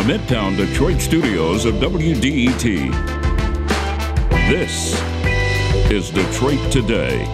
the 0.00 0.14
Midtown 0.14 0.56
Detroit 0.56 0.98
studios 0.98 1.66
of 1.66 1.74
WDET. 1.74 2.90
This 4.48 4.98
is 5.90 6.08
Detroit 6.08 6.72
Today. 6.72 7.26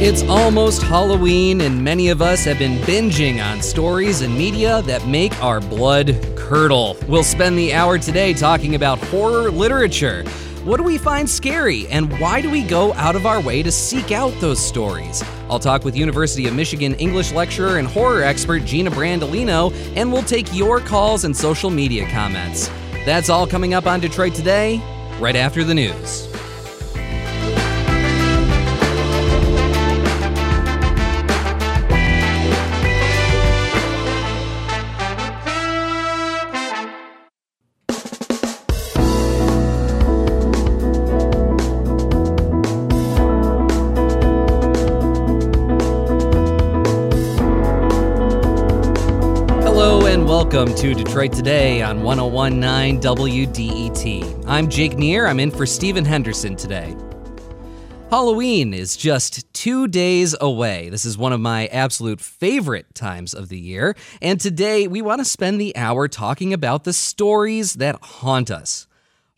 It's 0.00 0.22
almost 0.22 0.80
Halloween, 0.80 1.60
and 1.60 1.84
many 1.84 2.08
of 2.08 2.22
us 2.22 2.44
have 2.44 2.58
been 2.58 2.78
binging 2.84 3.44
on 3.44 3.60
stories 3.60 4.22
and 4.22 4.34
media 4.34 4.80
that 4.82 5.06
make 5.06 5.38
our 5.42 5.60
blood 5.60 6.16
curdle. 6.36 6.96
We'll 7.06 7.22
spend 7.22 7.58
the 7.58 7.74
hour 7.74 7.98
today 7.98 8.32
talking 8.32 8.76
about 8.76 8.98
horror 9.08 9.50
literature. 9.50 10.24
What 10.64 10.78
do 10.78 10.84
we 10.84 10.96
find 10.96 11.28
scary, 11.28 11.86
and 11.88 12.18
why 12.18 12.40
do 12.40 12.48
we 12.48 12.62
go 12.62 12.94
out 12.94 13.14
of 13.14 13.26
our 13.26 13.42
way 13.42 13.62
to 13.62 13.70
seek 13.70 14.10
out 14.10 14.32
those 14.40 14.58
stories? 14.58 15.22
I'll 15.50 15.58
talk 15.58 15.84
with 15.84 15.96
University 15.96 16.46
of 16.46 16.54
Michigan 16.54 16.94
English 16.94 17.32
lecturer 17.32 17.78
and 17.78 17.88
horror 17.88 18.22
expert 18.22 18.64
Gina 18.64 18.90
Brandolino, 18.90 19.74
and 19.96 20.12
we'll 20.12 20.22
take 20.22 20.54
your 20.54 20.78
calls 20.78 21.24
and 21.24 21.36
social 21.36 21.70
media 21.70 22.08
comments. 22.10 22.70
That's 23.04 23.28
all 23.28 23.48
coming 23.48 23.74
up 23.74 23.86
on 23.86 23.98
Detroit 23.98 24.34
Today, 24.34 24.80
right 25.18 25.34
after 25.34 25.64
the 25.64 25.74
news. 25.74 26.29
Welcome 50.60 50.76
to 50.76 50.92
Detroit 50.92 51.32
Today 51.32 51.80
on 51.80 52.02
1019 52.02 53.00
WDET. 53.00 54.44
I'm 54.46 54.68
Jake 54.68 54.98
Neher. 54.98 55.26
I'm 55.26 55.40
in 55.40 55.50
for 55.50 55.64
Stephen 55.64 56.04
Henderson 56.04 56.54
today. 56.54 56.94
Halloween 58.10 58.74
is 58.74 58.94
just 58.94 59.50
two 59.54 59.88
days 59.88 60.36
away. 60.38 60.90
This 60.90 61.06
is 61.06 61.16
one 61.16 61.32
of 61.32 61.40
my 61.40 61.68
absolute 61.68 62.20
favorite 62.20 62.94
times 62.94 63.32
of 63.32 63.48
the 63.48 63.58
year. 63.58 63.96
And 64.20 64.38
today 64.38 64.86
we 64.86 65.00
want 65.00 65.20
to 65.20 65.24
spend 65.24 65.58
the 65.58 65.74
hour 65.78 66.08
talking 66.08 66.52
about 66.52 66.84
the 66.84 66.92
stories 66.92 67.72
that 67.76 67.96
haunt 68.02 68.50
us. 68.50 68.86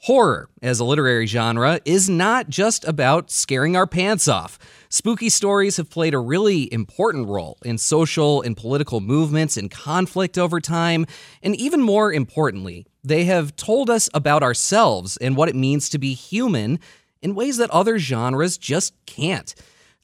Horror, 0.06 0.48
as 0.60 0.80
a 0.80 0.84
literary 0.84 1.26
genre, 1.26 1.78
is 1.84 2.10
not 2.10 2.48
just 2.48 2.84
about 2.88 3.30
scaring 3.30 3.76
our 3.76 3.86
pants 3.86 4.26
off. 4.26 4.58
Spooky 4.88 5.28
stories 5.28 5.76
have 5.76 5.90
played 5.90 6.12
a 6.12 6.18
really 6.18 6.72
important 6.74 7.28
role 7.28 7.56
in 7.64 7.78
social 7.78 8.42
and 8.42 8.56
political 8.56 9.00
movements 9.00 9.56
and 9.56 9.70
conflict 9.70 10.38
over 10.38 10.58
time. 10.58 11.06
And 11.40 11.54
even 11.54 11.80
more 11.80 12.12
importantly, 12.12 12.84
they 13.04 13.26
have 13.26 13.54
told 13.54 13.88
us 13.88 14.10
about 14.12 14.42
ourselves 14.42 15.16
and 15.18 15.36
what 15.36 15.48
it 15.48 15.54
means 15.54 15.88
to 15.90 15.98
be 15.98 16.14
human 16.14 16.80
in 17.20 17.36
ways 17.36 17.58
that 17.58 17.70
other 17.70 18.00
genres 18.00 18.58
just 18.58 18.94
can't. 19.06 19.54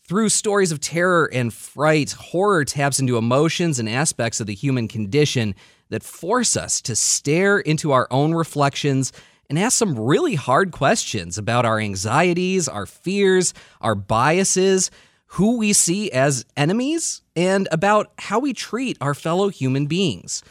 Through 0.04 0.28
stories 0.28 0.70
of 0.70 0.78
terror 0.78 1.28
and 1.32 1.52
fright, 1.52 2.12
horror 2.12 2.64
taps 2.64 3.00
into 3.00 3.16
emotions 3.16 3.80
and 3.80 3.88
aspects 3.88 4.38
of 4.40 4.46
the 4.46 4.54
human 4.54 4.86
condition 4.86 5.56
that 5.88 6.04
force 6.04 6.56
us 6.56 6.80
to 6.82 6.94
stare 6.94 7.58
into 7.58 7.90
our 7.90 8.06
own 8.12 8.32
reflections 8.32 9.12
and 9.48 9.58
ask 9.58 9.76
some 9.76 9.98
really 9.98 10.34
hard 10.34 10.72
questions 10.72 11.38
about 11.38 11.64
our 11.64 11.78
anxieties, 11.78 12.68
our 12.68 12.86
fears, 12.86 13.54
our 13.80 13.94
biases, 13.94 14.90
who 15.32 15.58
we 15.58 15.72
see 15.72 16.10
as 16.10 16.44
enemies, 16.56 17.22
and 17.36 17.68
about 17.70 18.12
how 18.18 18.38
we 18.38 18.52
treat 18.52 18.96
our 19.00 19.14
fellow 19.14 19.48
human 19.48 19.86
beings. 19.86 20.42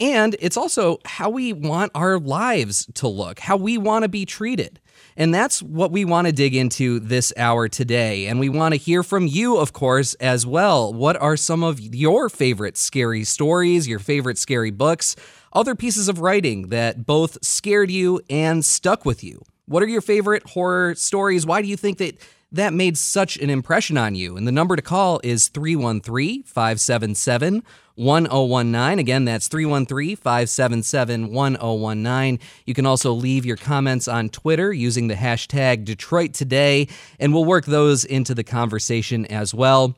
And 0.00 0.34
it's 0.40 0.56
also 0.56 0.98
how 1.04 1.30
we 1.30 1.52
want 1.52 1.92
our 1.94 2.18
lives 2.18 2.86
to 2.94 3.08
look, 3.08 3.38
how 3.38 3.56
we 3.56 3.78
want 3.78 4.02
to 4.02 4.08
be 4.08 4.24
treated. 4.24 4.80
And 5.16 5.34
that's 5.34 5.62
what 5.62 5.92
we 5.92 6.04
want 6.04 6.26
to 6.26 6.32
dig 6.32 6.56
into 6.56 6.98
this 6.98 7.32
hour 7.36 7.68
today. 7.68 8.26
And 8.26 8.40
we 8.40 8.48
want 8.48 8.72
to 8.72 8.78
hear 8.78 9.02
from 9.02 9.26
you, 9.26 9.58
of 9.58 9.72
course, 9.72 10.14
as 10.14 10.46
well. 10.46 10.92
What 10.92 11.16
are 11.16 11.36
some 11.36 11.62
of 11.62 11.80
your 11.80 12.28
favorite 12.28 12.76
scary 12.76 13.24
stories, 13.24 13.86
your 13.86 13.98
favorite 13.98 14.38
scary 14.38 14.70
books, 14.70 15.14
other 15.52 15.74
pieces 15.74 16.08
of 16.08 16.20
writing 16.20 16.68
that 16.68 17.06
both 17.06 17.38
scared 17.44 17.90
you 17.90 18.20
and 18.28 18.64
stuck 18.64 19.04
with 19.04 19.22
you? 19.22 19.42
What 19.66 19.82
are 19.82 19.88
your 19.88 20.00
favorite 20.00 20.48
horror 20.50 20.94
stories? 20.94 21.46
Why 21.46 21.62
do 21.62 21.68
you 21.68 21.76
think 21.76 21.98
that 21.98 22.18
that 22.50 22.74
made 22.74 22.98
such 22.98 23.36
an 23.38 23.48
impression 23.48 23.96
on 23.96 24.14
you? 24.14 24.36
And 24.36 24.46
the 24.46 24.52
number 24.52 24.76
to 24.76 24.82
call 24.82 25.20
is 25.22 25.48
313 25.48 26.42
577 26.42 27.62
1019. 27.94 28.98
Again, 28.98 29.24
that's 29.24 29.48
313 29.48 30.16
577 30.16 31.32
1019. 31.32 32.38
You 32.66 32.74
can 32.74 32.86
also 32.86 33.12
leave 33.12 33.46
your 33.46 33.56
comments 33.56 34.08
on 34.08 34.28
Twitter 34.28 34.72
using 34.72 35.08
the 35.08 35.14
hashtag 35.14 35.84
Detroit 35.84 36.34
Today, 36.34 36.88
and 37.18 37.32
we'll 37.32 37.44
work 37.44 37.66
those 37.66 38.04
into 38.04 38.34
the 38.34 38.44
conversation 38.44 39.26
as 39.26 39.54
well. 39.54 39.96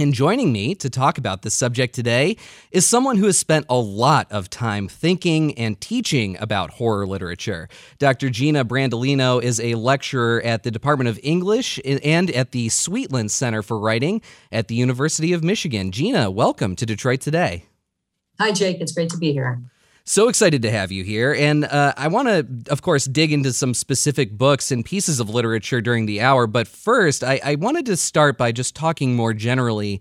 And 0.00 0.14
joining 0.14 0.52
me 0.52 0.76
to 0.76 0.88
talk 0.88 1.18
about 1.18 1.42
this 1.42 1.54
subject 1.54 1.92
today 1.92 2.36
is 2.70 2.86
someone 2.86 3.16
who 3.16 3.26
has 3.26 3.36
spent 3.36 3.66
a 3.68 3.74
lot 3.74 4.30
of 4.30 4.48
time 4.48 4.86
thinking 4.86 5.58
and 5.58 5.80
teaching 5.80 6.36
about 6.38 6.70
horror 6.70 7.04
literature. 7.04 7.68
Dr. 7.98 8.30
Gina 8.30 8.64
Brandolino 8.64 9.42
is 9.42 9.58
a 9.58 9.74
lecturer 9.74 10.40
at 10.42 10.62
the 10.62 10.70
Department 10.70 11.08
of 11.08 11.18
English 11.24 11.80
and 11.84 12.30
at 12.30 12.52
the 12.52 12.68
Sweetland 12.68 13.30
Center 13.30 13.60
for 13.60 13.76
Writing 13.76 14.22
at 14.52 14.68
the 14.68 14.76
University 14.76 15.32
of 15.32 15.42
Michigan. 15.42 15.90
Gina, 15.90 16.30
welcome 16.30 16.76
to 16.76 16.86
Detroit 16.86 17.20
Today. 17.20 17.64
Hi, 18.38 18.52
Jake. 18.52 18.80
It's 18.80 18.92
great 18.92 19.10
to 19.10 19.18
be 19.18 19.32
here. 19.32 19.60
So 20.08 20.28
excited 20.28 20.62
to 20.62 20.70
have 20.70 20.90
you 20.90 21.04
here. 21.04 21.34
And 21.34 21.66
uh, 21.66 21.92
I 21.98 22.08
want 22.08 22.28
to, 22.28 22.72
of 22.72 22.80
course, 22.80 23.04
dig 23.04 23.30
into 23.30 23.52
some 23.52 23.74
specific 23.74 24.32
books 24.32 24.70
and 24.70 24.82
pieces 24.82 25.20
of 25.20 25.28
literature 25.28 25.82
during 25.82 26.06
the 26.06 26.22
hour. 26.22 26.46
But 26.46 26.66
first, 26.66 27.22
I, 27.22 27.38
I 27.44 27.54
wanted 27.56 27.84
to 27.86 27.96
start 27.98 28.38
by 28.38 28.50
just 28.50 28.74
talking 28.74 29.14
more 29.14 29.34
generally 29.34 30.00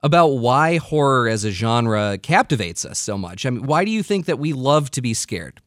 about 0.00 0.28
why 0.28 0.76
horror 0.76 1.28
as 1.28 1.44
a 1.44 1.50
genre 1.50 2.18
captivates 2.18 2.84
us 2.84 3.00
so 3.00 3.18
much. 3.18 3.44
I 3.44 3.50
mean, 3.50 3.66
why 3.66 3.84
do 3.84 3.90
you 3.90 4.04
think 4.04 4.26
that 4.26 4.38
we 4.38 4.52
love 4.52 4.92
to 4.92 5.02
be 5.02 5.12
scared? 5.12 5.60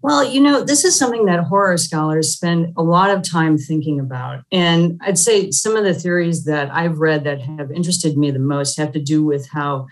Well, 0.00 0.24
you 0.24 0.40
know, 0.40 0.64
this 0.64 0.82
is 0.82 0.98
something 0.98 1.26
that 1.26 1.44
horror 1.44 1.76
scholars 1.76 2.32
spend 2.32 2.72
a 2.78 2.82
lot 2.82 3.10
of 3.10 3.20
time 3.22 3.58
thinking 3.58 4.00
about. 4.00 4.42
And 4.50 4.98
I'd 5.02 5.18
say 5.18 5.50
some 5.50 5.76
of 5.76 5.84
the 5.84 5.92
theories 5.92 6.46
that 6.46 6.70
I've 6.72 6.96
read 6.96 7.24
that 7.24 7.42
have 7.42 7.70
interested 7.70 8.16
me 8.16 8.30
the 8.30 8.38
most 8.38 8.78
have 8.78 8.92
to 8.92 9.02
do 9.02 9.22
with 9.22 9.46
how 9.50 9.86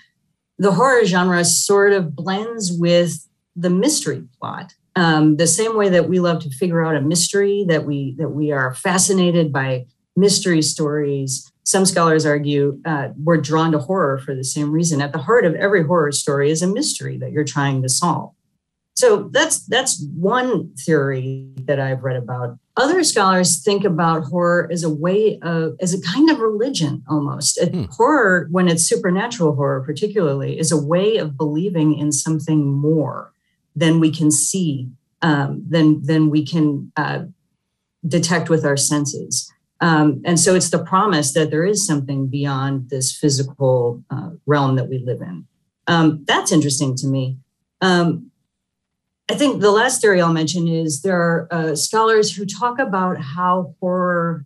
the 0.59 0.73
horror 0.73 1.05
genre 1.05 1.45
sort 1.45 1.93
of 1.93 2.15
blends 2.15 2.73
with 2.73 3.29
the 3.57 3.71
mystery 3.71 4.25
plot. 4.39 4.75
Um, 4.97 5.37
the 5.37 5.47
same 5.47 5.77
way 5.77 5.89
that 5.89 6.09
we 6.09 6.21
love 6.21 6.41
to 6.43 6.51
figure 6.51 6.85
out 6.85 6.97
a 6.97 7.01
mystery, 7.01 7.65
that 7.69 7.85
we 7.85 8.15
that 8.19 8.31
we 8.31 8.53
are 8.53 8.75
fascinated 8.75 9.53
by 9.53 9.87
mystery 10.17 10.63
stories. 10.63 11.51
Some 11.65 11.85
scholars 11.87 12.25
argue 12.25 12.81
uh, 12.85 13.09
we're 13.17 13.41
drawn 13.41 13.73
to 13.73 13.79
horror 13.79 14.19
for 14.19 14.35
the 14.35 14.45
same 14.45 14.71
reason. 14.71 15.01
At 15.01 15.13
the 15.13 15.19
heart 15.19 15.45
of 15.45 15.55
every 15.55 15.83
horror 15.83 16.13
story 16.13 16.51
is 16.51 16.63
a 16.63 16.69
mystery 16.69 17.19
that 17.19 17.33
you're 17.33 17.45
trying 17.45 17.83
to 17.83 17.89
solve. 17.89 18.33
So 18.95 19.29
that's 19.33 19.67
that's 19.67 20.05
one 20.15 20.73
theory 20.77 21.51
that 21.65 21.81
I've 21.81 22.05
read 22.05 22.17
about. 22.17 22.59
Other 22.77 23.05
scholars 23.05 23.63
think 23.63 23.85
about 23.85 24.25
horror 24.25 24.69
as 24.73 24.83
a 24.83 24.91
way 24.91 25.39
of 25.43 25.77
as 25.81 25.95
a 25.95 26.01
kind 26.01 26.29
of 26.29 26.41
religion 26.41 27.05
almost. 27.09 27.59
Hmm. 27.63 27.85
Horror, 27.91 28.49
when 28.51 28.67
it's 28.69 28.83
supernatural 28.83 29.55
horror 29.55 29.83
particularly, 29.85 30.59
is 30.59 30.73
a 30.73 30.83
way 30.83 31.17
of 31.17 31.37
believing 31.37 31.97
in 31.97 32.11
something 32.11 32.67
more 32.67 33.33
than 33.77 34.01
we 34.01 34.11
can 34.11 34.31
see, 34.31 34.89
um, 35.23 35.65
than 35.69 36.03
than 36.03 36.31
we 36.31 36.45
can 36.45 36.91
uh, 36.97 37.25
detect 38.07 38.51
with 38.51 38.65
our 38.65 38.77
senses. 38.77 39.53
Um, 39.81 40.23
and 40.25 40.41
so 40.41 40.55
it's 40.55 40.71
the 40.71 40.83
promise 40.83 41.33
that 41.35 41.51
there 41.51 41.65
is 41.65 41.87
something 41.87 42.29
beyond 42.29 42.91
this 42.91 43.17
physical 43.17 44.03
uh, 44.11 44.31
realm 44.47 44.77
that 44.77 44.89
we 44.89 44.99
live 44.99 45.21
in. 45.21 45.47
Um, 45.87 46.25
that's 46.27 46.53
interesting 46.53 46.97
to 46.97 47.07
me. 47.07 47.39
Um, 47.81 48.31
I 49.31 49.35
think 49.35 49.61
the 49.61 49.71
last 49.71 50.01
theory 50.01 50.21
I'll 50.21 50.33
mention 50.33 50.69
is 50.69 51.03
there 51.03 51.21
are 51.21 51.49
uh, 51.51 51.77
scholars 51.77 52.37
who 52.37 52.45
talk 52.45 52.79
about 52.79 53.21
how 53.21 53.75
horror 53.81 54.45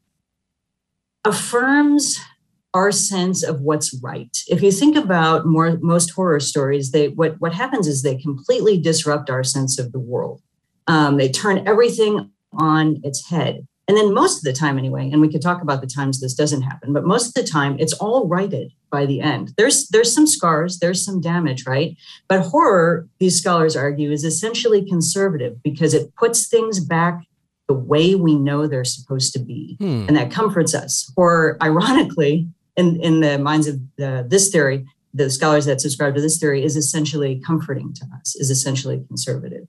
affirms 1.25 2.19
our 2.75 2.92
sense 2.92 3.42
of 3.42 3.60
what's 3.60 3.94
right. 4.02 4.36
If 4.48 4.62
you 4.62 4.70
think 4.72 4.96
about 4.96 5.46
more 5.46 5.78
most 5.80 6.10
horror 6.10 6.40
stories, 6.40 6.90
they 6.92 7.08
what 7.08 7.40
what 7.40 7.52
happens 7.52 7.86
is 7.86 8.02
they 8.02 8.16
completely 8.16 8.78
disrupt 8.78 9.30
our 9.30 9.44
sense 9.44 9.78
of 9.78 9.92
the 9.92 9.98
world. 9.98 10.42
Um, 10.86 11.16
they 11.16 11.28
turn 11.28 11.66
everything 11.66 12.31
on 12.52 13.00
its 13.02 13.28
head. 13.28 13.68
And 13.88 13.96
then 13.96 14.12
most 14.12 14.37
of 14.37 14.44
the 14.44 14.52
time, 14.52 14.76
anyway, 14.76 15.11
and 15.11 15.23
we 15.23 15.32
could 15.32 15.40
talk 15.40 15.62
about 15.62 15.81
the 15.81 15.87
times 15.87 16.20
this 16.20 16.35
doesn't 16.35 16.61
happen, 16.61 16.93
but 16.93 17.06
most 17.06 17.29
of 17.29 17.35
the 17.35 17.50
time 17.50 17.75
it's 17.79 17.94
all 17.94 18.29
righted 18.29 18.70
by 18.90 19.06
the 19.06 19.23
end. 19.23 19.55
There's 19.56 19.88
there's 19.88 20.14
some 20.14 20.26
scars, 20.26 20.79
there's 20.79 21.02
some 21.02 21.23
damage, 21.23 21.67
right? 21.67 21.96
But 22.29 22.43
horror, 22.43 23.08
these 23.19 23.40
scholars 23.40 23.76
argue, 23.76 24.12
is 24.12 24.25
essentially 24.25 24.85
conservative 24.87 25.62
because 25.62 25.94
it 25.94 26.14
puts 26.17 26.46
things 26.49 26.81
back 26.81 27.25
the 27.67 27.75
way 27.75 28.14
we 28.14 28.35
know 28.35 28.67
they're 28.67 28.85
supposed 28.85 29.32
to 29.32 29.38
be, 29.38 29.76
hmm. 29.79 30.05
and 30.06 30.17
that 30.17 30.31
comforts 30.31 30.75
us. 30.75 31.11
Horror, 31.17 31.56
ironically, 31.62 32.46
in 32.76 33.00
in 33.00 33.20
the 33.20 33.38
minds 33.38 33.67
of 33.67 33.81
the, 33.96 34.26
this 34.29 34.50
theory, 34.50 34.87
the 35.14 35.31
scholars 35.31 35.64
that 35.64 35.81
subscribe 35.81 36.14
to 36.14 36.20
this 36.20 36.38
theory 36.38 36.62
is 36.62 36.76
essentially 36.76 37.41
comforting 37.41 37.94
to 37.94 38.05
us, 38.20 38.37
is 38.37 38.50
essentially 38.50 39.02
conservative. 39.08 39.67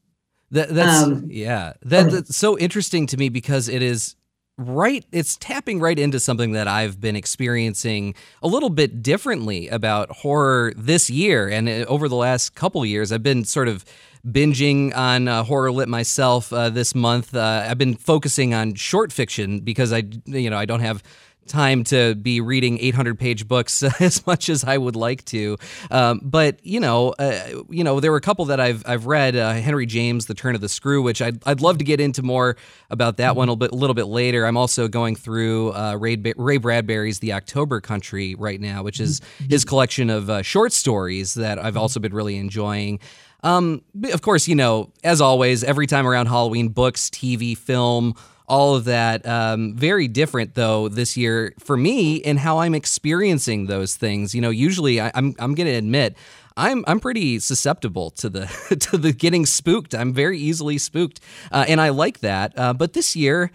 That, 0.52 0.70
that's 0.70 1.04
um, 1.04 1.28
yeah. 1.30 1.74
That, 1.84 2.12
that's 2.12 2.36
so 2.36 2.58
interesting 2.58 3.06
to 3.08 3.18
me 3.18 3.30
because 3.30 3.70
it 3.70 3.82
is 3.82 4.16
right 4.58 5.06
it's 5.14 5.38
tapping 5.38 5.80
right 5.80 5.98
into 5.98 6.20
something 6.20 6.52
that 6.52 6.68
I've 6.68 7.00
been 7.00 7.16
experiencing 7.16 8.14
a 8.44 8.48
little 8.48 8.70
bit 8.70 9.02
differently 9.02 9.70
about 9.70 10.12
horror 10.12 10.74
this 10.76 11.10
year. 11.10 11.48
And 11.48 11.70
uh, 11.70 11.86
over 11.88 12.10
the 12.10 12.18
last 12.18 12.56
couple 12.56 12.86
years 12.86 13.12
I've 13.12 13.24
been 13.24 13.46
sort 13.46 13.70
of 13.70 13.86
binging 14.28 14.96
on 14.96 15.30
uh, 15.30 15.44
horror 15.44 15.72
lit 15.72 15.88
myself 15.88 16.52
uh, 16.52 16.70
this 16.70 16.94
month. 16.94 17.34
Uh, 17.34 17.66
I've 17.70 17.78
been 17.78 17.96
focusing 17.96 18.54
on 18.54 18.74
short 18.74 19.14
fiction 19.14 19.62
because 19.62 19.94
I 19.94 20.04
you 20.26 20.50
know 20.50 20.58
I 20.58 20.66
don't 20.66 20.82
have 20.82 21.04
time 21.50 21.84
to 21.86 22.16
be 22.16 22.40
reading 22.40 22.80
800 22.80 23.20
page 23.20 23.48
books 23.48 23.84
as 24.02 24.26
much 24.26 24.48
as 24.50 24.64
I 24.64 24.78
would 24.78 24.96
like 24.96 25.26
to. 25.26 25.58
Um, 25.92 26.22
but 26.24 26.66
you 26.66 26.80
know, 26.80 27.10
uh, 27.20 27.64
you 27.70 27.84
know, 27.84 28.00
there 28.00 28.12
were 28.12 28.18
a 28.18 28.22
couple 28.22 28.46
that 28.46 28.60
I've 28.60 28.84
I've 28.86 29.06
read. 29.06 29.36
Uh, 29.36 29.54
Henry 29.54 29.86
James, 29.86 30.28
The 30.28 30.34
Turn 30.34 30.56
of 30.56 30.62
the 30.62 30.70
Screw, 30.70 31.02
which 31.02 31.22
I'd 31.22 31.46
I'd 31.46 31.62
love 31.62 31.80
to 31.80 31.84
get 31.84 32.00
into 32.00 32.24
more 32.24 32.56
about 32.90 33.18
that 33.18 33.36
one 33.36 33.50
a 33.50 33.52
little 33.52 33.56
bit, 33.58 33.72
a 33.72 33.76
little 33.76 33.94
bit 33.94 34.06
later. 34.06 34.46
I'm 34.46 34.58
also 34.58 34.88
going 34.88 35.16
through 35.16 35.74
uh, 35.74 35.96
Ray, 36.00 36.16
Ray 36.38 36.58
Bradbury's 36.58 37.20
The 37.20 37.34
October 37.34 37.82
Country 37.82 38.36
right 38.36 38.62
now, 38.62 38.84
which 38.84 39.00
is 39.00 39.22
his 39.50 39.66
collection 39.66 40.10
of 40.10 40.30
uh, 40.30 40.42
short 40.42 40.72
stories 40.72 41.34
that 41.34 41.60
I've 41.60 41.78
also 41.78 42.00
been 42.00 42.14
really 42.14 42.38
enjoying. 42.38 43.00
Um, 43.44 43.82
of 44.12 44.22
course, 44.22 44.48
you 44.48 44.56
know, 44.56 44.92
as 45.04 45.22
always, 45.22 45.64
every 45.64 45.88
time 45.88 46.06
around 46.06 46.28
Halloween, 46.28 46.70
books, 46.70 47.10
TV, 47.10 47.58
film 47.58 48.16
all 48.50 48.76
of 48.76 48.86
that. 48.86 49.26
Um, 49.26 49.76
very 49.76 50.08
different 50.08 50.56
though 50.56 50.90
this 50.90 51.16
year 51.16 51.54
for 51.60 51.78
me 51.78 52.16
in 52.16 52.38
how 52.38 52.60
I'm 52.60 52.76
experiencing 52.76 53.68
those 53.68 53.96
things. 53.96 54.36
You 54.36 54.42
know, 54.42 54.50
usually 54.50 55.00
I, 55.00 55.12
I'm, 55.16 55.36
I'm 55.40 55.56
going 55.56 55.68
to 55.68 55.74
admit 55.74 56.18
I'm 56.58 56.84
I'm 56.88 57.00
pretty 57.00 57.40
susceptible 57.40 58.10
to 58.12 58.30
the 58.30 58.78
to 58.92 58.98
the 58.98 59.14
getting 59.14 59.46
spooked. 59.46 59.96
I'm 59.96 60.14
very 60.14 60.38
easily 60.38 60.78
spooked, 60.78 61.22
uh, 61.52 61.66
and 61.68 61.80
I 61.80 61.90
like 61.90 62.20
that. 62.20 62.58
Uh, 62.58 62.74
but 62.74 62.94
this 62.94 63.16
year. 63.16 63.52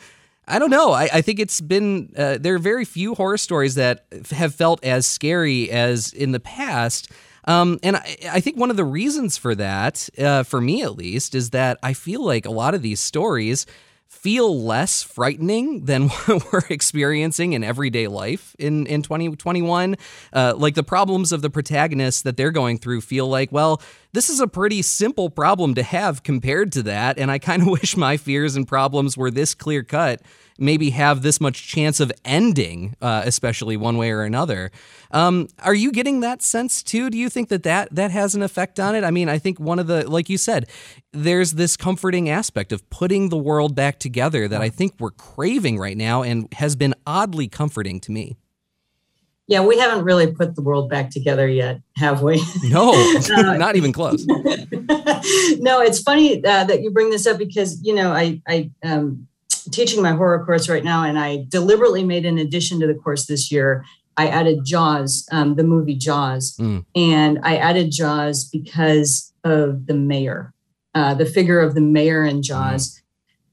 I 0.47 0.59
don't 0.59 0.69
know. 0.69 0.93
I, 0.93 1.09
I 1.11 1.21
think 1.23 1.41
it's 1.41 1.63
been, 1.63 2.13
uh, 2.19 2.37
there 2.39 2.55
are 2.55 2.59
very 2.59 2.85
few 2.85 3.15
horror 3.15 3.39
stories 3.39 3.77
that 3.77 4.05
have 4.31 4.55
felt 4.55 4.85
as 4.85 5.07
scary 5.07 5.71
as 5.71 6.13
in 6.13 6.33
the 6.33 6.39
past. 6.39 7.11
Um, 7.47 7.79
and 7.83 7.97
I, 7.97 8.17
I, 8.31 8.41
think 8.41 8.59
one 8.59 8.69
of 8.71 8.77
the 8.77 8.85
reasons 8.85 9.39
for 9.39 9.55
that, 9.55 10.07
uh, 10.19 10.43
for 10.43 10.61
me 10.61 10.83
at 10.83 10.97
least, 10.97 11.35
is 11.35 11.49
that 11.51 11.79
I 11.83 11.95
feel 11.95 12.23
like 12.23 12.45
a 12.45 12.51
lot 12.51 12.75
of 12.75 12.83
these 12.83 13.01
stories 13.01 13.65
feel 14.09 14.63
less 14.63 15.03
frightening 15.03 15.85
than 15.85 16.09
what 16.09 16.53
we're 16.53 16.63
experiencing 16.71 17.53
in 17.53 17.63
everyday 17.63 18.07
life 18.07 18.55
in, 18.59 18.87
in 18.87 19.03
2021. 19.03 19.97
Uh, 20.33 20.55
like 20.57 20.75
the 20.75 20.83
problems 20.83 21.33
of 21.33 21.43
the 21.43 21.51
protagonists 21.51 22.23
that 22.23 22.37
they're 22.37 22.51
going 22.51 22.79
through 22.79 23.01
feel 23.01 23.29
like, 23.29 23.53
well, 23.53 23.83
this 24.15 24.31
is 24.31 24.41
a 24.41 24.47
pretty 24.47 24.81
simple 24.83 25.29
problem 25.29 25.75
to 25.75 25.83
have 25.83 26.23
compared 26.23 26.73
to 26.73 26.83
that. 26.85 27.19
And 27.19 27.31
I 27.31 27.39
kind 27.39 27.63
of 27.63 27.69
wish 27.81 27.97
my 27.97 28.17
fears 28.17 28.57
and 28.57 28.67
problems 28.67 29.17
were 29.17 29.31
this 29.31 29.55
clear 29.55 29.83
cut 29.83 30.23
maybe 30.59 30.91
have 30.91 31.23
this 31.23 31.41
much 31.41 31.67
chance 31.67 32.01
of 32.01 32.13
ending, 32.25 32.95
uh, 33.03 33.23
especially 33.25 33.77
one 33.77 33.97
way 33.97 34.11
or 34.11 34.23
another. 34.23 34.71
Um, 35.11 35.49
are 35.61 35.75
you 35.75 35.93
getting 35.93 36.21
that 36.21 36.43
sense 36.43 36.83
too? 36.83 37.11
Do 37.11 37.19
you 37.19 37.29
think 37.29 37.49
that, 37.49 37.63
that 37.65 37.95
that 37.95 38.11
has 38.11 38.35
an 38.35 38.43
effect 38.43 38.79
on 38.79 38.95
it? 38.95 39.05
I 39.05 39.11
mean, 39.11 39.29
I 39.29 39.39
think 39.39 39.59
one 39.59 39.79
of 39.79 39.87
the, 39.87 40.09
like 40.09 40.29
you 40.29 40.39
said, 40.39 40.69
there's 41.13 41.53
this 41.53 41.77
comforting 41.77 42.29
aspect 42.29 42.73
of 42.73 42.89
putting 42.91 43.29
the 43.29 43.37
world 43.37 43.75
back 43.75 43.99
together 43.99 44.49
that 44.49 44.61
I 44.61 44.69
think 44.69 44.95
we're 44.99 45.11
craving 45.11 45.79
right 45.79 45.97
now 45.97 46.23
and 46.23 46.53
has 46.55 46.77
been 46.77 46.95
oddly 47.07 47.49
comforting 47.49 48.01
to 48.01 48.13
me. 48.13 48.37
Yeah, 49.47 49.61
we 49.61 49.79
haven't 49.79 50.05
really 50.05 50.33
put 50.33 50.55
the 50.55 50.63
world 50.63 50.89
back 50.89 51.11
together 51.11 51.47
yet, 51.47 51.81
have 51.97 52.23
we? 52.23 52.43
No, 52.65 52.93
uh, 52.95 53.57
not 53.57 53.77
even 53.77 53.93
close. 53.93 54.25
no, 54.27 55.81
it's 55.81 56.01
funny 56.01 56.43
uh, 56.45 56.65
that 56.65 56.81
you 56.83 56.91
bring 56.91 57.11
this 57.11 57.27
up 57.27 57.39
because 57.39 57.79
you 57.83 57.95
know 57.95 58.13
I 58.13 58.41
I 58.49 58.71
um, 58.83 59.29
teaching 59.71 60.03
my 60.03 60.13
horror 60.13 60.45
course 60.45 60.69
right 60.69 60.83
now, 60.85 61.05
and 61.05 61.19
I 61.19 61.45
deliberately 61.49 62.05
made 62.05 62.25
an 62.25 62.39
addition 62.39 62.81
to 62.81 62.87
the 62.87 62.95
course 62.95 63.27
this 63.27 63.53
year. 63.53 63.85
I 64.17 64.29
added 64.29 64.65
Jaws, 64.65 65.27
um, 65.31 65.57
the 65.57 65.65
movie 65.65 65.97
Jaws, 65.97 66.57
mm. 66.57 66.85
and 66.95 67.39
I 67.43 67.57
added 67.57 67.91
Jaws 67.91 68.45
because 68.45 69.33
of 69.43 69.87
the 69.87 69.95
mayor, 69.95 70.55
uh, 70.95 71.15
the 71.15 71.27
figure 71.27 71.61
of 71.61 71.75
the 71.75 71.81
mayor 71.81 72.25
in 72.25 72.43
Jaws, 72.43 72.95
mm. 72.95 73.03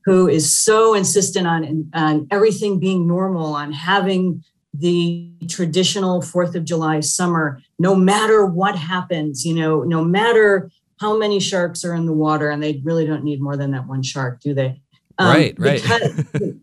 who 0.06 0.30
is 0.30 0.56
so 0.56 0.94
insistent 0.94 1.48
on 1.48 1.90
on 1.94 2.28
everything 2.32 2.80
being 2.80 3.08
normal, 3.08 3.56
on 3.56 3.74
having 3.74 4.44
the 4.73 5.31
traditional 5.50 6.21
Fourth 6.21 6.56
of 6.56 6.65
July 6.65 7.01
summer, 7.01 7.62
no 7.77 7.95
matter 7.95 8.45
what 8.45 8.77
happens, 8.77 9.45
you 9.45 9.53
know, 9.53 9.83
no 9.83 10.03
matter 10.03 10.71
how 11.00 11.18
many 11.18 11.39
sharks 11.39 11.83
are 11.83 11.94
in 11.94 12.06
the 12.06 12.13
water, 12.13 12.50
and 12.50 12.62
they 12.62 12.81
really 12.83 13.06
don't 13.06 13.23
need 13.23 13.41
more 13.41 13.57
than 13.57 13.71
that 13.71 13.88
one 13.88 14.03
shark, 14.03 14.39
do 14.39 14.53
they? 14.53 14.81
Um, 15.18 15.27
right, 15.27 15.56
right. 15.59 15.81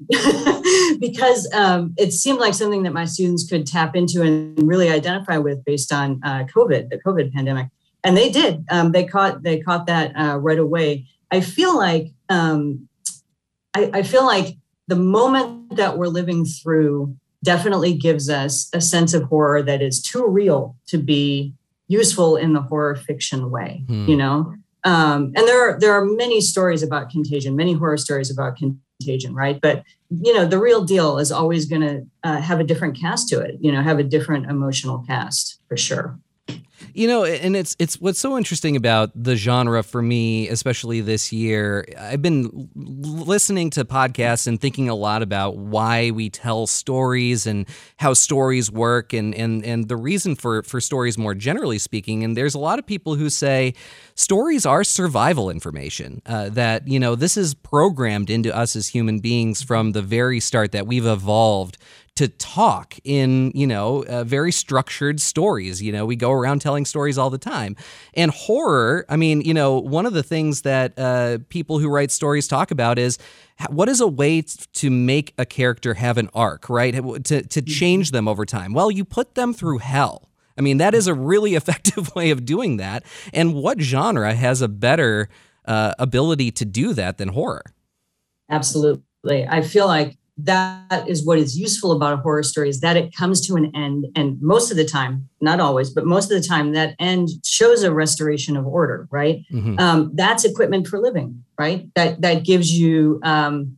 Because, 0.08 0.96
because 1.00 1.52
um, 1.52 1.94
it 1.98 2.12
seemed 2.12 2.38
like 2.38 2.54
something 2.54 2.82
that 2.84 2.92
my 2.92 3.04
students 3.04 3.48
could 3.48 3.66
tap 3.66 3.94
into 3.94 4.22
and 4.22 4.56
really 4.66 4.88
identify 4.88 5.38
with 5.38 5.64
based 5.64 5.92
on 5.92 6.20
uh, 6.24 6.44
COVID, 6.44 6.88
the 6.88 6.98
COVID 7.04 7.32
pandemic, 7.32 7.68
and 8.04 8.16
they 8.16 8.30
did. 8.30 8.64
Um, 8.70 8.92
they 8.92 9.04
caught 9.04 9.42
they 9.42 9.60
caught 9.60 9.86
that 9.86 10.12
uh, 10.16 10.38
right 10.38 10.58
away. 10.58 11.06
I 11.30 11.40
feel 11.40 11.76
like 11.76 12.12
um, 12.28 12.88
I, 13.74 13.90
I 13.92 14.02
feel 14.02 14.24
like 14.24 14.56
the 14.86 14.96
moment 14.96 15.76
that 15.76 15.98
we're 15.98 16.06
living 16.06 16.44
through 16.44 17.14
definitely 17.44 17.94
gives 17.94 18.28
us 18.28 18.68
a 18.72 18.80
sense 18.80 19.14
of 19.14 19.24
horror 19.24 19.62
that 19.62 19.82
is 19.82 20.02
too 20.02 20.26
real 20.26 20.76
to 20.88 20.98
be 20.98 21.54
useful 21.86 22.36
in 22.36 22.52
the 22.52 22.62
horror 22.62 22.96
fiction 22.96 23.50
way. 23.50 23.84
Hmm. 23.86 24.06
You 24.06 24.16
know, 24.16 24.54
um, 24.84 25.32
and 25.34 25.46
there 25.48 25.68
are 25.68 25.78
there 25.78 25.92
are 25.92 26.04
many 26.04 26.40
stories 26.40 26.82
about 26.82 27.10
contagion, 27.10 27.56
many 27.56 27.72
horror 27.72 27.96
stories 27.96 28.30
about 28.30 28.56
contagion, 28.56 29.34
right? 29.34 29.60
But 29.60 29.82
you 30.10 30.32
know, 30.34 30.46
the 30.46 30.58
real 30.58 30.84
deal 30.84 31.18
is 31.18 31.32
always 31.32 31.66
going 31.66 31.82
to 31.82 32.06
uh, 32.24 32.40
have 32.40 32.60
a 32.60 32.64
different 32.64 32.98
cast 32.98 33.28
to 33.30 33.40
it. 33.40 33.56
You 33.60 33.72
know, 33.72 33.82
have 33.82 33.98
a 33.98 34.04
different 34.04 34.50
emotional 34.50 35.04
cast 35.06 35.60
for 35.68 35.76
sure. 35.76 36.18
You 36.98 37.06
know, 37.06 37.24
and 37.24 37.54
it's 37.54 37.76
it's 37.78 38.00
what's 38.00 38.18
so 38.18 38.36
interesting 38.36 38.74
about 38.74 39.12
the 39.14 39.36
genre 39.36 39.84
for 39.84 40.02
me, 40.02 40.48
especially 40.48 41.00
this 41.00 41.32
year. 41.32 41.84
I've 41.96 42.22
been 42.22 42.70
listening 42.74 43.70
to 43.70 43.84
podcasts 43.84 44.48
and 44.48 44.60
thinking 44.60 44.88
a 44.88 44.96
lot 44.96 45.22
about 45.22 45.56
why 45.56 46.10
we 46.10 46.28
tell 46.28 46.66
stories 46.66 47.46
and 47.46 47.68
how 47.98 48.14
stories 48.14 48.68
work 48.72 49.12
and 49.12 49.32
and 49.36 49.64
and 49.64 49.86
the 49.86 49.96
reason 49.96 50.34
for 50.34 50.64
for 50.64 50.80
stories 50.80 51.16
more 51.16 51.36
generally 51.36 51.78
speaking. 51.78 52.24
And 52.24 52.36
there's 52.36 52.56
a 52.56 52.58
lot 52.58 52.80
of 52.80 52.86
people 52.86 53.14
who 53.14 53.30
say 53.30 53.74
stories 54.16 54.66
are 54.66 54.82
survival 54.82 55.50
information. 55.50 56.20
Uh, 56.26 56.48
that 56.48 56.88
you 56.88 56.98
know 56.98 57.14
this 57.14 57.36
is 57.36 57.54
programmed 57.54 58.28
into 58.28 58.52
us 58.52 58.74
as 58.74 58.88
human 58.88 59.20
beings 59.20 59.62
from 59.62 59.92
the 59.92 60.02
very 60.02 60.40
start 60.40 60.72
that 60.72 60.88
we've 60.88 61.06
evolved 61.06 61.78
to 62.18 62.26
talk 62.26 62.96
in, 63.04 63.52
you 63.54 63.64
know, 63.64 64.04
uh, 64.06 64.24
very 64.24 64.50
structured 64.50 65.20
stories. 65.20 65.80
You 65.80 65.92
know, 65.92 66.04
we 66.04 66.16
go 66.16 66.32
around 66.32 66.60
telling 66.60 66.84
stories 66.84 67.16
all 67.16 67.30
the 67.30 67.38
time. 67.38 67.76
And 68.12 68.32
horror, 68.32 69.06
I 69.08 69.14
mean, 69.14 69.40
you 69.42 69.54
know, 69.54 69.78
one 69.78 70.04
of 70.04 70.14
the 70.14 70.24
things 70.24 70.62
that 70.62 70.98
uh, 70.98 71.38
people 71.48 71.78
who 71.78 71.88
write 71.88 72.10
stories 72.10 72.48
talk 72.48 72.72
about 72.72 72.98
is 72.98 73.18
what 73.70 73.88
is 73.88 74.00
a 74.00 74.08
way 74.08 74.42
to 74.42 74.90
make 74.90 75.32
a 75.38 75.46
character 75.46 75.94
have 75.94 76.18
an 76.18 76.28
arc, 76.34 76.68
right? 76.68 76.92
To, 76.92 77.20
to 77.22 77.42
mm-hmm. 77.44 77.64
change 77.66 78.10
them 78.10 78.26
over 78.26 78.44
time? 78.44 78.72
Well, 78.72 78.90
you 78.90 79.04
put 79.04 79.36
them 79.36 79.54
through 79.54 79.78
hell. 79.78 80.28
I 80.58 80.60
mean, 80.60 80.78
that 80.78 80.94
is 80.94 81.06
a 81.06 81.14
really 81.14 81.54
effective 81.60 82.12
way 82.16 82.30
of 82.30 82.44
doing 82.44 82.78
that. 82.78 83.04
And 83.32 83.54
what 83.54 83.80
genre 83.80 84.34
has 84.34 84.60
a 84.60 84.66
better 84.66 85.28
uh, 85.66 85.92
ability 86.00 86.50
to 86.50 86.64
do 86.64 86.94
that 86.94 87.18
than 87.18 87.28
horror? 87.28 87.62
Absolutely. 88.50 89.46
I 89.46 89.62
feel 89.62 89.86
like 89.86 90.17
that 90.38 91.08
is 91.08 91.26
what 91.26 91.38
is 91.38 91.58
useful 91.58 91.90
about 91.90 92.12
a 92.12 92.16
horror 92.18 92.44
story 92.44 92.68
is 92.68 92.80
that 92.80 92.96
it 92.96 93.14
comes 93.14 93.44
to 93.46 93.56
an 93.56 93.72
end 93.74 94.06
and 94.14 94.40
most 94.40 94.70
of 94.70 94.76
the 94.76 94.84
time 94.84 95.28
not 95.40 95.58
always 95.58 95.90
but 95.90 96.06
most 96.06 96.30
of 96.30 96.40
the 96.40 96.46
time 96.46 96.72
that 96.72 96.94
end 97.00 97.28
shows 97.44 97.82
a 97.82 97.92
restoration 97.92 98.56
of 98.56 98.66
order 98.66 99.08
right? 99.10 99.44
Mm-hmm. 99.52 99.78
um, 99.78 100.10
that's 100.14 100.44
equipment 100.44 100.86
for 100.86 101.00
living 101.00 101.44
right? 101.58 101.88
That 101.96 102.20
that 102.22 102.44
gives 102.44 102.78
you 102.78 103.20
um, 103.24 103.76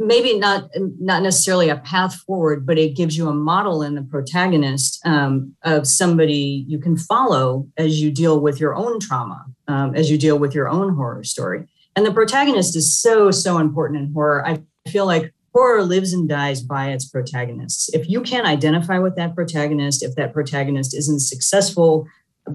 maybe 0.00 0.38
not 0.38 0.70
not 0.98 1.22
necessarily 1.22 1.68
a 1.68 1.76
path 1.76 2.16
forward 2.26 2.66
but 2.66 2.76
it 2.76 2.96
gives 2.96 3.16
you 3.16 3.28
a 3.28 3.34
model 3.34 3.82
in 3.82 3.94
the 3.94 4.02
protagonist 4.02 5.00
um, 5.06 5.54
of 5.62 5.86
somebody 5.86 6.64
you 6.66 6.78
can 6.78 6.96
follow 6.96 7.68
as 7.76 8.02
you 8.02 8.10
deal 8.10 8.40
with 8.40 8.58
your 8.58 8.74
own 8.74 8.98
trauma 8.98 9.44
um, 9.68 9.94
as 9.94 10.10
you 10.10 10.18
deal 10.18 10.38
with 10.38 10.52
your 10.54 10.68
own 10.68 10.94
horror 10.96 11.22
story. 11.22 11.68
And 11.94 12.04
the 12.04 12.12
protagonist 12.12 12.74
is 12.74 12.92
so 12.92 13.30
so 13.30 13.58
important 13.58 14.00
in 14.00 14.12
horror. 14.12 14.44
I 14.44 14.62
feel 14.88 15.06
like 15.06 15.32
horror 15.52 15.82
lives 15.82 16.12
and 16.12 16.28
dies 16.28 16.62
by 16.62 16.90
its 16.90 17.08
protagonists. 17.08 17.92
If 17.92 18.08
you 18.08 18.20
can't 18.20 18.46
identify 18.46 18.98
with 18.98 19.16
that 19.16 19.34
protagonist, 19.34 20.02
if 20.02 20.14
that 20.14 20.32
protagonist 20.32 20.96
isn't 20.96 21.20
successful, 21.20 22.06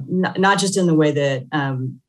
not, 0.07 0.39
not 0.39 0.59
just 0.59 0.77
in 0.77 0.87
the 0.87 0.95
way 0.95 1.11
that 1.11 1.45
um, 1.51 1.99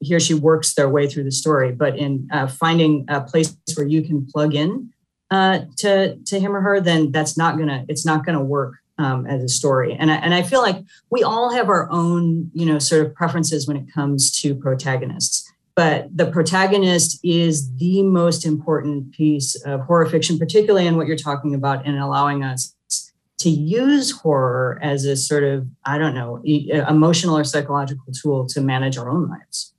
he 0.00 0.14
or 0.14 0.20
she 0.20 0.34
works 0.34 0.74
their 0.74 0.88
way 0.88 1.08
through 1.08 1.24
the 1.24 1.32
story, 1.32 1.72
but 1.72 1.96
in 1.98 2.28
uh, 2.32 2.46
finding 2.46 3.04
a 3.08 3.20
place 3.20 3.56
where 3.74 3.86
you 3.86 4.02
can 4.02 4.26
plug 4.26 4.54
in 4.54 4.90
uh, 5.30 5.60
to 5.78 6.16
to 6.26 6.38
him 6.38 6.54
or 6.54 6.60
her, 6.60 6.80
then 6.80 7.10
that's 7.10 7.36
not 7.36 7.58
gonna 7.58 7.84
it's 7.88 8.06
not 8.06 8.24
gonna 8.24 8.42
work 8.42 8.74
um, 8.98 9.26
as 9.26 9.42
a 9.42 9.48
story. 9.48 9.94
And 9.98 10.10
I, 10.10 10.16
and 10.16 10.34
I 10.34 10.42
feel 10.42 10.60
like 10.60 10.82
we 11.10 11.22
all 11.22 11.52
have 11.52 11.68
our 11.68 11.90
own, 11.90 12.50
you 12.54 12.66
know, 12.66 12.78
sort 12.78 13.04
of 13.04 13.14
preferences 13.14 13.66
when 13.66 13.76
it 13.76 13.92
comes 13.92 14.30
to 14.40 14.54
protagonists. 14.54 15.45
But 15.76 16.08
the 16.16 16.30
protagonist 16.30 17.20
is 17.22 17.70
the 17.76 18.02
most 18.02 18.46
important 18.46 19.12
piece 19.12 19.54
of 19.66 19.82
horror 19.82 20.06
fiction, 20.06 20.38
particularly 20.38 20.86
in 20.86 20.96
what 20.96 21.06
you're 21.06 21.16
talking 21.18 21.54
about 21.54 21.84
in 21.84 21.98
allowing 21.98 22.42
us 22.42 22.74
to 23.40 23.50
use 23.50 24.10
horror 24.10 24.78
as 24.82 25.04
a 25.04 25.14
sort 25.14 25.44
of, 25.44 25.66
I 25.84 25.98
don't 25.98 26.14
know, 26.14 26.42
emotional 26.88 27.36
or 27.36 27.44
psychological 27.44 28.10
tool 28.10 28.46
to 28.46 28.62
manage 28.62 28.96
our 28.96 29.10
own 29.10 29.28
lives. 29.28 29.74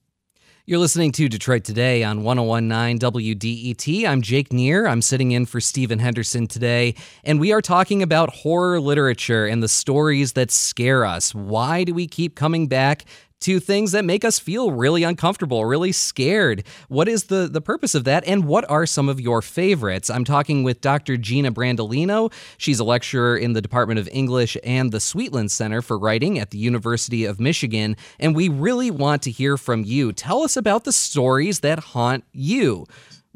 You're 0.68 0.80
listening 0.80 1.14
to 1.14 1.30
Detroit 1.30 1.64
Today 1.64 2.04
on 2.04 2.24
1019 2.24 3.00
WDET. 3.00 4.06
I'm 4.06 4.22
Jake 4.22 4.52
Neher. 4.52 4.86
I'm 4.86 5.02
sitting 5.02 5.32
in 5.32 5.46
for 5.46 5.62
Stephen 5.62 5.98
Henderson 5.98 6.46
today, 6.46 6.94
and 7.24 7.40
we 7.40 7.54
are 7.54 7.62
talking 7.62 8.04
about 8.04 8.36
horror 8.36 8.82
literature 8.82 9.46
and 9.46 9.64
the 9.64 9.70
stories 9.70 10.34
that 10.34 10.52
scare 10.52 11.06
us. 11.06 11.34
Why 11.34 11.86
do 11.86 11.94
we 11.94 12.06
keep 12.06 12.36
coming 12.36 12.68
back 12.68 13.06
to 13.42 13.60
things 13.60 13.92
that 13.92 14.06
make 14.06 14.26
us 14.26 14.40
feel 14.40 14.72
really 14.72 15.04
uncomfortable, 15.04 15.66
really 15.66 15.92
scared. 15.92 16.64
What 16.88 17.08
is 17.08 17.26
the, 17.26 17.48
the 17.52 17.62
purpose 17.62 17.96
of 17.96 18.04
that, 18.06 18.24
and 18.28 18.46
what 18.46 18.70
are 18.70 18.86
some 18.86 19.10
of 19.10 19.22
your 19.22 19.42
favorites? 19.42 20.10
I'm 20.10 20.24
talking 20.24 20.64
with 20.64 20.82
Dr. 20.82 21.18
Gina 21.18 21.52
Brandolino. 21.52 22.32
She's 22.58 22.80
a 22.80 22.84
lecturer 22.84 23.38
in 23.38 23.54
the 23.54 23.62
Department 23.62 24.00
of 24.00 24.10
English 24.12 24.58
and 24.64 24.92
the 24.92 24.98
Sweetland 24.98 25.52
Center 25.52 25.82
for 25.82 25.98
Writing 25.98 26.40
at 26.40 26.52
the 26.52 26.58
University 26.58 27.26
of 27.26 27.40
Michigan, 27.40 27.96
and 28.20 28.36
we 28.36 28.50
really 28.50 28.92
want 28.92 29.22
to 29.24 29.32
hear 29.32 29.58
from 29.58 29.84
you. 29.84 30.12
Tell 30.14 30.44
us 30.44 30.58
about 30.58 30.84
the 30.84 30.92
stories 30.92 31.60
that 31.62 31.80
haunt 31.80 32.24
you. 32.32 32.86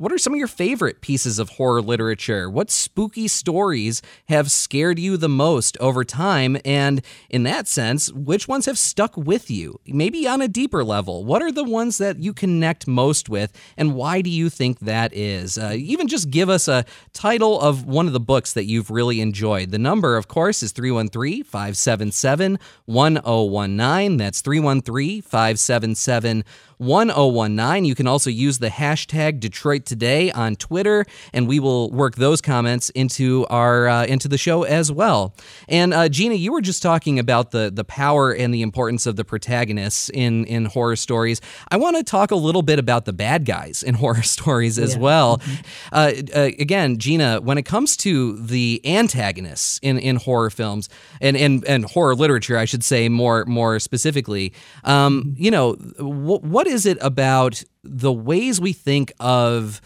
What 0.02 0.12
are 0.12 0.18
some 0.18 0.34
of 0.34 0.40
your 0.40 0.48
favorite 0.48 1.02
pieces 1.02 1.38
of 1.38 1.50
horror 1.50 1.80
literature? 1.80 2.50
What 2.50 2.72
spooky 2.72 3.28
stories 3.28 4.02
have 4.30 4.50
scared 4.50 4.98
you 4.98 5.16
the 5.16 5.30
most 5.30 5.78
over 5.78 6.04
time? 6.04 6.58
And 6.66 7.04
in 7.30 7.44
that 7.44 7.68
sense, 7.68 8.12
which 8.12 8.48
ones 8.48 8.66
have 8.66 8.80
stuck 8.80 9.16
with 9.16 9.52
you? 9.52 9.80
Maybe 9.86 10.28
on 10.28 10.42
a 10.42 10.48
deeper 10.48 10.84
level. 10.84 11.24
What 11.24 11.44
are 11.44 11.52
the 11.52 11.64
ones 11.64 12.00
that 12.00 12.18
you 12.18 12.34
connect 12.34 12.88
most 12.88 13.30
with? 13.30 13.54
And 13.78 13.94
why 13.94 14.22
do 14.22 14.32
you 14.32 14.50
think 14.50 14.80
that 14.80 15.14
is? 15.14 15.60
Uh, 15.60 15.74
even 15.76 16.08
just 16.08 16.32
give 16.32 16.50
us 16.50 16.68
a 16.68 16.84
title 17.14 17.62
of 17.62 17.86
one 17.86 18.08
of 18.08 18.14
the 18.14 18.20
books 18.20 18.54
that 18.54 18.66
you've 18.66 18.90
really 18.90 19.22
enjoyed. 19.22 19.70
The 19.70 19.78
number, 19.78 20.18
of 20.18 20.28
course, 20.28 20.64
is 20.64 20.72
313 20.72 21.44
577 21.44 22.58
1019. 22.88 24.18
That's 24.18 24.42
313 24.42 25.22
577 25.22 26.44
1019. 26.82 27.86
You 27.86 27.94
can 27.94 28.08
also 28.08 28.30
use 28.32 28.58
the 28.58 28.70
hashtag 28.70 29.40
Detroit 29.40 29.86
Today 29.86 30.32
on 30.32 30.56
Twitter, 30.56 31.06
and 31.32 31.48
we 31.48 31.60
will 31.60 31.92
work 31.92 32.16
those 32.16 32.42
comments 32.42 32.90
into 32.92 33.46
our 33.50 33.88
uh, 33.88 34.06
into 34.06 34.28
the 34.28 34.38
show 34.38 34.64
as 34.64 34.92
well. 34.92 35.36
And 35.70 35.94
uh, 35.94 36.10
Gina, 36.10 36.34
you 36.34 36.52
were 36.52 36.62
just 36.62 36.82
talking 36.82 37.20
about 37.20 37.52
the 37.52 37.72
the 37.72 37.84
power 37.84 38.32
and 38.32 38.52
the 38.52 38.64
importance 38.64 39.06
of 39.06 39.16
the 39.16 39.24
protagonists 39.24 40.10
in 40.10 40.46
in 40.46 40.66
horror 40.66 40.96
stories. 40.96 41.40
I 41.70 41.78
want 41.78 41.98
to 41.98 42.04
talk 42.04 42.32
a 42.32 42.36
little 42.36 42.64
bit 42.64 42.80
about 42.80 43.06
the 43.06 43.14
bad 43.14 43.46
guys 43.46 43.84
in 43.84 43.94
horror 44.02 44.24
stories 44.24 44.80
as 44.80 44.96
yeah. 44.96 45.02
well. 45.02 45.38
Mm-hmm. 45.38 45.96
Uh, 45.96 46.12
uh, 46.36 46.44
again, 46.58 46.98
Gina, 46.98 47.42
when 47.42 47.60
it 47.60 47.64
comes 47.64 47.96
to 47.98 48.38
the 48.38 48.82
antagonists 48.86 49.80
in 49.84 50.00
in 50.00 50.16
horror 50.16 50.50
films 50.50 50.90
and 51.22 51.38
and 51.38 51.64
and 51.66 51.86
horror 51.86 52.16
literature, 52.16 52.58
I 52.58 52.66
should 52.66 52.84
say 52.84 53.08
more 53.08 53.46
more 53.46 53.80
specifically, 53.80 54.54
um, 54.84 55.36
you 55.38 55.52
know, 55.52 55.74
what 56.00 56.44
what 56.44 56.71
is 56.72 56.86
it 56.86 56.98
about 57.02 57.64
the 57.84 58.12
ways 58.12 58.60
we 58.60 58.74
think 58.74 59.12
of 59.20 59.82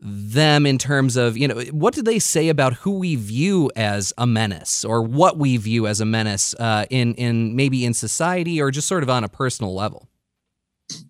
them 0.00 0.66
in 0.66 0.78
terms 0.78 1.16
of, 1.16 1.36
you 1.36 1.46
know, 1.46 1.60
what 1.70 1.94
do 1.94 2.02
they 2.02 2.18
say 2.18 2.48
about 2.48 2.74
who 2.74 2.98
we 2.98 3.14
view 3.14 3.70
as 3.76 4.12
a 4.18 4.26
menace 4.26 4.84
or 4.84 5.00
what 5.00 5.38
we 5.38 5.56
view 5.56 5.86
as 5.86 6.00
a 6.00 6.04
menace 6.04 6.54
uh, 6.58 6.86
in, 6.90 7.14
in 7.14 7.54
maybe 7.54 7.84
in 7.84 7.94
society 7.94 8.60
or 8.60 8.72
just 8.72 8.88
sort 8.88 9.04
of 9.04 9.10
on 9.10 9.22
a 9.22 9.28
personal 9.28 9.74
level? 9.74 10.08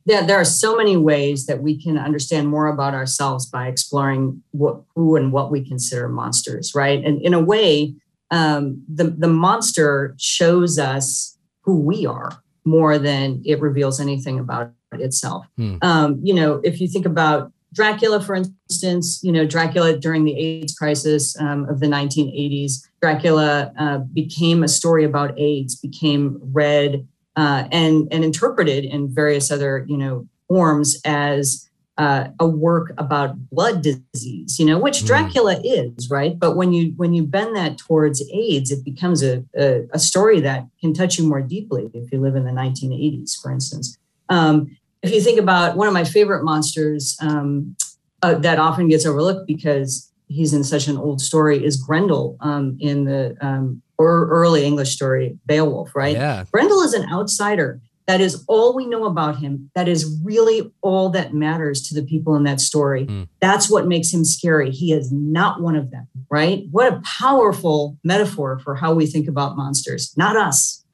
Yeah, 0.04 0.26
there 0.26 0.38
are 0.38 0.44
so 0.44 0.76
many 0.76 0.96
ways 0.96 1.46
that 1.46 1.62
we 1.62 1.82
can 1.82 1.96
understand 1.96 2.48
more 2.48 2.66
about 2.66 2.92
ourselves 2.92 3.46
by 3.46 3.66
exploring 3.66 4.42
what, 4.50 4.82
who 4.94 5.16
and 5.16 5.32
what 5.32 5.50
we 5.50 5.66
consider 5.66 6.08
monsters, 6.08 6.72
right? 6.74 7.02
And 7.02 7.20
in 7.22 7.32
a 7.32 7.40
way, 7.40 7.94
um, 8.30 8.82
the, 8.92 9.04
the 9.04 9.28
monster 9.28 10.14
shows 10.18 10.78
us 10.78 11.38
who 11.62 11.80
we 11.80 12.04
are 12.04 12.42
more 12.64 12.98
than 12.98 13.42
it 13.44 13.60
reveals 13.60 14.00
anything 14.00 14.38
about 14.38 14.72
itself. 15.00 15.46
Hmm. 15.56 15.76
Um, 15.82 16.20
you 16.22 16.34
know, 16.34 16.60
if 16.64 16.80
you 16.80 16.88
think 16.88 17.06
about 17.06 17.52
Dracula, 17.72 18.20
for 18.20 18.34
instance, 18.34 19.20
you 19.22 19.32
know, 19.32 19.46
Dracula 19.46 19.96
during 19.96 20.24
the 20.24 20.38
AIDS 20.38 20.74
crisis 20.74 21.38
um, 21.40 21.66
of 21.68 21.80
the 21.80 21.86
1980s, 21.86 22.86
Dracula 23.00 23.72
uh, 23.78 23.98
became 23.98 24.62
a 24.62 24.68
story 24.68 25.04
about 25.04 25.38
AIDS, 25.38 25.76
became 25.76 26.38
read 26.52 27.06
uh, 27.36 27.64
and 27.72 28.08
and 28.12 28.24
interpreted 28.24 28.84
in 28.84 29.12
various 29.12 29.50
other 29.50 29.86
you 29.88 29.96
know 29.96 30.28
forms 30.48 31.00
as 31.04 31.68
uh, 31.98 32.28
a 32.40 32.46
work 32.46 32.92
about 32.98 33.36
blood 33.50 33.82
disease, 33.82 34.58
you 34.58 34.64
know, 34.64 34.78
which 34.78 35.00
hmm. 35.00 35.06
Dracula 35.06 35.56
mm. 35.56 35.96
is, 35.98 36.10
right? 36.10 36.38
But 36.38 36.56
when 36.56 36.72
you 36.72 36.92
when 36.96 37.14
you 37.14 37.22
bend 37.22 37.54
that 37.56 37.78
towards 37.78 38.22
AIDS, 38.32 38.70
it 38.70 38.84
becomes 38.84 39.22
a, 39.22 39.44
a, 39.56 39.82
a 39.92 39.98
story 39.98 40.40
that 40.40 40.66
can 40.80 40.94
touch 40.94 41.18
you 41.18 41.28
more 41.28 41.42
deeply 41.42 41.90
if 41.94 42.10
you 42.10 42.20
live 42.20 42.34
in 42.34 42.44
the 42.44 42.50
1980s, 42.50 43.40
for 43.40 43.50
instance. 43.52 43.98
Um, 44.28 44.76
if 45.02 45.12
you 45.12 45.20
think 45.20 45.38
about 45.38 45.76
one 45.76 45.88
of 45.88 45.94
my 45.94 46.04
favorite 46.04 46.44
monsters 46.44 47.16
um, 47.20 47.76
uh, 48.22 48.34
that 48.34 48.58
often 48.58 48.88
gets 48.88 49.04
overlooked 49.04 49.46
because 49.46 50.10
he's 50.28 50.52
in 50.52 50.64
such 50.64 50.88
an 50.88 50.96
old 50.96 51.20
story 51.20 51.64
is 51.64 51.76
Grendel 51.76 52.36
um, 52.40 52.76
in 52.80 53.04
the 53.04 53.36
um, 53.40 53.82
or 53.98 54.28
early 54.28 54.64
English 54.64 54.94
story 54.94 55.38
Beowulf, 55.46 55.94
right? 55.94 56.16
Yeah. 56.16 56.44
Grendel 56.50 56.80
is 56.82 56.94
an 56.94 57.10
outsider. 57.12 57.80
That 58.06 58.20
is 58.20 58.44
all 58.48 58.74
we 58.74 58.86
know 58.86 59.04
about 59.04 59.38
him. 59.38 59.70
That 59.76 59.86
is 59.86 60.20
really 60.24 60.72
all 60.80 61.08
that 61.10 61.34
matters 61.34 61.82
to 61.88 61.94
the 61.94 62.02
people 62.02 62.34
in 62.34 62.42
that 62.44 62.60
story. 62.60 63.06
Mm. 63.06 63.28
That's 63.40 63.70
what 63.70 63.86
makes 63.86 64.12
him 64.12 64.24
scary. 64.24 64.70
He 64.72 64.92
is 64.92 65.12
not 65.12 65.60
one 65.60 65.76
of 65.76 65.92
them, 65.92 66.08
right? 66.28 66.64
What 66.72 66.92
a 66.92 67.00
powerful 67.04 67.98
metaphor 68.02 68.58
for 68.58 68.74
how 68.74 68.92
we 68.92 69.06
think 69.06 69.28
about 69.28 69.56
monsters, 69.56 70.12
not 70.16 70.36
us. 70.36 70.84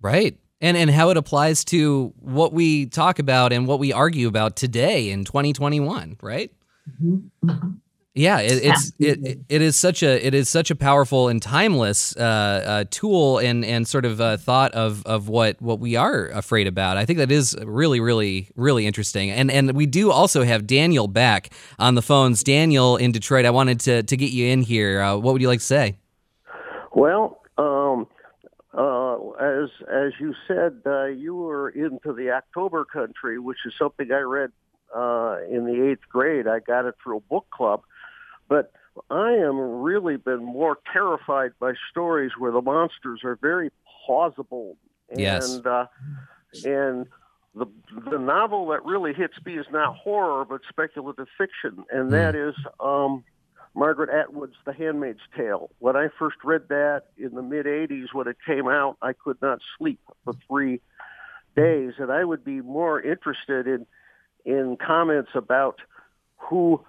Right 0.00 0.38
and 0.60 0.76
and 0.76 0.90
how 0.90 1.10
it 1.10 1.16
applies 1.16 1.64
to 1.66 2.12
what 2.20 2.52
we 2.52 2.86
talk 2.86 3.18
about 3.18 3.52
and 3.52 3.66
what 3.66 3.78
we 3.78 3.92
argue 3.92 4.28
about 4.28 4.56
today 4.56 5.10
in 5.10 5.24
2021 5.24 6.16
right? 6.22 6.52
Mm-hmm. 6.90 7.48
mm-hmm. 7.48 7.68
yeah 8.14 8.40
it, 8.40 8.64
it's 8.64 8.92
it, 8.98 9.40
it 9.48 9.62
is 9.62 9.76
such 9.76 10.02
a 10.02 10.26
it 10.26 10.34
is 10.34 10.48
such 10.48 10.70
a 10.70 10.76
powerful 10.76 11.28
and 11.28 11.42
timeless 11.42 12.16
uh, 12.16 12.20
uh, 12.20 12.84
tool 12.90 13.38
and 13.38 13.64
and 13.64 13.86
sort 13.86 14.04
of 14.04 14.20
uh, 14.20 14.36
thought 14.36 14.72
of 14.72 15.04
of 15.06 15.28
what 15.28 15.60
what 15.60 15.78
we 15.80 15.96
are 15.96 16.28
afraid 16.28 16.66
about. 16.66 16.96
I 16.96 17.04
think 17.04 17.18
that 17.18 17.30
is 17.30 17.56
really 17.62 18.00
really 18.00 18.48
really 18.56 18.86
interesting. 18.86 19.30
And 19.30 19.50
and 19.50 19.72
we 19.72 19.86
do 19.86 20.10
also 20.10 20.42
have 20.44 20.66
Daniel 20.66 21.06
back 21.06 21.50
on 21.78 21.94
the 21.94 22.02
phones. 22.02 22.42
Daniel 22.42 22.96
in 22.96 23.12
Detroit 23.12 23.44
I 23.44 23.50
wanted 23.50 23.80
to 23.80 24.02
to 24.02 24.16
get 24.16 24.30
you 24.30 24.46
in 24.46 24.62
here. 24.62 25.02
Uh, 25.02 25.16
what 25.16 25.32
would 25.34 25.42
you 25.42 25.48
like 25.48 25.60
to 25.60 25.66
say? 25.66 25.98
Well 26.94 27.38
uh, 28.74 29.30
as 29.40 29.70
as 29.90 30.12
you 30.20 30.34
said, 30.46 30.82
uh, 30.84 31.06
you 31.06 31.34
were 31.34 31.70
into 31.70 32.12
the 32.12 32.30
October 32.30 32.84
Country, 32.84 33.38
which 33.38 33.58
is 33.66 33.72
something 33.78 34.10
I 34.12 34.20
read 34.20 34.52
uh, 34.94 35.38
in 35.50 35.64
the 35.64 35.90
eighth 35.90 36.08
grade. 36.08 36.46
I 36.46 36.60
got 36.60 36.84
it 36.84 36.94
through 37.02 37.18
a 37.18 37.20
book 37.20 37.46
club, 37.50 37.82
but 38.48 38.72
I 39.10 39.32
am 39.32 39.58
really 39.58 40.16
been 40.16 40.44
more 40.44 40.78
terrified 40.92 41.52
by 41.58 41.72
stories 41.90 42.32
where 42.38 42.52
the 42.52 42.62
monsters 42.62 43.20
are 43.24 43.36
very 43.36 43.70
plausible. 44.06 44.76
And, 45.10 45.20
yes. 45.20 45.60
Uh, 45.64 45.86
and 46.64 47.06
the 47.54 47.66
the 48.10 48.18
novel 48.18 48.68
that 48.68 48.84
really 48.84 49.14
hits 49.14 49.34
me 49.44 49.58
is 49.58 49.66
not 49.70 49.96
horror 49.96 50.44
but 50.44 50.60
speculative 50.68 51.28
fiction, 51.36 51.84
and 51.90 52.10
that 52.12 52.34
mm. 52.34 52.50
is 52.50 52.54
um, 52.80 53.24
Margaret 53.74 54.10
Atwood's 54.10 54.56
The 54.64 54.72
Handmaid's 54.72 55.20
Tale. 55.36 55.70
When 55.78 55.96
I 55.96 56.08
first 56.18 56.36
read 56.44 56.68
that 56.68 57.02
in 57.16 57.34
the 57.34 57.42
mid 57.42 57.66
80s 57.66 58.06
when 58.12 58.28
it 58.28 58.36
came 58.46 58.68
out, 58.68 58.96
I 59.02 59.12
could 59.12 59.40
not 59.42 59.60
sleep 59.78 60.00
for 60.24 60.34
three 60.48 60.80
days. 61.56 61.94
And 61.98 62.10
I 62.10 62.24
would 62.24 62.44
be 62.44 62.60
more 62.60 63.00
interested 63.00 63.66
in, 63.66 63.86
in 64.44 64.76
comments 64.84 65.30
about 65.34 65.80
who 66.36 66.84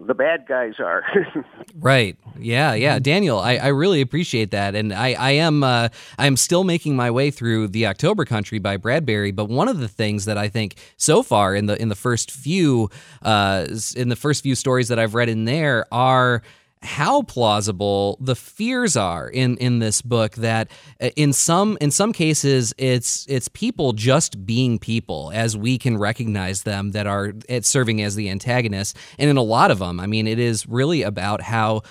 the 0.00 0.14
bad 0.14 0.46
guys 0.46 0.74
are. 0.78 1.04
right. 1.78 2.16
Yeah. 2.38 2.74
Yeah. 2.74 2.98
Daniel, 2.98 3.38
I, 3.38 3.56
I 3.56 3.68
really 3.68 4.00
appreciate 4.00 4.50
that. 4.52 4.74
And 4.74 4.92
I, 4.92 5.14
I 5.14 5.30
am 5.32 5.62
uh, 5.62 5.88
I'm 6.18 6.36
still 6.36 6.64
making 6.64 6.96
my 6.96 7.10
way 7.10 7.30
through 7.30 7.68
The 7.68 7.86
October 7.86 8.24
Country 8.24 8.58
by 8.58 8.76
Bradbury. 8.76 9.32
But 9.32 9.48
one 9.48 9.68
of 9.68 9.78
the 9.78 9.88
things 9.88 10.24
that 10.26 10.38
I 10.38 10.48
think 10.48 10.76
so 10.96 11.22
far 11.22 11.54
in 11.54 11.66
the 11.66 11.80
in 11.80 11.88
the 11.88 11.96
first 11.96 12.30
few 12.30 12.90
uh, 13.22 13.66
in 13.96 14.08
the 14.08 14.16
first 14.16 14.42
few 14.42 14.54
stories 14.54 14.88
that 14.88 14.98
I've 14.98 15.14
read 15.14 15.28
in 15.28 15.44
there 15.44 15.86
are 15.92 16.42
how 16.82 17.22
plausible 17.22 18.16
the 18.20 18.36
fears 18.36 18.96
are 18.96 19.28
in 19.28 19.56
in 19.58 19.78
this 19.78 20.02
book 20.02 20.34
that 20.36 20.70
uh, 21.00 21.10
in 21.16 21.32
some 21.32 21.76
in 21.80 21.90
some 21.90 22.12
cases 22.12 22.72
it's 22.78 23.26
it's 23.28 23.48
people 23.48 23.92
just 23.92 24.46
being 24.46 24.78
people 24.78 25.30
as 25.34 25.56
we 25.56 25.78
can 25.78 25.98
recognize 25.98 26.62
them 26.62 26.92
that 26.92 27.06
are 27.06 27.32
it's 27.48 27.68
serving 27.68 28.02
as 28.02 28.14
the 28.14 28.30
antagonists 28.30 28.94
and 29.18 29.28
in 29.28 29.36
a 29.36 29.42
lot 29.42 29.70
of 29.70 29.78
them 29.78 29.98
I 29.98 30.06
mean 30.06 30.26
it 30.26 30.38
is 30.38 30.66
really 30.68 31.02
about 31.02 31.42
how 31.42 31.82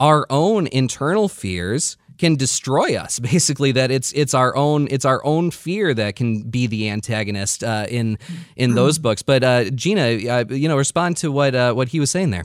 our 0.00 0.26
own 0.30 0.66
internal 0.68 1.28
fears 1.28 1.96
can 2.18 2.36
destroy 2.36 2.96
us. 2.96 3.18
Basically, 3.34 3.72
that 3.72 3.90
it's 3.90 4.12
it's 4.12 4.34
our 4.34 4.56
own 4.56 4.88
it's 4.90 5.04
our 5.04 5.24
own 5.24 5.50
fear 5.50 5.94
that 5.94 6.16
can 6.16 6.42
be 6.42 6.66
the 6.66 6.90
antagonist 6.90 7.64
uh, 7.64 7.86
in 7.88 8.18
in 8.56 8.74
those 8.74 8.98
books. 9.06 9.22
But 9.22 9.42
uh, 9.42 9.70
Gina, 9.70 10.02
uh, 10.28 10.44
you 10.48 10.68
know, 10.68 10.76
respond 10.76 11.16
to 11.18 11.32
what 11.32 11.54
uh, 11.54 11.72
what 11.74 11.88
he 11.88 12.00
was 12.00 12.10
saying 12.10 12.30
there. 12.30 12.44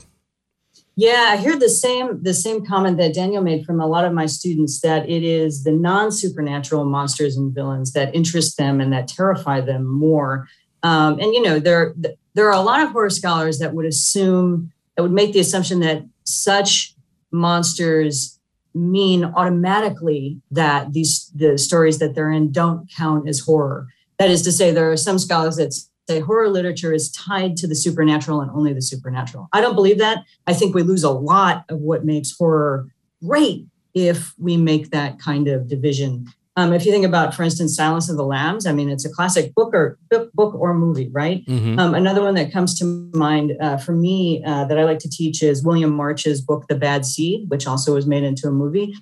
Yeah, 1.00 1.28
I 1.30 1.38
hear 1.38 1.58
the 1.58 1.70
same 1.70 2.22
the 2.22 2.34
same 2.34 2.62
comment 2.62 2.98
that 2.98 3.14
Daniel 3.14 3.42
made 3.42 3.64
from 3.64 3.80
a 3.80 3.86
lot 3.86 4.04
of 4.04 4.12
my 4.12 4.26
students 4.26 4.82
that 4.82 5.08
it 5.08 5.24
is 5.24 5.64
the 5.64 5.72
non 5.72 6.12
supernatural 6.12 6.84
monsters 6.84 7.38
and 7.38 7.54
villains 7.54 7.94
that 7.94 8.14
interest 8.14 8.58
them 8.58 8.82
and 8.82 8.92
that 8.92 9.08
terrify 9.08 9.62
them 9.62 9.86
more. 9.86 10.46
Um, 10.82 11.18
and 11.18 11.32
you 11.32 11.40
know, 11.40 11.58
there 11.58 11.94
there 12.34 12.48
are 12.48 12.54
a 12.54 12.60
lot 12.60 12.82
of 12.82 12.90
horror 12.90 13.08
scholars 13.08 13.60
that 13.60 13.72
would 13.72 13.86
assume 13.86 14.72
that 14.94 15.02
would 15.02 15.10
make 15.10 15.32
the 15.32 15.40
assumption 15.40 15.80
that 15.80 16.02
such 16.24 16.94
monsters 17.30 18.38
mean 18.74 19.24
automatically 19.24 20.42
that 20.50 20.92
these 20.92 21.32
the 21.34 21.56
stories 21.56 21.98
that 21.98 22.14
they're 22.14 22.30
in 22.30 22.52
don't 22.52 22.90
count 22.94 23.26
as 23.26 23.40
horror. 23.40 23.86
That 24.18 24.28
is 24.28 24.42
to 24.42 24.52
say, 24.52 24.70
there 24.70 24.92
are 24.92 24.98
some 24.98 25.18
scholars 25.18 25.56
that 25.56 25.72
say 26.10 26.20
horror 26.20 26.48
literature 26.48 26.92
is 26.92 27.10
tied 27.12 27.56
to 27.58 27.66
the 27.66 27.76
supernatural 27.76 28.40
and 28.40 28.50
only 28.50 28.72
the 28.72 28.82
supernatural. 28.82 29.48
I 29.52 29.60
don't 29.60 29.74
believe 29.74 29.98
that. 29.98 30.24
I 30.46 30.54
think 30.54 30.74
we 30.74 30.82
lose 30.82 31.04
a 31.04 31.10
lot 31.10 31.64
of 31.68 31.78
what 31.78 32.04
makes 32.04 32.36
horror 32.36 32.88
great 33.24 33.66
if 33.94 34.34
we 34.38 34.56
make 34.56 34.90
that 34.90 35.18
kind 35.18 35.48
of 35.48 35.68
division. 35.68 36.26
Um, 36.56 36.72
if 36.72 36.84
you 36.84 36.92
think 36.92 37.06
about, 37.06 37.32
for 37.32 37.44
instance, 37.44 37.76
Silence 37.76 38.10
of 38.10 38.16
the 38.16 38.24
Lambs, 38.24 38.66
I 38.66 38.72
mean, 38.72 38.90
it's 38.90 39.04
a 39.04 39.10
classic 39.10 39.54
book 39.54 39.72
or 39.72 39.98
book, 40.10 40.32
book 40.32 40.54
or 40.54 40.74
movie, 40.74 41.08
right? 41.12 41.46
Mm-hmm. 41.46 41.78
Um, 41.78 41.94
another 41.94 42.22
one 42.22 42.34
that 42.34 42.52
comes 42.52 42.76
to 42.80 42.84
mind 43.14 43.52
uh, 43.60 43.78
for 43.78 43.92
me 43.92 44.42
uh, 44.44 44.64
that 44.64 44.78
I 44.78 44.84
like 44.84 44.98
to 45.00 45.08
teach 45.08 45.42
is 45.42 45.64
William 45.64 45.92
March's 45.92 46.40
book, 46.40 46.66
The 46.68 46.74
Bad 46.74 47.06
Seed, 47.06 47.48
which 47.48 47.66
also 47.66 47.94
was 47.94 48.06
made 48.06 48.24
into 48.24 48.48
a 48.48 48.50
movie, 48.50 48.94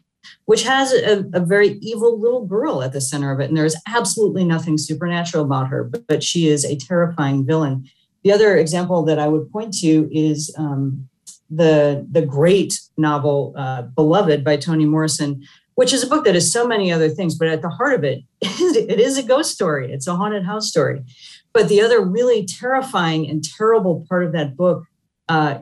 which 0.49 0.63
has 0.63 0.95
a, 0.95 1.27
a 1.35 1.41
very 1.41 1.73
evil 1.83 2.19
little 2.19 2.47
girl 2.47 2.83
at 2.83 2.95
the 2.95 3.03
center 3.03 3.31
of 3.31 3.39
it. 3.39 3.51
And 3.51 3.57
there's 3.57 3.77
absolutely 3.87 4.47
nothing 4.47 4.79
supernatural 4.79 5.45
about 5.45 5.69
her, 5.69 5.85
but, 5.85 6.07
but 6.07 6.23
she 6.23 6.49
is 6.49 6.65
a 6.65 6.75
terrifying 6.75 7.45
villain. 7.45 7.85
The 8.25 8.33
other 8.33 8.57
example 8.57 9.03
that 9.05 9.19
I 9.19 9.29
would 9.29 9.53
point 9.53 9.75
to 9.81 10.09
is 10.11 10.51
um, 10.57 11.07
the 11.51 12.07
the 12.11 12.25
great 12.25 12.81
novel 12.97 13.53
uh, 13.59 13.83
Beloved 13.83 14.43
by 14.43 14.57
Toni 14.57 14.87
Morrison, 14.87 15.45
which 15.75 15.93
is 15.93 16.03
a 16.03 16.07
book 16.07 16.25
that 16.25 16.35
is 16.35 16.51
so 16.51 16.67
many 16.67 16.91
other 16.91 17.11
things, 17.11 17.35
but 17.35 17.49
at 17.49 17.61
the 17.61 17.69
heart 17.69 17.93
of 17.93 18.03
it, 18.03 18.23
it 18.41 18.99
is 18.99 19.19
a 19.19 19.23
ghost 19.23 19.53
story. 19.53 19.93
It's 19.93 20.07
a 20.07 20.17
haunted 20.17 20.47
house 20.47 20.67
story. 20.67 21.05
But 21.53 21.69
the 21.69 21.83
other 21.83 22.01
really 22.01 22.47
terrifying 22.47 23.29
and 23.29 23.45
terrible 23.45 24.07
part 24.09 24.25
of 24.25 24.33
that 24.33 24.57
book, 24.57 24.85
uh, 25.29 25.59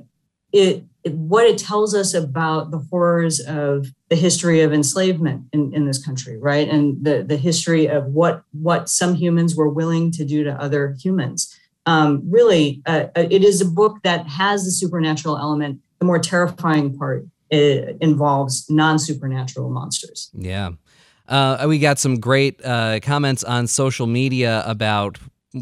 it, 0.52 0.84
what 1.04 1.46
it 1.46 1.58
tells 1.58 1.94
us 1.94 2.14
about 2.14 2.70
the 2.70 2.78
horrors 2.78 3.40
of 3.40 3.86
the 4.08 4.16
history 4.16 4.60
of 4.62 4.72
enslavement 4.72 5.46
in, 5.52 5.72
in 5.72 5.86
this 5.86 6.04
country, 6.04 6.36
right, 6.38 6.68
and 6.68 7.04
the 7.04 7.22
the 7.22 7.36
history 7.36 7.86
of 7.86 8.06
what 8.06 8.42
what 8.52 8.88
some 8.88 9.14
humans 9.14 9.54
were 9.54 9.68
willing 9.68 10.10
to 10.12 10.24
do 10.24 10.42
to 10.44 10.52
other 10.60 10.96
humans. 11.00 11.54
Um, 11.86 12.22
really, 12.28 12.82
uh, 12.86 13.06
uh 13.14 13.26
it 13.30 13.44
is 13.44 13.60
a 13.60 13.66
book 13.66 13.98
that 14.02 14.26
has 14.26 14.64
the 14.64 14.72
supernatural 14.72 15.38
element. 15.38 15.80
The 16.00 16.06
more 16.06 16.18
terrifying 16.18 16.96
part 16.96 17.24
it 17.50 17.96
involves 18.00 18.68
non 18.68 18.98
supernatural 18.98 19.70
monsters. 19.70 20.30
Yeah. 20.34 20.70
Uh, 21.28 21.66
we 21.68 21.78
got 21.78 21.98
some 21.98 22.20
great 22.20 22.64
uh, 22.64 23.00
comments 23.00 23.42
on 23.42 23.66
social 23.66 24.06
media 24.06 24.62
about 24.66 25.18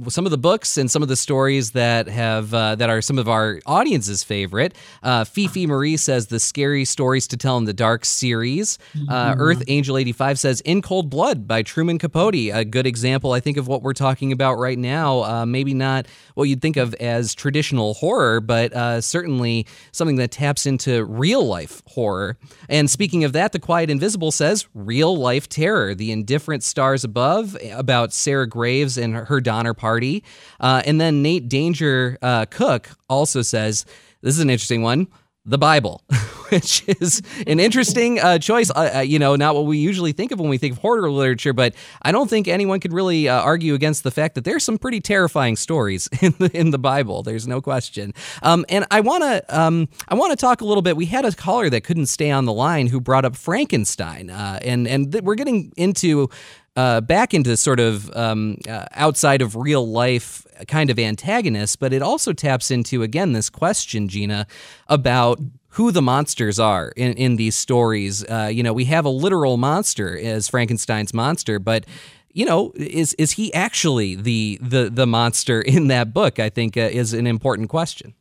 some 0.08 0.24
of 0.24 0.30
the 0.30 0.38
books 0.38 0.76
and 0.76 0.90
some 0.90 1.02
of 1.02 1.08
the 1.08 1.16
stories 1.16 1.72
that 1.72 2.08
have 2.08 2.52
uh, 2.54 2.74
that 2.76 2.90
are 2.90 3.02
some 3.02 3.18
of 3.18 3.28
our 3.28 3.60
audience's 3.66 4.22
favorite. 4.22 4.74
Uh, 5.02 5.24
Fifi 5.24 5.66
Marie 5.66 5.96
says 5.96 6.28
the 6.28 6.40
scary 6.40 6.84
stories 6.84 7.26
to 7.28 7.36
tell 7.36 7.56
in 7.58 7.64
the 7.64 7.72
dark 7.72 8.04
series. 8.04 8.78
Uh, 8.94 9.32
mm-hmm. 9.32 9.40
Earth 9.40 9.62
Angel 9.68 9.96
eighty 9.98 10.12
five 10.12 10.38
says 10.38 10.60
In 10.62 10.82
Cold 10.82 11.10
Blood 11.10 11.46
by 11.46 11.62
Truman 11.62 11.98
Capote, 11.98 12.34
a 12.34 12.64
good 12.64 12.86
example, 12.86 13.32
I 13.32 13.40
think, 13.40 13.56
of 13.56 13.68
what 13.68 13.82
we're 13.82 13.92
talking 13.92 14.32
about 14.32 14.54
right 14.54 14.78
now. 14.78 15.22
Uh, 15.22 15.46
maybe 15.46 15.74
not 15.74 16.06
what 16.34 16.44
you'd 16.44 16.62
think 16.62 16.76
of 16.76 16.94
as 16.94 17.34
traditional 17.34 17.94
horror, 17.94 18.40
but 18.40 18.72
uh, 18.72 19.00
certainly 19.00 19.66
something 19.92 20.16
that 20.16 20.30
taps 20.30 20.66
into 20.66 21.04
real 21.04 21.46
life 21.46 21.82
horror. 21.86 22.36
And 22.68 22.90
speaking 22.90 23.24
of 23.24 23.32
that, 23.32 23.52
The 23.52 23.58
Quiet 23.58 23.90
Invisible 23.90 24.30
says 24.30 24.66
real 24.74 25.16
life 25.16 25.48
terror. 25.48 25.94
The 25.94 26.12
Indifferent 26.12 26.62
Stars 26.62 27.04
Above 27.04 27.56
about 27.72 28.12
Sarah 28.12 28.48
Graves 28.48 28.98
and 28.98 29.14
her 29.14 29.40
Donner 29.40 29.74
Party. 29.84 30.24
Uh, 30.60 30.80
and 30.86 30.98
then 30.98 31.20
Nate 31.20 31.46
Danger 31.46 32.16
uh, 32.22 32.46
Cook 32.46 32.88
also 33.10 33.42
says, 33.42 33.84
this 34.22 34.34
is 34.34 34.40
an 34.40 34.48
interesting 34.48 34.80
one 34.80 35.08
the 35.46 35.58
Bible, 35.58 36.02
which 36.48 36.88
is 36.88 37.20
an 37.46 37.60
interesting 37.60 38.18
uh, 38.18 38.38
choice. 38.38 38.70
Uh, 38.70 38.92
uh, 38.96 39.00
you 39.00 39.18
know, 39.18 39.36
not 39.36 39.54
what 39.54 39.66
we 39.66 39.76
usually 39.76 40.12
think 40.12 40.32
of 40.32 40.40
when 40.40 40.48
we 40.48 40.56
think 40.56 40.72
of 40.72 40.78
horror 40.78 41.10
literature, 41.10 41.52
but 41.52 41.74
I 42.00 42.12
don't 42.12 42.30
think 42.30 42.48
anyone 42.48 42.80
could 42.80 42.94
really 42.94 43.28
uh, 43.28 43.42
argue 43.42 43.74
against 43.74 44.04
the 44.04 44.10
fact 44.10 44.36
that 44.36 44.44
there's 44.44 44.64
some 44.64 44.78
pretty 44.78 45.00
terrifying 45.00 45.56
stories 45.56 46.08
in 46.22 46.34
the 46.38 46.50
in 46.56 46.70
the 46.70 46.78
Bible. 46.78 47.22
There's 47.22 47.46
no 47.46 47.60
question. 47.60 48.14
Um, 48.42 48.64
and 48.70 48.86
I 48.90 49.00
want 49.00 49.22
to 49.22 49.60
um, 49.60 49.88
I 50.08 50.14
want 50.14 50.30
to 50.32 50.36
talk 50.36 50.62
a 50.62 50.64
little 50.64 50.82
bit. 50.82 50.96
We 50.96 51.06
had 51.06 51.26
a 51.26 51.32
caller 51.32 51.68
that 51.68 51.82
couldn't 51.82 52.06
stay 52.06 52.30
on 52.30 52.46
the 52.46 52.52
line 52.52 52.86
who 52.86 53.00
brought 53.00 53.26
up 53.26 53.36
Frankenstein, 53.36 54.30
uh, 54.30 54.60
and 54.62 54.88
and 54.88 55.12
th- 55.12 55.24
we're 55.24 55.34
getting 55.34 55.72
into 55.76 56.30
uh, 56.76 57.00
back 57.00 57.34
into 57.34 57.56
sort 57.56 57.80
of 57.80 58.14
um, 58.16 58.58
uh, 58.68 58.86
outside 58.92 59.42
of 59.42 59.56
real 59.56 59.86
life 59.86 60.44
kind 60.66 60.90
of 60.90 60.98
antagonist, 60.98 61.78
but 61.78 61.92
it 61.92 62.02
also 62.02 62.32
taps 62.32 62.70
into, 62.70 63.02
again, 63.02 63.32
this 63.32 63.50
question, 63.50 64.08
Gina, 64.08 64.46
about 64.88 65.40
who 65.70 65.90
the 65.90 66.02
monsters 66.02 66.58
are 66.58 66.92
in, 66.96 67.12
in 67.14 67.36
these 67.36 67.54
stories. 67.54 68.24
Uh, 68.24 68.48
you 68.52 68.62
know, 68.62 68.72
we 68.72 68.84
have 68.86 69.04
a 69.04 69.10
literal 69.10 69.56
monster 69.56 70.16
as 70.18 70.48
Frankenstein's 70.48 71.12
monster, 71.12 71.58
but 71.58 71.84
you 72.32 72.44
know, 72.44 72.72
is 72.74 73.12
is 73.14 73.32
he 73.32 73.54
actually 73.54 74.16
the 74.16 74.58
the 74.60 74.90
the 74.90 75.06
monster 75.06 75.62
in 75.76 75.86
that 75.88 76.12
book? 76.12 76.40
I 76.40 76.48
think 76.48 76.76
uh, 76.76 76.80
is 76.80 77.12
an 77.12 77.26
important 77.26 77.68
question. 77.68 78.14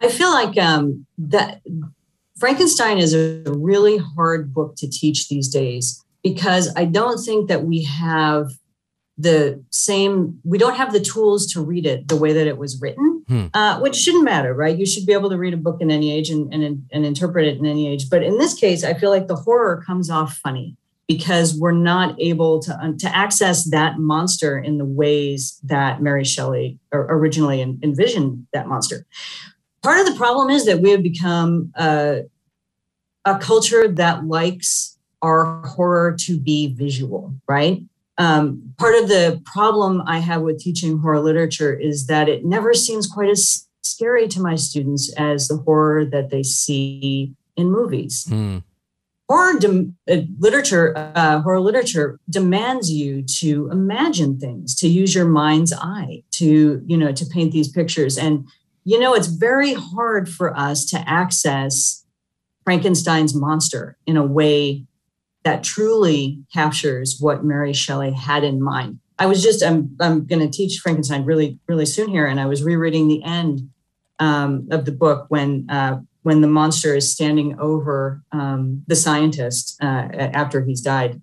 I 0.00 0.08
feel 0.08 0.30
like 0.30 0.56
um, 0.58 1.06
that 1.18 1.60
Frankenstein 2.38 2.98
is 2.98 3.14
a 3.14 3.42
really 3.46 3.98
hard 4.16 4.54
book 4.54 4.74
to 4.76 4.88
teach 4.88 5.28
these 5.28 5.48
days 5.48 6.04
because 6.22 6.72
I 6.76 6.84
don't 6.84 7.18
think 7.18 7.48
that 7.48 7.64
we 7.64 7.84
have 7.84 8.50
the 9.16 9.62
same, 9.70 10.38
we 10.44 10.58
don't 10.58 10.76
have 10.76 10.92
the 10.92 11.00
tools 11.00 11.52
to 11.52 11.60
read 11.60 11.86
it 11.86 12.06
the 12.06 12.16
way 12.16 12.32
that 12.32 12.46
it 12.46 12.56
was 12.56 12.80
written, 12.80 13.24
hmm. 13.26 13.46
uh, 13.52 13.80
which 13.80 13.96
shouldn't 13.96 14.24
matter, 14.24 14.54
right? 14.54 14.78
You 14.78 14.86
should 14.86 15.06
be 15.06 15.12
able 15.12 15.30
to 15.30 15.36
read 15.36 15.54
a 15.54 15.58
book 15.58 15.78
in 15.80 15.90
any 15.90 16.12
age 16.12 16.30
and, 16.30 16.52
and, 16.54 16.84
and 16.92 17.04
interpret 17.04 17.46
it 17.46 17.58
in 17.58 17.66
any 17.66 17.88
age. 17.88 18.08
But 18.08 18.22
in 18.22 18.38
this 18.38 18.54
case, 18.54 18.84
I 18.84 18.94
feel 18.94 19.10
like 19.10 19.26
the 19.26 19.36
horror 19.36 19.82
comes 19.84 20.08
off 20.08 20.36
funny 20.36 20.76
because 21.08 21.58
we're 21.58 21.72
not 21.72 22.14
able 22.20 22.60
to, 22.60 22.78
um, 22.78 22.96
to 22.98 23.16
access 23.16 23.64
that 23.70 23.98
monster 23.98 24.58
in 24.58 24.78
the 24.78 24.84
ways 24.84 25.58
that 25.64 26.00
Mary 26.02 26.24
Shelley 26.24 26.78
originally 26.92 27.60
envisioned 27.60 28.46
that 28.52 28.68
monster. 28.68 29.06
Part 29.82 30.00
of 30.00 30.06
the 30.06 30.18
problem 30.18 30.50
is 30.50 30.66
that 30.66 30.80
we 30.80 30.90
have 30.90 31.02
become 31.02 31.72
uh, 31.76 32.18
a 33.24 33.38
culture 33.38 33.88
that 33.88 34.26
likes 34.26 34.97
our 35.22 35.66
horror 35.66 36.16
to 36.20 36.38
be 36.38 36.74
visual, 36.74 37.34
right? 37.48 37.82
Um, 38.18 38.74
part 38.78 38.96
of 38.96 39.08
the 39.08 39.40
problem 39.44 40.02
I 40.06 40.18
have 40.18 40.42
with 40.42 40.58
teaching 40.58 40.98
horror 40.98 41.20
literature 41.20 41.72
is 41.72 42.06
that 42.06 42.28
it 42.28 42.44
never 42.44 42.74
seems 42.74 43.06
quite 43.06 43.30
as 43.30 43.68
scary 43.82 44.26
to 44.28 44.40
my 44.40 44.56
students 44.56 45.12
as 45.16 45.48
the 45.48 45.56
horror 45.56 46.04
that 46.04 46.30
they 46.30 46.42
see 46.42 47.34
in 47.56 47.70
movies. 47.70 48.26
Mm. 48.28 48.64
Horror 49.28 49.58
de- 49.58 49.92
uh, 50.10 50.22
literature, 50.38 50.96
uh, 50.96 51.42
horror 51.42 51.60
literature 51.60 52.18
demands 52.30 52.90
you 52.90 53.22
to 53.40 53.68
imagine 53.70 54.38
things, 54.38 54.74
to 54.76 54.88
use 54.88 55.14
your 55.14 55.26
mind's 55.26 55.72
eye, 55.72 56.22
to 56.32 56.82
you 56.86 56.96
know, 56.96 57.12
to 57.12 57.26
paint 57.26 57.52
these 57.52 57.68
pictures. 57.68 58.16
And 58.16 58.48
you 58.84 58.98
know, 58.98 59.14
it's 59.14 59.26
very 59.26 59.74
hard 59.74 60.28
for 60.28 60.56
us 60.56 60.86
to 60.86 60.98
access 61.08 62.04
Frankenstein's 62.64 63.34
monster 63.34 63.98
in 64.06 64.16
a 64.16 64.24
way 64.24 64.86
that 65.48 65.64
truly 65.64 66.44
captures 66.52 67.16
what 67.20 67.42
Mary 67.42 67.72
Shelley 67.72 68.12
had 68.12 68.44
in 68.44 68.62
mind. 68.62 68.98
I 69.18 69.24
was 69.24 69.42
just 69.42 69.64
I'm 69.64 69.96
I'm 69.98 70.26
going 70.26 70.42
to 70.42 70.50
teach 70.50 70.80
Frankenstein 70.80 71.24
really 71.24 71.58
really 71.66 71.86
soon 71.86 72.08
here, 72.08 72.26
and 72.26 72.38
I 72.38 72.44
was 72.44 72.62
rereading 72.62 73.08
the 73.08 73.24
end 73.24 73.70
um, 74.18 74.68
of 74.70 74.84
the 74.84 74.92
book 74.92 75.24
when 75.30 75.66
uh, 75.70 76.00
when 76.22 76.42
the 76.42 76.48
monster 76.48 76.94
is 76.94 77.10
standing 77.10 77.58
over 77.58 78.22
um, 78.30 78.84
the 78.88 78.94
scientist 78.94 79.78
uh, 79.82 80.08
after 80.42 80.62
he's 80.62 80.82
died. 80.82 81.22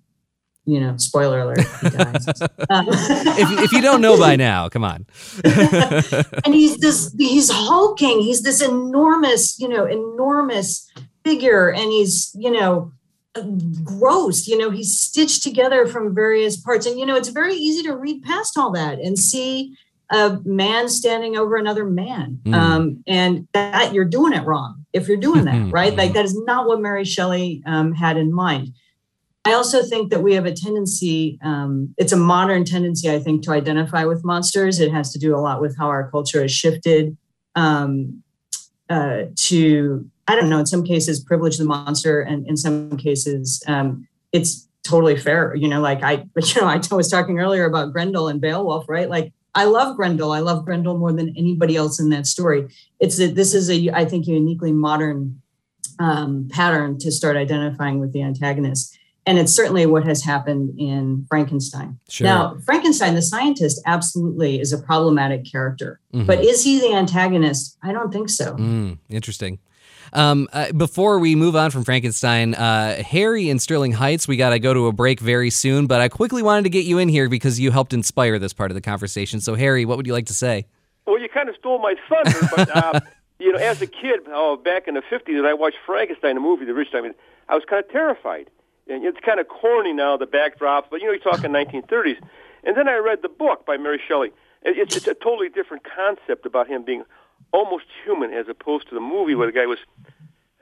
You 0.64 0.80
know, 0.80 0.96
spoiler 0.96 1.42
alert, 1.42 1.60
he 1.80 1.90
dies. 1.90 2.26
um, 2.70 2.88
if, 2.88 3.64
if 3.66 3.72
you 3.72 3.80
don't 3.80 4.00
know 4.00 4.18
by 4.18 4.34
now, 4.34 4.68
come 4.68 4.82
on. 4.82 5.06
and 5.44 6.52
he's 6.52 6.78
this 6.78 7.14
he's 7.16 7.48
hulking. 7.48 8.20
He's 8.22 8.42
this 8.42 8.60
enormous, 8.60 9.60
you 9.60 9.68
know, 9.68 9.84
enormous 9.84 10.90
figure, 11.24 11.68
and 11.70 11.92
he's 11.92 12.32
you 12.34 12.50
know 12.50 12.90
gross 13.82 14.46
you 14.46 14.56
know 14.56 14.70
he's 14.70 14.98
stitched 14.98 15.42
together 15.42 15.86
from 15.86 16.14
various 16.14 16.56
parts 16.56 16.86
and 16.86 16.98
you 16.98 17.06
know 17.06 17.16
it's 17.16 17.28
very 17.28 17.54
easy 17.54 17.82
to 17.82 17.96
read 17.96 18.22
past 18.22 18.56
all 18.58 18.70
that 18.70 18.98
and 18.98 19.18
see 19.18 19.76
a 20.10 20.38
man 20.44 20.88
standing 20.88 21.36
over 21.36 21.56
another 21.56 21.84
man. 21.84 22.40
Mm. 22.44 22.54
Um, 22.54 23.04
and 23.06 23.48
that 23.52 23.92
you're 23.92 24.04
doing 24.04 24.32
it 24.32 24.44
wrong 24.44 24.86
if 24.92 25.08
you're 25.08 25.16
doing 25.16 25.44
that, 25.46 25.72
right? 25.72 25.96
Like 25.96 26.12
that 26.12 26.24
is 26.24 26.40
not 26.44 26.66
what 26.66 26.80
Mary 26.80 27.04
Shelley 27.04 27.62
um, 27.66 27.92
had 27.92 28.16
in 28.16 28.32
mind. 28.32 28.72
I 29.44 29.52
also 29.52 29.82
think 29.82 30.10
that 30.10 30.22
we 30.22 30.34
have 30.34 30.44
a 30.44 30.52
tendency, 30.52 31.38
um, 31.42 31.94
it's 31.98 32.12
a 32.12 32.16
modern 32.16 32.64
tendency, 32.64 33.08
I 33.08 33.20
think, 33.20 33.44
to 33.44 33.52
identify 33.52 34.04
with 34.04 34.24
monsters. 34.24 34.80
It 34.80 34.90
has 34.90 35.12
to 35.12 35.20
do 35.20 35.36
a 35.36 35.38
lot 35.38 35.60
with 35.60 35.76
how 35.78 35.86
our 35.86 36.10
culture 36.10 36.42
has 36.42 36.50
shifted 36.50 37.16
um, 37.54 38.24
uh, 38.90 39.22
to, 39.36 40.10
I 40.28 40.34
don't 40.34 40.48
know, 40.48 40.58
in 40.58 40.66
some 40.66 40.84
cases, 40.84 41.20
privilege 41.20 41.58
the 41.58 41.64
monster, 41.64 42.20
and 42.20 42.46
in 42.46 42.56
some 42.56 42.96
cases, 42.96 43.62
um, 43.66 44.06
it's 44.32 44.66
totally 44.82 45.16
fair. 45.16 45.54
You 45.54 45.68
know, 45.68 45.80
like 45.80 46.02
I, 46.02 46.12
you 46.36 46.60
know, 46.60 46.66
I 46.66 46.80
was 46.90 47.10
talking 47.10 47.38
earlier 47.38 47.64
about 47.64 47.92
Grendel 47.92 48.28
and 48.28 48.40
Beowulf, 48.40 48.88
right? 48.88 49.08
Like 49.08 49.32
I 49.56 49.64
love 49.64 49.96
Grendel. 49.96 50.32
I 50.32 50.40
love 50.40 50.64
Grendel 50.64 50.98
more 50.98 51.12
than 51.12 51.34
anybody 51.36 51.76
else 51.76 51.98
in 51.98 52.10
that 52.10 52.26
story. 52.26 52.68
It's 53.00 53.16
that 53.16 53.34
this 53.34 53.54
is 53.54 53.70
a, 53.70 53.90
I 53.90 54.04
think, 54.04 54.26
uniquely 54.26 54.72
modern 54.72 55.40
um, 55.98 56.48
pattern 56.52 56.98
to 56.98 57.10
start 57.10 57.36
identifying 57.36 57.98
with 57.98 58.12
the 58.12 58.22
antagonist. 58.22 58.98
And 59.24 59.38
it's 59.38 59.52
certainly 59.52 59.86
what 59.86 60.04
has 60.04 60.22
happened 60.22 60.78
in 60.78 61.26
Frankenstein. 61.28 61.98
Sure. 62.08 62.26
Now, 62.26 62.58
Frankenstein, 62.64 63.14
the 63.14 63.22
scientist, 63.22 63.80
absolutely 63.86 64.60
is 64.60 64.72
a 64.72 64.78
problematic 64.78 65.50
character. 65.50 66.00
Mm-hmm. 66.14 66.26
But 66.26 66.44
is 66.44 66.62
he 66.62 66.78
the 66.78 66.94
antagonist? 66.94 67.76
I 67.82 67.92
don't 67.92 68.12
think 68.12 68.28
so. 68.28 68.54
Mm, 68.54 68.98
interesting. 69.08 69.58
Um, 70.16 70.48
uh, 70.50 70.72
before 70.72 71.18
we 71.18 71.34
move 71.34 71.54
on 71.54 71.70
from 71.70 71.84
Frankenstein, 71.84 72.54
uh, 72.54 73.02
Harry 73.02 73.50
in 73.50 73.58
Sterling 73.58 73.92
Heights, 73.92 74.26
we 74.26 74.38
got 74.38 74.50
to 74.50 74.58
go 74.58 74.72
to 74.72 74.86
a 74.86 74.92
break 74.92 75.20
very 75.20 75.50
soon, 75.50 75.86
but 75.86 76.00
I 76.00 76.08
quickly 76.08 76.42
wanted 76.42 76.62
to 76.62 76.70
get 76.70 76.86
you 76.86 76.96
in 76.96 77.10
here 77.10 77.28
because 77.28 77.60
you 77.60 77.70
helped 77.70 77.92
inspire 77.92 78.38
this 78.38 78.54
part 78.54 78.70
of 78.70 78.76
the 78.76 78.80
conversation. 78.80 79.40
So, 79.40 79.54
Harry, 79.54 79.84
what 79.84 79.98
would 79.98 80.06
you 80.06 80.14
like 80.14 80.24
to 80.26 80.34
say? 80.34 80.64
Well, 81.06 81.20
you 81.20 81.28
kind 81.28 81.50
of 81.50 81.56
stole 81.56 81.80
my 81.80 81.96
thunder, 82.08 82.48
but, 82.56 82.76
uh, 82.84 83.00
you 83.38 83.52
know, 83.52 83.58
as 83.58 83.82
a 83.82 83.86
kid, 83.86 84.20
oh, 84.28 84.56
back 84.56 84.88
in 84.88 84.94
the 84.94 85.02
50s, 85.02 85.36
and 85.36 85.46
I 85.46 85.52
watched 85.52 85.76
Frankenstein, 85.84 86.36
the 86.36 86.40
movie, 86.40 86.64
the 86.64 86.72
original, 86.72 87.12
I 87.50 87.54
was 87.54 87.64
kind 87.68 87.84
of 87.84 87.90
terrified. 87.90 88.48
And 88.88 89.04
it's 89.04 89.18
kind 89.20 89.38
of 89.38 89.48
corny 89.48 89.92
now, 89.92 90.16
the 90.16 90.24
backdrop, 90.24 90.88
but, 90.90 91.02
you 91.02 91.08
know, 91.08 91.12
you're 91.12 91.20
talking 91.20 91.50
1930s. 91.50 92.16
And 92.64 92.74
then 92.74 92.88
I 92.88 92.96
read 92.96 93.20
the 93.20 93.28
book 93.28 93.66
by 93.66 93.76
Mary 93.76 94.00
Shelley. 94.08 94.32
It's, 94.62 94.96
it's 94.96 95.06
a 95.06 95.14
totally 95.14 95.50
different 95.50 95.82
concept 95.84 96.46
about 96.46 96.68
him 96.68 96.84
being 96.84 97.04
almost 97.52 97.84
human 98.04 98.32
as 98.32 98.46
opposed 98.48 98.88
to 98.88 98.94
the 98.94 99.00
movie 99.00 99.34
where 99.34 99.46
the 99.46 99.52
guy 99.52 99.66
was 99.66 99.78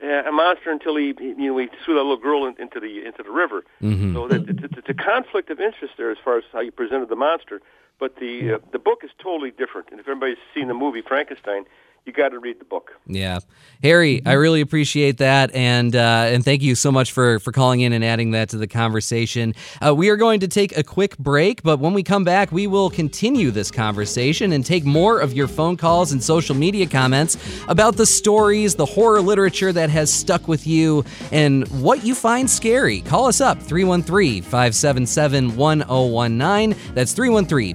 uh, 0.02 0.28
a 0.28 0.32
monster 0.32 0.70
until 0.70 0.96
he, 0.96 1.14
you 1.18 1.34
know, 1.36 1.58
he 1.58 1.68
threw 1.84 1.94
that 1.94 2.02
little 2.02 2.16
girl 2.16 2.46
in, 2.46 2.54
into 2.60 2.80
the 2.80 3.04
into 3.04 3.22
the 3.22 3.30
river. 3.30 3.64
Mm-hmm. 3.82 4.14
So 4.14 4.28
that, 4.28 4.48
it's, 4.48 4.76
it's 4.78 4.88
a 4.88 4.94
conflict 4.94 5.50
of 5.50 5.60
interest 5.60 5.94
there 5.96 6.10
as 6.10 6.18
far 6.24 6.38
as 6.38 6.44
how 6.52 6.60
you 6.60 6.72
presented 6.72 7.08
the 7.08 7.16
monster. 7.16 7.60
But 7.98 8.16
the 8.16 8.54
uh, 8.54 8.58
the 8.72 8.78
book 8.78 9.00
is 9.04 9.10
totally 9.22 9.50
different. 9.50 9.88
And 9.90 10.00
if 10.00 10.08
everybody's 10.08 10.42
seen 10.54 10.68
the 10.68 10.74
movie 10.74 11.00
Frankenstein, 11.00 11.64
you 12.06 12.12
got 12.12 12.28
to 12.30 12.38
read 12.38 12.60
the 12.60 12.64
book. 12.64 12.92
Yeah, 13.06 13.40
Harry, 13.82 14.22
I 14.26 14.32
really 14.32 14.60
appreciate 14.60 15.18
that, 15.18 15.54
and 15.54 15.96
uh, 15.96 16.28
and 16.28 16.44
thank 16.44 16.62
you 16.62 16.74
so 16.74 16.92
much 16.92 17.12
for 17.12 17.38
for 17.38 17.52
calling 17.52 17.80
in 17.80 17.92
and 17.92 18.04
adding 18.04 18.32
that 18.32 18.50
to 18.50 18.58
the 18.58 18.66
conversation. 18.66 19.54
Uh, 19.84 19.94
we 19.94 20.10
are 20.10 20.16
going 20.16 20.40
to 20.40 20.48
take 20.48 20.76
a 20.76 20.82
quick 20.82 21.16
break, 21.18 21.62
but 21.62 21.78
when 21.78 21.94
we 21.94 22.02
come 22.02 22.24
back, 22.24 22.52
we 22.52 22.66
will 22.66 22.90
continue 22.90 23.50
this 23.50 23.70
conversation 23.70 24.52
and 24.52 24.66
take 24.66 24.84
more 24.84 25.18
of 25.18 25.32
your 25.32 25.48
phone 25.48 25.76
calls 25.76 26.12
and 26.12 26.22
social 26.22 26.54
media 26.54 26.86
comments 26.86 27.36
about 27.68 27.96
the 27.96 28.06
stories, 28.06 28.74
the 28.74 28.86
horror 28.86 29.22
literature 29.22 29.72
that 29.72 29.88
has 29.90 30.12
stuck 30.12 30.46
with 30.46 30.66
you, 30.66 31.04
and 31.32 31.66
what 31.82 32.04
you 32.04 32.14
find 32.14 32.50
scary. 32.50 33.00
Call 33.00 33.26
us 33.26 33.40
up 33.40 33.58
313 33.58 34.42
577 34.42 35.56
1019. 35.56 36.94
That's 36.94 37.12
313 37.12 37.74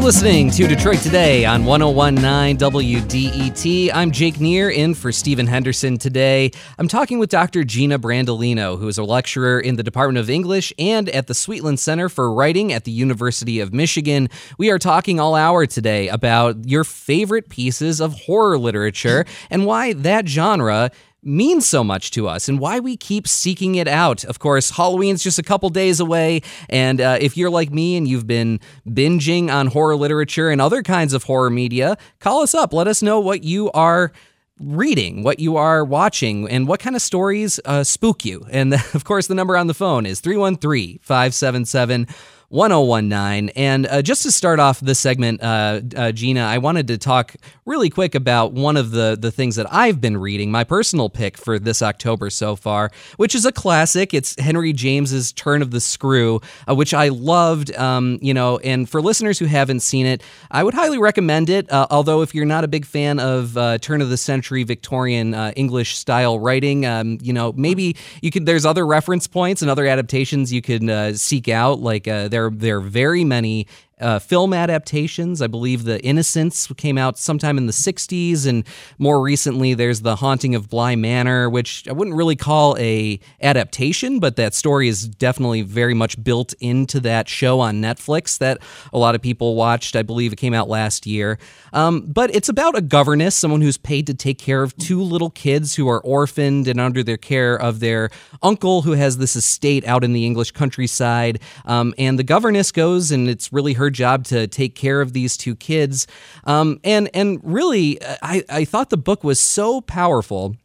You're 0.00 0.06
listening 0.06 0.50
to 0.52 0.66
Detroit 0.66 1.00
Today 1.00 1.44
on 1.44 1.66
1019 1.66 2.56
WDET. 2.56 3.90
I'm 3.92 4.10
Jake 4.10 4.40
Neher 4.40 4.70
in 4.70 4.94
for 4.94 5.12
Stephen 5.12 5.46
Henderson 5.46 5.98
today. 5.98 6.52
I'm 6.78 6.88
talking 6.88 7.18
with 7.18 7.28
Dr. 7.28 7.64
Gina 7.64 7.98
Brandolino, 7.98 8.78
who 8.78 8.88
is 8.88 8.96
a 8.96 9.04
lecturer 9.04 9.60
in 9.60 9.76
the 9.76 9.82
Department 9.82 10.16
of 10.16 10.30
English 10.30 10.72
and 10.78 11.10
at 11.10 11.26
the 11.26 11.34
Sweetland 11.34 11.80
Center 11.80 12.08
for 12.08 12.32
Writing 12.32 12.72
at 12.72 12.84
the 12.84 12.90
University 12.90 13.60
of 13.60 13.74
Michigan. 13.74 14.30
We 14.56 14.70
are 14.70 14.78
talking 14.78 15.20
all 15.20 15.34
hour 15.34 15.66
today 15.66 16.08
about 16.08 16.66
your 16.66 16.84
favorite 16.84 17.50
pieces 17.50 18.00
of 18.00 18.14
horror 18.20 18.56
literature 18.56 19.26
and 19.50 19.66
why 19.66 19.92
that 19.92 20.26
genre 20.26 20.90
means 21.22 21.68
so 21.68 21.84
much 21.84 22.10
to 22.12 22.28
us 22.28 22.48
and 22.48 22.58
why 22.58 22.80
we 22.80 22.96
keep 22.96 23.28
seeking 23.28 23.74
it 23.74 23.88
out. 23.88 24.24
Of 24.24 24.38
course, 24.38 24.70
Halloween's 24.70 25.22
just 25.22 25.38
a 25.38 25.42
couple 25.42 25.68
days 25.68 26.00
away, 26.00 26.42
and 26.68 27.00
uh, 27.00 27.18
if 27.20 27.36
you're 27.36 27.50
like 27.50 27.70
me 27.70 27.96
and 27.96 28.08
you've 28.08 28.26
been 28.26 28.60
binging 28.86 29.50
on 29.50 29.68
horror 29.68 29.96
literature 29.96 30.50
and 30.50 30.60
other 30.60 30.82
kinds 30.82 31.12
of 31.12 31.24
horror 31.24 31.50
media, 31.50 31.96
call 32.18 32.42
us 32.42 32.54
up. 32.54 32.72
Let 32.72 32.86
us 32.86 33.02
know 33.02 33.20
what 33.20 33.44
you 33.44 33.70
are 33.72 34.12
reading, 34.60 35.22
what 35.22 35.38
you 35.38 35.56
are 35.56 35.84
watching, 35.84 36.48
and 36.48 36.68
what 36.68 36.80
kind 36.80 36.94
of 36.94 37.02
stories 37.02 37.58
uh, 37.64 37.82
spook 37.82 38.24
you. 38.24 38.46
And 38.50 38.74
of 38.94 39.04
course, 39.04 39.26
the 39.26 39.34
number 39.34 39.56
on 39.56 39.66
the 39.66 39.74
phone 39.74 40.06
is 40.06 40.20
313 40.20 40.98
577 41.02 42.06
1019. 42.50 43.50
And 43.54 43.86
uh, 43.86 44.02
just 44.02 44.24
to 44.24 44.32
start 44.32 44.58
off 44.58 44.80
this 44.80 44.98
segment, 44.98 45.40
uh, 45.40 45.80
uh, 45.96 46.12
Gina, 46.12 46.40
I 46.40 46.58
wanted 46.58 46.88
to 46.88 46.98
talk 46.98 47.36
really 47.64 47.88
quick 47.88 48.16
about 48.16 48.52
one 48.52 48.76
of 48.76 48.90
the, 48.90 49.16
the 49.18 49.30
things 49.30 49.54
that 49.54 49.72
I've 49.72 50.00
been 50.00 50.16
reading, 50.16 50.50
my 50.50 50.64
personal 50.64 51.08
pick 51.08 51.36
for 51.36 51.60
this 51.60 51.80
October 51.80 52.28
so 52.28 52.56
far, 52.56 52.90
which 53.18 53.36
is 53.36 53.46
a 53.46 53.52
classic. 53.52 54.12
It's 54.12 54.34
Henry 54.40 54.72
James's 54.72 55.32
Turn 55.32 55.62
of 55.62 55.70
the 55.70 55.80
Screw, 55.80 56.40
uh, 56.68 56.74
which 56.74 56.92
I 56.92 57.08
loved. 57.08 57.74
Um, 57.76 58.18
you 58.20 58.34
know, 58.34 58.58
and 58.58 58.90
for 58.90 59.00
listeners 59.00 59.38
who 59.38 59.44
haven't 59.44 59.80
seen 59.80 60.04
it, 60.04 60.20
I 60.50 60.64
would 60.64 60.74
highly 60.74 60.98
recommend 60.98 61.50
it. 61.50 61.70
Uh, 61.70 61.86
although, 61.88 62.20
if 62.20 62.34
you're 62.34 62.44
not 62.44 62.64
a 62.64 62.68
big 62.68 62.84
fan 62.84 63.20
of 63.20 63.56
uh, 63.56 63.78
turn 63.78 64.02
of 64.02 64.10
the 64.10 64.16
century 64.16 64.64
Victorian 64.64 65.34
English 65.54 65.96
style 65.96 66.40
writing, 66.40 66.84
um, 66.84 67.18
you 67.22 67.32
know, 67.32 67.52
maybe 67.52 67.94
you 68.22 68.32
could, 68.32 68.44
there's 68.44 68.66
other 68.66 68.84
reference 68.84 69.28
points 69.28 69.62
and 69.62 69.70
other 69.70 69.86
adaptations 69.86 70.52
you 70.52 70.62
can 70.62 71.14
seek 71.14 71.48
out. 71.48 71.78
Like 71.78 72.04
there 72.04 72.39
there 72.48 72.50
there 72.50 72.76
are 72.78 72.80
very 72.80 73.24
many 73.24 73.66
uh, 74.00 74.18
film 74.18 74.52
adaptations. 74.52 75.42
I 75.42 75.46
believe 75.46 75.84
The 75.84 76.02
Innocents 76.04 76.66
came 76.76 76.98
out 76.98 77.18
sometime 77.18 77.58
in 77.58 77.66
the 77.66 77.72
60s, 77.72 78.46
and 78.46 78.64
more 78.98 79.20
recently 79.20 79.74
there's 79.74 80.00
The 80.00 80.16
Haunting 80.16 80.54
of 80.54 80.68
Bly 80.68 80.96
Manor, 80.96 81.48
which 81.50 81.86
I 81.88 81.92
wouldn't 81.92 82.16
really 82.16 82.36
call 82.36 82.76
a 82.78 83.20
adaptation, 83.42 84.20
but 84.20 84.36
that 84.36 84.54
story 84.54 84.88
is 84.88 85.08
definitely 85.08 85.62
very 85.62 85.94
much 85.94 86.22
built 86.22 86.54
into 86.60 87.00
that 87.00 87.28
show 87.28 87.60
on 87.60 87.80
Netflix 87.80 88.38
that 88.38 88.58
a 88.92 88.98
lot 88.98 89.14
of 89.14 89.22
people 89.22 89.54
watched. 89.54 89.96
I 89.96 90.02
believe 90.02 90.32
it 90.32 90.36
came 90.36 90.54
out 90.54 90.68
last 90.68 91.06
year. 91.06 91.38
Um, 91.72 92.00
but 92.00 92.34
it's 92.34 92.48
about 92.48 92.76
a 92.76 92.80
governess, 92.80 93.36
someone 93.36 93.60
who's 93.60 93.78
paid 93.78 94.06
to 94.08 94.14
take 94.14 94.38
care 94.38 94.62
of 94.62 94.76
two 94.76 95.02
little 95.02 95.30
kids 95.30 95.74
who 95.74 95.88
are 95.88 96.00
orphaned 96.00 96.66
and 96.66 96.80
under 96.80 97.02
their 97.02 97.16
care 97.16 97.54
of 97.54 97.80
their 97.80 98.10
uncle 98.42 98.82
who 98.82 98.92
has 98.92 99.18
this 99.18 99.36
estate 99.36 99.84
out 99.86 100.02
in 100.04 100.12
the 100.12 100.26
English 100.26 100.52
countryside. 100.52 101.40
Um, 101.64 101.94
and 101.98 102.18
the 102.18 102.24
governess 102.24 102.72
goes, 102.72 103.10
and 103.10 103.28
it's 103.28 103.52
really 103.52 103.74
her 103.74 103.89
job 103.90 104.24
to 104.26 104.46
take 104.46 104.74
care 104.74 105.00
of 105.00 105.12
these 105.12 105.36
two 105.36 105.54
kids. 105.54 106.06
Um, 106.44 106.80
and 106.84 107.10
and 107.14 107.40
really, 107.42 107.98
I, 108.22 108.44
I 108.48 108.64
thought 108.64 108.90
the 108.90 108.96
book 108.96 109.24
was 109.24 109.40
so 109.40 109.80
powerful. 109.80 110.56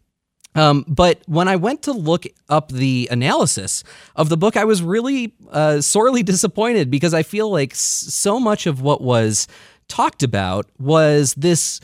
Um, 0.55 0.85
but 0.87 1.21
when 1.25 1.49
I 1.49 1.57
went 1.57 1.83
to 1.83 1.91
look 1.91 2.25
up 2.47 2.71
the 2.71 3.09
analysis 3.11 3.83
of 4.15 4.29
the 4.29 4.37
book, 4.37 4.55
I 4.55 4.63
was 4.63 4.81
really 4.81 5.33
uh, 5.51 5.81
sorely 5.81 6.23
disappointed 6.33 6.89
because 6.89 7.13
I 7.13 7.23
feel 7.23 7.49
like 7.51 7.75
so 7.75 8.39
much 8.39 8.65
of 8.65 8.81
what 8.81 9.01
was 9.01 9.47
talked 9.87 10.23
about 10.23 10.67
was 10.79 11.33
this 11.35 11.81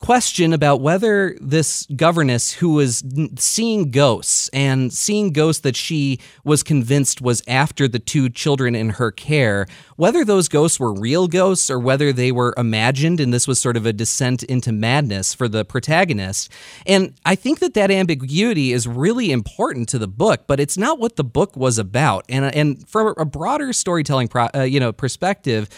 question 0.00 0.52
about 0.52 0.80
whether 0.82 1.36
this 1.40 1.86
governess 1.96 2.52
who 2.52 2.74
was 2.74 3.02
seeing 3.38 3.90
ghosts 3.90 4.48
and 4.52 4.92
seeing 4.92 5.32
ghosts 5.32 5.62
that 5.62 5.74
she 5.74 6.18
was 6.44 6.62
convinced 6.62 7.22
was 7.22 7.42
after 7.48 7.88
the 7.88 7.98
two 7.98 8.28
children 8.28 8.74
in 8.74 8.90
her 8.90 9.10
care, 9.10 9.66
whether 9.96 10.22
those 10.24 10.48
ghosts 10.48 10.78
were 10.78 10.92
real 10.92 11.26
ghosts 11.26 11.70
or 11.70 11.78
whether 11.78 12.12
they 12.12 12.30
were 12.30 12.52
imagined 12.58 13.20
and 13.20 13.32
this 13.32 13.48
was 13.48 13.58
sort 13.58 13.76
of 13.76 13.86
a 13.86 13.92
descent 13.92 14.42
into 14.42 14.70
madness 14.70 15.32
for 15.32 15.48
the 15.48 15.64
protagonist. 15.64 16.52
And 16.86 17.14
I 17.24 17.34
think 17.34 17.60
that 17.60 17.74
that 17.74 17.90
ambiguity 17.90 18.72
is 18.72 18.86
really 18.86 19.32
important 19.32 19.88
to 19.90 19.98
the 19.98 20.08
book, 20.08 20.42
but 20.46 20.60
it's 20.60 20.76
not 20.76 20.98
what 20.98 21.16
the 21.16 21.24
book 21.24 21.56
was 21.56 21.78
about. 21.78 22.26
And 22.28 22.44
and 22.54 22.86
from 22.88 23.14
a 23.16 23.24
broader 23.24 23.72
storytelling 23.72 24.28
pro, 24.28 24.48
uh, 24.54 24.62
you 24.62 24.78
know 24.78 24.92
perspective, 24.92 25.68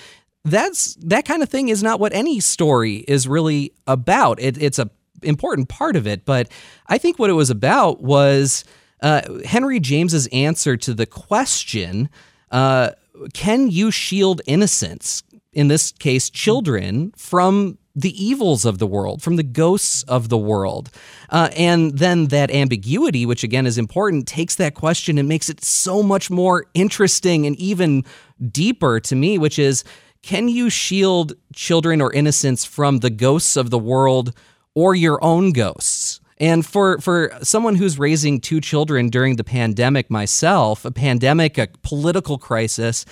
that's 0.50 0.94
that 0.96 1.24
kind 1.24 1.42
of 1.42 1.48
thing 1.48 1.68
is 1.68 1.82
not 1.82 2.00
what 2.00 2.12
any 2.12 2.40
story 2.40 2.96
is 3.08 3.28
really 3.28 3.72
about. 3.86 4.40
It, 4.40 4.60
it's 4.60 4.78
a 4.78 4.90
important 5.22 5.68
part 5.68 5.96
of 5.96 6.06
it, 6.06 6.24
but 6.24 6.48
I 6.86 6.98
think 6.98 7.18
what 7.18 7.30
it 7.30 7.34
was 7.34 7.50
about 7.50 8.02
was 8.02 8.64
uh, 9.02 9.40
Henry 9.44 9.80
James's 9.80 10.26
answer 10.28 10.76
to 10.76 10.94
the 10.94 11.06
question: 11.06 12.08
uh, 12.50 12.90
Can 13.34 13.70
you 13.70 13.90
shield 13.90 14.40
innocence? 14.46 15.22
In 15.52 15.68
this 15.68 15.92
case, 15.92 16.30
children 16.30 17.12
from 17.16 17.78
the 17.98 18.24
evils 18.24 18.64
of 18.64 18.78
the 18.78 18.86
world, 18.86 19.22
from 19.22 19.34
the 19.34 19.42
ghosts 19.42 20.04
of 20.04 20.28
the 20.28 20.38
world. 20.38 20.88
Uh, 21.30 21.48
and 21.56 21.98
then 21.98 22.26
that 22.26 22.48
ambiguity, 22.52 23.26
which 23.26 23.42
again 23.42 23.66
is 23.66 23.76
important, 23.76 24.28
takes 24.28 24.54
that 24.54 24.74
question 24.74 25.18
and 25.18 25.28
makes 25.28 25.50
it 25.50 25.64
so 25.64 26.00
much 26.00 26.30
more 26.30 26.66
interesting 26.74 27.44
and 27.44 27.56
even 27.56 28.04
deeper 28.52 29.00
to 29.00 29.16
me, 29.16 29.36
which 29.36 29.58
is 29.58 29.82
can 30.22 30.48
you 30.48 30.70
shield 30.70 31.34
children 31.54 32.00
or 32.00 32.12
innocents 32.12 32.64
from 32.64 32.98
the 32.98 33.10
ghosts 33.10 33.56
of 33.56 33.70
the 33.70 33.78
world 33.78 34.34
or 34.74 34.94
your 34.94 35.22
own 35.22 35.52
ghosts? 35.52 36.20
And 36.38 36.64
for, 36.64 36.98
for 36.98 37.32
someone 37.42 37.74
who's 37.74 37.98
raising 37.98 38.40
two 38.40 38.60
children 38.60 39.08
during 39.08 39.36
the 39.36 39.44
pandemic 39.44 40.10
myself, 40.10 40.84
a 40.84 40.90
pandemic, 40.90 41.58
a 41.58 41.68
political 41.82 42.38
crisis, 42.38 43.04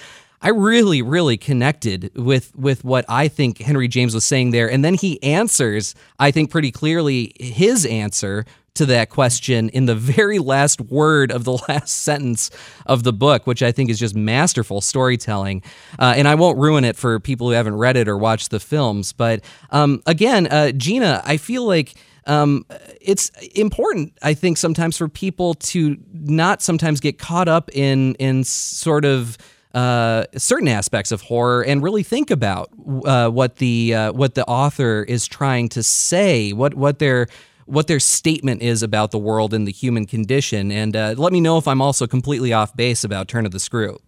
I 0.42 0.50
really, 0.50 1.02
really 1.02 1.36
connected 1.36 2.12
with 2.14 2.54
with 2.54 2.84
what 2.84 3.04
I 3.08 3.26
think 3.26 3.58
Henry 3.58 3.88
James 3.88 4.14
was 4.14 4.24
saying 4.24 4.50
there. 4.50 4.70
And 4.70 4.84
then 4.84 4.94
he 4.94 5.20
answers, 5.22 5.94
I 6.18 6.30
think 6.30 6.50
pretty 6.50 6.70
clearly, 6.70 7.32
his 7.40 7.86
answer 7.86 8.44
to 8.76 8.86
that 8.86 9.10
question 9.10 9.68
in 9.70 9.86
the 9.86 9.94
very 9.94 10.38
last 10.38 10.80
word 10.80 11.30
of 11.30 11.44
the 11.44 11.52
last 11.68 11.88
sentence 11.88 12.50
of 12.86 13.02
the 13.02 13.12
book, 13.12 13.46
which 13.46 13.62
I 13.62 13.72
think 13.72 13.90
is 13.90 13.98
just 13.98 14.14
masterful 14.14 14.80
storytelling. 14.80 15.62
Uh, 15.98 16.14
and 16.16 16.28
I 16.28 16.34
won't 16.34 16.58
ruin 16.58 16.84
it 16.84 16.96
for 16.96 17.18
people 17.20 17.48
who 17.48 17.52
haven't 17.54 17.76
read 17.76 17.96
it 17.96 18.08
or 18.08 18.16
watched 18.16 18.50
the 18.50 18.60
films. 18.60 19.12
But 19.12 19.42
um, 19.70 20.02
again, 20.06 20.46
uh, 20.46 20.72
Gina, 20.72 21.22
I 21.24 21.36
feel 21.36 21.64
like. 21.64 21.94
Um, 22.28 22.66
it's 23.00 23.30
important, 23.54 24.12
I 24.20 24.34
think, 24.34 24.56
sometimes 24.56 24.96
for 24.96 25.06
people 25.06 25.54
to 25.54 25.96
not 26.12 26.60
sometimes 26.60 26.98
get 26.98 27.20
caught 27.20 27.46
up 27.46 27.70
in 27.72 28.16
in 28.16 28.42
sort 28.42 29.04
of 29.04 29.38
uh, 29.76 30.24
certain 30.38 30.68
aspects 30.68 31.12
of 31.12 31.20
horror 31.20 31.62
and 31.62 31.82
really 31.82 32.02
think 32.02 32.30
about 32.30 32.70
uh, 33.04 33.28
what 33.28 33.56
the 33.56 33.94
uh, 33.94 34.12
what 34.12 34.34
the 34.34 34.44
author 34.46 35.04
is 35.06 35.26
trying 35.28 35.68
to 35.68 35.82
say, 35.82 36.54
what 36.54 36.72
what 36.72 36.98
they're 36.98 37.28
what 37.66 37.88
their 37.88 38.00
statement 38.00 38.62
is 38.62 38.82
about 38.82 39.10
the 39.10 39.18
world 39.18 39.52
and 39.52 39.66
the 39.66 39.72
human 39.72 40.06
condition. 40.06 40.70
And 40.72 40.96
uh, 40.96 41.14
let 41.16 41.32
me 41.32 41.40
know 41.40 41.58
if 41.58 41.68
I'm 41.68 41.82
also 41.82 42.06
completely 42.06 42.52
off 42.52 42.74
base 42.76 43.04
about 43.04 43.28
Turn 43.28 43.44
of 43.44 43.52
the 43.52 43.60
Screw. 43.60 43.98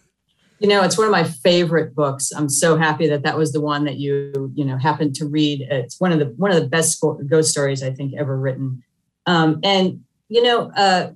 you 0.60 0.68
know, 0.68 0.82
it's 0.82 0.96
one 0.96 1.06
of 1.06 1.10
my 1.10 1.24
favorite 1.24 1.94
books. 1.94 2.32
I'm 2.32 2.48
so 2.48 2.76
happy 2.76 3.08
that 3.08 3.22
that 3.24 3.36
was 3.36 3.52
the 3.52 3.60
one 3.60 3.84
that 3.84 3.96
you 3.96 4.52
you 4.54 4.64
know 4.64 4.78
happened 4.78 5.14
to 5.16 5.26
read. 5.26 5.66
It's 5.70 6.00
one 6.00 6.12
of 6.12 6.18
the 6.18 6.26
one 6.36 6.50
of 6.50 6.60
the 6.60 6.68
best 6.68 7.02
ghost 7.26 7.50
stories 7.50 7.82
I 7.82 7.90
think 7.90 8.14
ever 8.16 8.38
written. 8.38 8.82
Um, 9.26 9.60
and 9.64 10.04
you 10.28 10.42
know, 10.42 10.70
uh, 10.76 11.10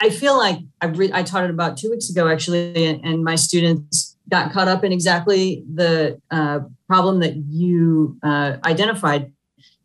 I 0.00 0.10
feel 0.10 0.36
like 0.36 0.58
I 0.80 0.86
re- 0.86 1.12
I 1.12 1.22
taught 1.22 1.44
it 1.44 1.50
about 1.50 1.76
two 1.76 1.90
weeks 1.90 2.08
ago 2.08 2.28
actually, 2.28 2.86
and, 2.86 3.04
and 3.04 3.24
my 3.24 3.34
students 3.34 4.16
got 4.28 4.52
caught 4.52 4.68
up 4.68 4.84
in 4.84 4.92
exactly 4.92 5.64
the 5.72 6.20
uh, 6.30 6.60
problem 6.86 7.20
that 7.20 7.36
you 7.36 8.16
uh, 8.22 8.56
identified 8.64 9.32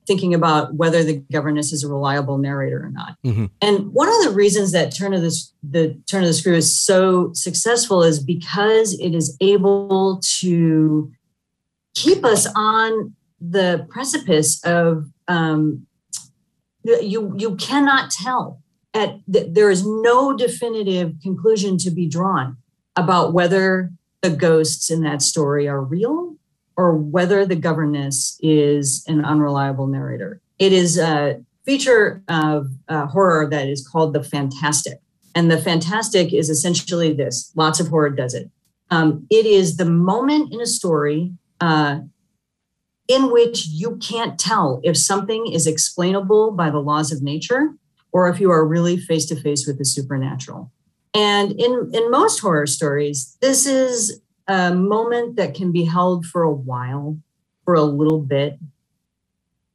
thinking 0.07 0.33
about 0.33 0.75
whether 0.75 1.03
the 1.03 1.17
governess 1.31 1.73
is 1.73 1.83
a 1.83 1.87
reliable 1.87 2.37
narrator 2.37 2.83
or 2.83 2.91
not. 2.91 3.17
Mm-hmm. 3.25 3.45
And 3.61 3.93
one 3.93 4.07
of 4.07 4.23
the 4.23 4.31
reasons 4.31 4.71
that 4.71 4.95
Turn 4.95 5.13
of 5.13 5.21
the, 5.21 5.35
the 5.63 5.99
Turn 6.09 6.23
of 6.23 6.27
the 6.27 6.33
Screw 6.33 6.55
is 6.55 6.77
so 6.77 7.31
successful 7.33 8.03
is 8.03 8.23
because 8.23 8.93
it 8.99 9.15
is 9.15 9.35
able 9.41 10.21
to 10.39 11.11
keep 11.95 12.23
us 12.23 12.47
on 12.55 13.15
the 13.41 13.85
precipice 13.89 14.63
of 14.63 15.09
um, 15.27 15.85
you 16.83 17.33
you 17.37 17.55
cannot 17.55 18.11
tell 18.11 18.61
at 18.93 19.19
there 19.27 19.69
is 19.69 19.85
no 19.85 20.35
definitive 20.35 21.13
conclusion 21.21 21.77
to 21.77 21.91
be 21.91 22.07
drawn 22.07 22.57
about 22.95 23.33
whether 23.33 23.91
the 24.21 24.29
ghosts 24.29 24.89
in 24.89 25.01
that 25.01 25.21
story 25.21 25.67
are 25.67 25.81
real 25.81 26.35
or 26.77 26.95
whether 26.95 27.45
the 27.45 27.55
governess 27.55 28.37
is 28.41 29.03
an 29.07 29.23
unreliable 29.23 29.87
narrator. 29.87 30.41
It 30.59 30.73
is 30.73 30.97
a 30.97 31.43
feature 31.65 32.23
of 32.27 32.67
uh, 32.87 33.07
horror 33.07 33.49
that 33.49 33.67
is 33.67 33.87
called 33.87 34.13
the 34.13 34.23
fantastic. 34.23 34.99
And 35.33 35.51
the 35.51 35.57
fantastic 35.57 36.33
is 36.33 36.49
essentially 36.49 37.13
this 37.13 37.51
lots 37.55 37.79
of 37.79 37.87
horror 37.87 38.09
does 38.09 38.33
it. 38.33 38.49
Um, 38.91 39.25
it 39.29 39.45
is 39.45 39.77
the 39.77 39.85
moment 39.85 40.53
in 40.53 40.61
a 40.61 40.65
story 40.65 41.33
uh, 41.59 41.99
in 43.07 43.31
which 43.31 43.67
you 43.67 43.97
can't 43.97 44.39
tell 44.39 44.79
if 44.83 44.97
something 44.97 45.47
is 45.51 45.67
explainable 45.67 46.51
by 46.51 46.69
the 46.69 46.79
laws 46.79 47.11
of 47.11 47.21
nature 47.21 47.73
or 48.11 48.29
if 48.29 48.39
you 48.39 48.49
are 48.51 48.65
really 48.65 48.97
face 48.97 49.25
to 49.25 49.35
face 49.35 49.67
with 49.67 49.77
the 49.77 49.85
supernatural. 49.85 50.71
And 51.13 51.51
in, 51.53 51.91
in 51.93 52.11
most 52.11 52.39
horror 52.39 52.67
stories, 52.67 53.37
this 53.41 53.65
is 53.65 54.21
a 54.47 54.73
moment 54.73 55.35
that 55.37 55.53
can 55.53 55.71
be 55.71 55.85
held 55.85 56.25
for 56.25 56.43
a 56.43 56.51
while, 56.51 57.17
for 57.63 57.73
a 57.73 57.83
little 57.83 58.19
bit. 58.19 58.59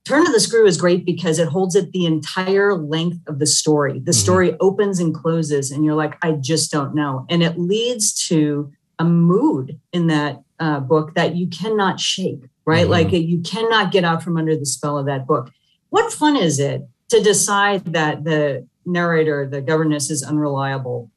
Turn 0.05 0.27
of 0.27 0.33
the 0.33 0.41
Screw 0.41 0.67
is 0.67 0.77
great 0.77 1.05
because 1.05 1.39
it 1.39 1.49
holds 1.49 1.75
it 1.75 1.93
the 1.93 2.07
entire 2.07 2.75
length 2.75 3.19
of 3.29 3.39
the 3.39 3.47
story. 3.47 3.95
The 3.95 3.99
mm-hmm. 3.99 4.13
story 4.13 4.57
opens 4.61 4.99
and 4.99 5.15
closes, 5.15 5.71
and 5.71 5.85
you're 5.85 5.95
like, 5.95 6.17
I 6.23 6.33
just 6.33 6.71
don't 6.71 6.95
know. 6.95 7.27
And 7.29 7.43
it 7.43 7.59
leads 7.59 8.13
to 8.29 8.73
a 8.99 9.05
mood 9.05 9.79
in 9.93 10.07
that 10.09 10.43
uh, 10.59 10.81
book 10.81 11.15
that 11.15 11.37
you 11.37 11.49
cannot 11.49 12.01
shake, 12.01 12.45
right? 12.65 12.83
Mm-hmm. 12.83 12.91
Like 12.91 13.13
you 13.13 13.41
cannot 13.41 13.93
get 13.93 14.05
out 14.05 14.23
from 14.23 14.37
under 14.37 14.57
the 14.57 14.67
spell 14.67 14.99
of 14.99 15.07
that 15.07 15.27
book. 15.27 15.51
What 15.91 16.13
fun 16.13 16.37
is 16.37 16.59
it 16.59 16.83
to 17.09 17.21
decide 17.21 17.85
that 17.87 18.25
the 18.25 18.67
narrator, 18.87 19.49
the 19.49 19.61
governess, 19.61 20.11
is 20.11 20.23
unreliable 20.23 21.11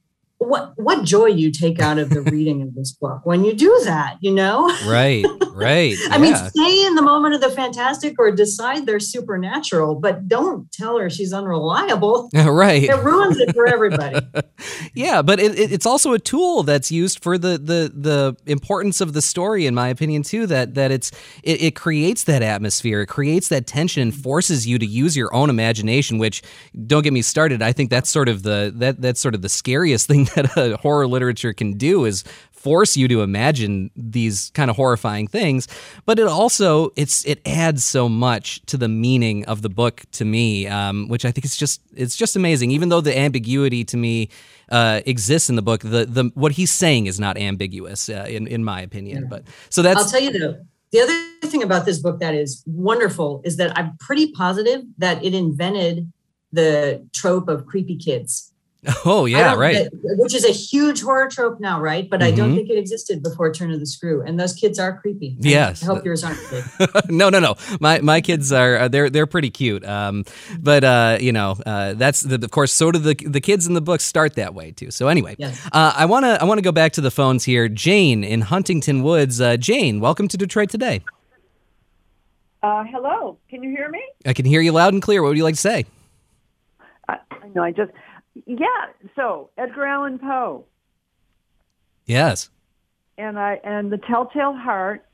what 0.43 0.73
what 0.75 1.03
joy 1.03 1.27
you 1.27 1.51
take 1.51 1.79
out 1.79 1.97
of 1.97 2.10
the 2.10 2.21
reading 2.32 2.62
of 2.62 2.75
this 2.75 2.91
book 2.91 3.21
when 3.25 3.43
you 3.43 3.53
do 3.53 3.82
that 3.86 4.17
you 4.21 4.32
know? 4.32 4.67
Right 4.86 5.25
right 5.53 5.95
i 6.10 6.15
yeah. 6.15 6.17
mean 6.17 6.36
stay 6.36 6.86
in 6.86 6.95
the 6.95 7.01
moment 7.01 7.36
of 7.36 7.41
the 7.41 7.49
fantastic 7.49 8.15
or 8.19 8.32
decide 8.32 8.86
they're 8.86 8.99
supernatural 8.99 9.95
but 9.95 10.27
don't 10.27 10.71
tell 10.71 10.97
her 10.97 11.10
she's 11.10 11.34
unreliable. 11.34 12.29
Right. 12.53 12.84
It 12.84 13.03
ruins 13.03 13.39
it 13.39 13.56
for 13.56 13.67
everybody. 13.67 14.19
Yeah 14.93 15.21
but 15.21 15.39
it, 15.39 15.58
it, 15.58 15.71
it's 15.71 15.86
also 15.86 16.13
a 16.13 16.19
tool 16.19 16.63
that's 16.63 16.91
used 16.91 17.23
for 17.23 17.38
the 17.38 17.58
the 17.58 17.91
the 17.95 18.36
importance 18.45 19.01
of 19.01 19.13
the 19.13 19.21
story 19.21 19.65
in 19.65 19.73
my 19.73 19.88
opinion 19.88 20.23
too 20.23 20.45
that 20.47 20.75
that 20.75 20.91
it's 20.91 21.12
it, 21.41 21.62
it 21.62 21.75
creates 21.75 22.25
that 22.25 22.43
atmosphere. 22.43 23.01
It 23.01 23.08
creates 23.08 23.47
that 23.47 23.65
tension 23.65 24.03
and 24.03 24.13
forces 24.13 24.67
you 24.67 24.77
to 24.77 24.86
use 24.86 25.17
your 25.17 25.34
own 25.34 25.49
imagination 25.49 26.17
which 26.19 26.43
don't 26.86 27.03
get 27.03 27.13
me 27.13 27.21
started 27.21 27.62
i 27.62 27.71
think 27.71 27.89
that's 27.89 28.10
sort 28.10 28.29
of 28.29 28.43
the 28.43 28.71
that 28.75 29.01
that's 29.01 29.19
sort 29.19 29.34
of 29.34 29.41
the 29.41 29.49
scariest 29.49 30.08
thing 30.08 30.27
that 30.36 30.80
horror 30.82 31.08
literature 31.08 31.54
can 31.54 31.74
do 31.74 32.06
is 32.06 32.24
force 32.63 32.96
you 32.96 33.10
to 33.10 33.22
imagine 33.22 33.91
these 33.93 34.50
kind 34.54 34.72
of 34.72 34.78
horrifying 34.78 35.28
things 35.28 35.67
but 36.06 36.17
it 36.17 36.28
also 36.28 36.91
it's 36.96 37.26
it 37.26 37.46
adds 37.46 37.84
so 37.84 38.08
much 38.08 38.65
to 38.65 38.78
the 38.78 38.88
meaning 38.88 39.43
of 39.46 39.62
the 39.62 39.69
book 39.69 40.02
to 40.13 40.24
me 40.24 40.65
um, 40.67 41.10
which 41.10 41.26
i 41.26 41.32
think 41.32 41.43
is 41.43 41.58
just 41.58 41.82
it's 41.93 42.15
just 42.15 42.38
amazing 42.38 42.72
even 42.72 42.88
though 42.88 43.02
the 43.02 43.15
ambiguity 43.17 43.84
to 43.84 43.98
me 43.98 44.30
uh, 44.69 45.02
exists 45.06 45.50
in 45.50 45.58
the 45.58 45.62
book 45.62 45.82
the 45.82 46.06
the 46.06 46.32
what 46.36 46.54
he's 46.54 46.72
saying 46.72 47.06
is 47.06 47.19
not 47.19 47.38
ambiguous 47.38 48.08
uh, 48.08 48.26
in 48.30 48.48
in 48.48 48.63
my 48.63 48.80
opinion 48.80 49.24
yeah. 49.24 49.28
but 49.30 49.43
so 49.69 49.82
that's 49.82 50.00
i'll 50.00 50.10
tell 50.10 50.22
you 50.22 50.32
though 50.32 50.56
the 50.93 51.02
other 51.02 51.50
thing 51.50 51.63
about 51.63 51.86
this 51.86 52.00
book 52.00 52.22
that 52.22 52.34
is 52.34 52.63
wonderful 52.65 53.41
is 53.43 53.58
that 53.58 53.78
i'm 53.78 53.98
pretty 53.98 54.32
positive 54.32 54.82
that 54.98 55.22
it 55.22 55.34
invented 55.34 56.10
the 56.54 57.06
trope 57.12 57.50
of 57.50 57.65
creepy 57.65 57.98
kids 57.98 58.52
Oh 59.06 59.26
yeah, 59.26 59.56
right. 59.56 59.89
which 59.91 60.34
is 60.34 60.46
a 60.46 60.52
huge 60.52 61.02
horror 61.02 61.28
trope 61.30 61.60
now, 61.60 61.80
right? 61.80 62.10
But 62.10 62.19
mm-hmm. 62.19 62.34
I 62.34 62.36
don't 62.36 62.48
mm-hmm. 62.50 62.58
think 62.58 62.69
it 62.69 62.78
existed 62.78 63.22
before 63.22 63.52
Turn 63.54 63.72
of 63.72 63.80
the 63.80 63.86
Screw, 63.86 64.22
and 64.22 64.39
those 64.39 64.54
kids 64.54 64.80
are 64.80 64.98
creepy. 64.98 65.36
Yes, 65.39 65.84
I 65.84 65.88
hope 65.88 66.06
yours 66.06 66.24
aren't. 66.24 66.39
no, 67.10 67.30
no, 67.30 67.39
no. 67.39 67.56
My 67.80 68.00
my 68.00 68.22
kids 68.22 68.52
are 68.52 68.78
uh, 68.78 68.88
they're 68.88 69.10
they're 69.10 69.28
pretty 69.28 69.50
cute. 69.50 69.86
Um, 69.86 70.26
but 70.60 70.84
uh, 70.84 71.17
you 71.19 71.32
know, 71.32 71.58
uh, 71.65 71.93
that's 71.93 72.22
the, 72.22 72.36
of 72.36 72.52
course. 72.52 72.72
So 72.72 72.91
do 72.91 73.00
the 73.00 73.13
the 73.13 73.41
kids 73.41 73.67
in 73.67 73.74
the 73.74 73.82
book 73.82 74.02
start 74.02 74.36
that 74.36 74.54
way 74.54 74.72
too. 74.72 74.91
So 74.91 75.08
anyway, 75.08 75.36
yes. 75.38 75.65
uh, 75.72 75.93
I 75.96 76.06
wanna 76.06 76.38
I 76.39 76.46
wanna 76.46 76.62
go 76.62 76.72
back 76.72 76.93
to 76.93 77.02
the 77.02 77.12
phones 77.12 77.43
here. 77.46 77.67
Jane 77.67 78.24
in 78.24 78.41
Huntington 78.41 79.04
Woods. 79.04 79.39
Uh, 79.39 79.58
Jane, 79.58 80.00
welcome 80.00 80.28
to 80.30 80.38
Detroit 80.38 80.69
today. 80.69 81.02
Uh, 82.62 82.84
hello, 82.86 83.38
can 83.50 83.62
you 83.62 83.69
hear 83.69 83.89
me? 83.89 84.02
I 84.26 84.34
can 84.34 84.46
hear 84.46 84.62
you 84.62 84.72
loud 84.72 84.93
and 84.93 85.02
clear. 85.02 85.22
What 85.22 85.30
would 85.30 85.38
you 85.38 85.43
like 85.43 85.56
to 85.56 85.62
say? 85.62 85.86
I, 87.10 87.17
I 87.30 87.48
know. 87.54 87.63
I 87.63 87.72
just 87.72 87.91
yeah. 88.46 88.67
So 89.15 89.50
Edgar 89.58 89.86
Allan 89.86 90.19
Poe 90.19 90.65
Yes. 92.06 92.50
and 93.17 93.39
I 93.39 93.60
and 93.63 93.91
the 93.91 93.98
Telltale 93.98 94.54
Heart. 94.54 95.06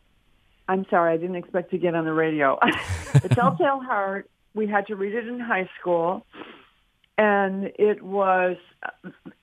I'm 0.67 0.85
sorry, 0.89 1.13
I 1.13 1.17
didn't 1.17 1.35
expect 1.35 1.71
to 1.71 1.77
get 1.77 1.95
on 1.95 2.05
the 2.05 2.13
radio. 2.13 2.57
the 3.21 3.29
Telltale 3.29 3.79
Heart. 3.81 4.29
We 4.53 4.67
had 4.67 4.87
to 4.87 4.95
read 4.95 5.13
it 5.13 5.27
in 5.27 5.39
high 5.39 5.69
school, 5.79 6.25
and 7.17 7.65
it 7.77 8.01
was 8.01 8.57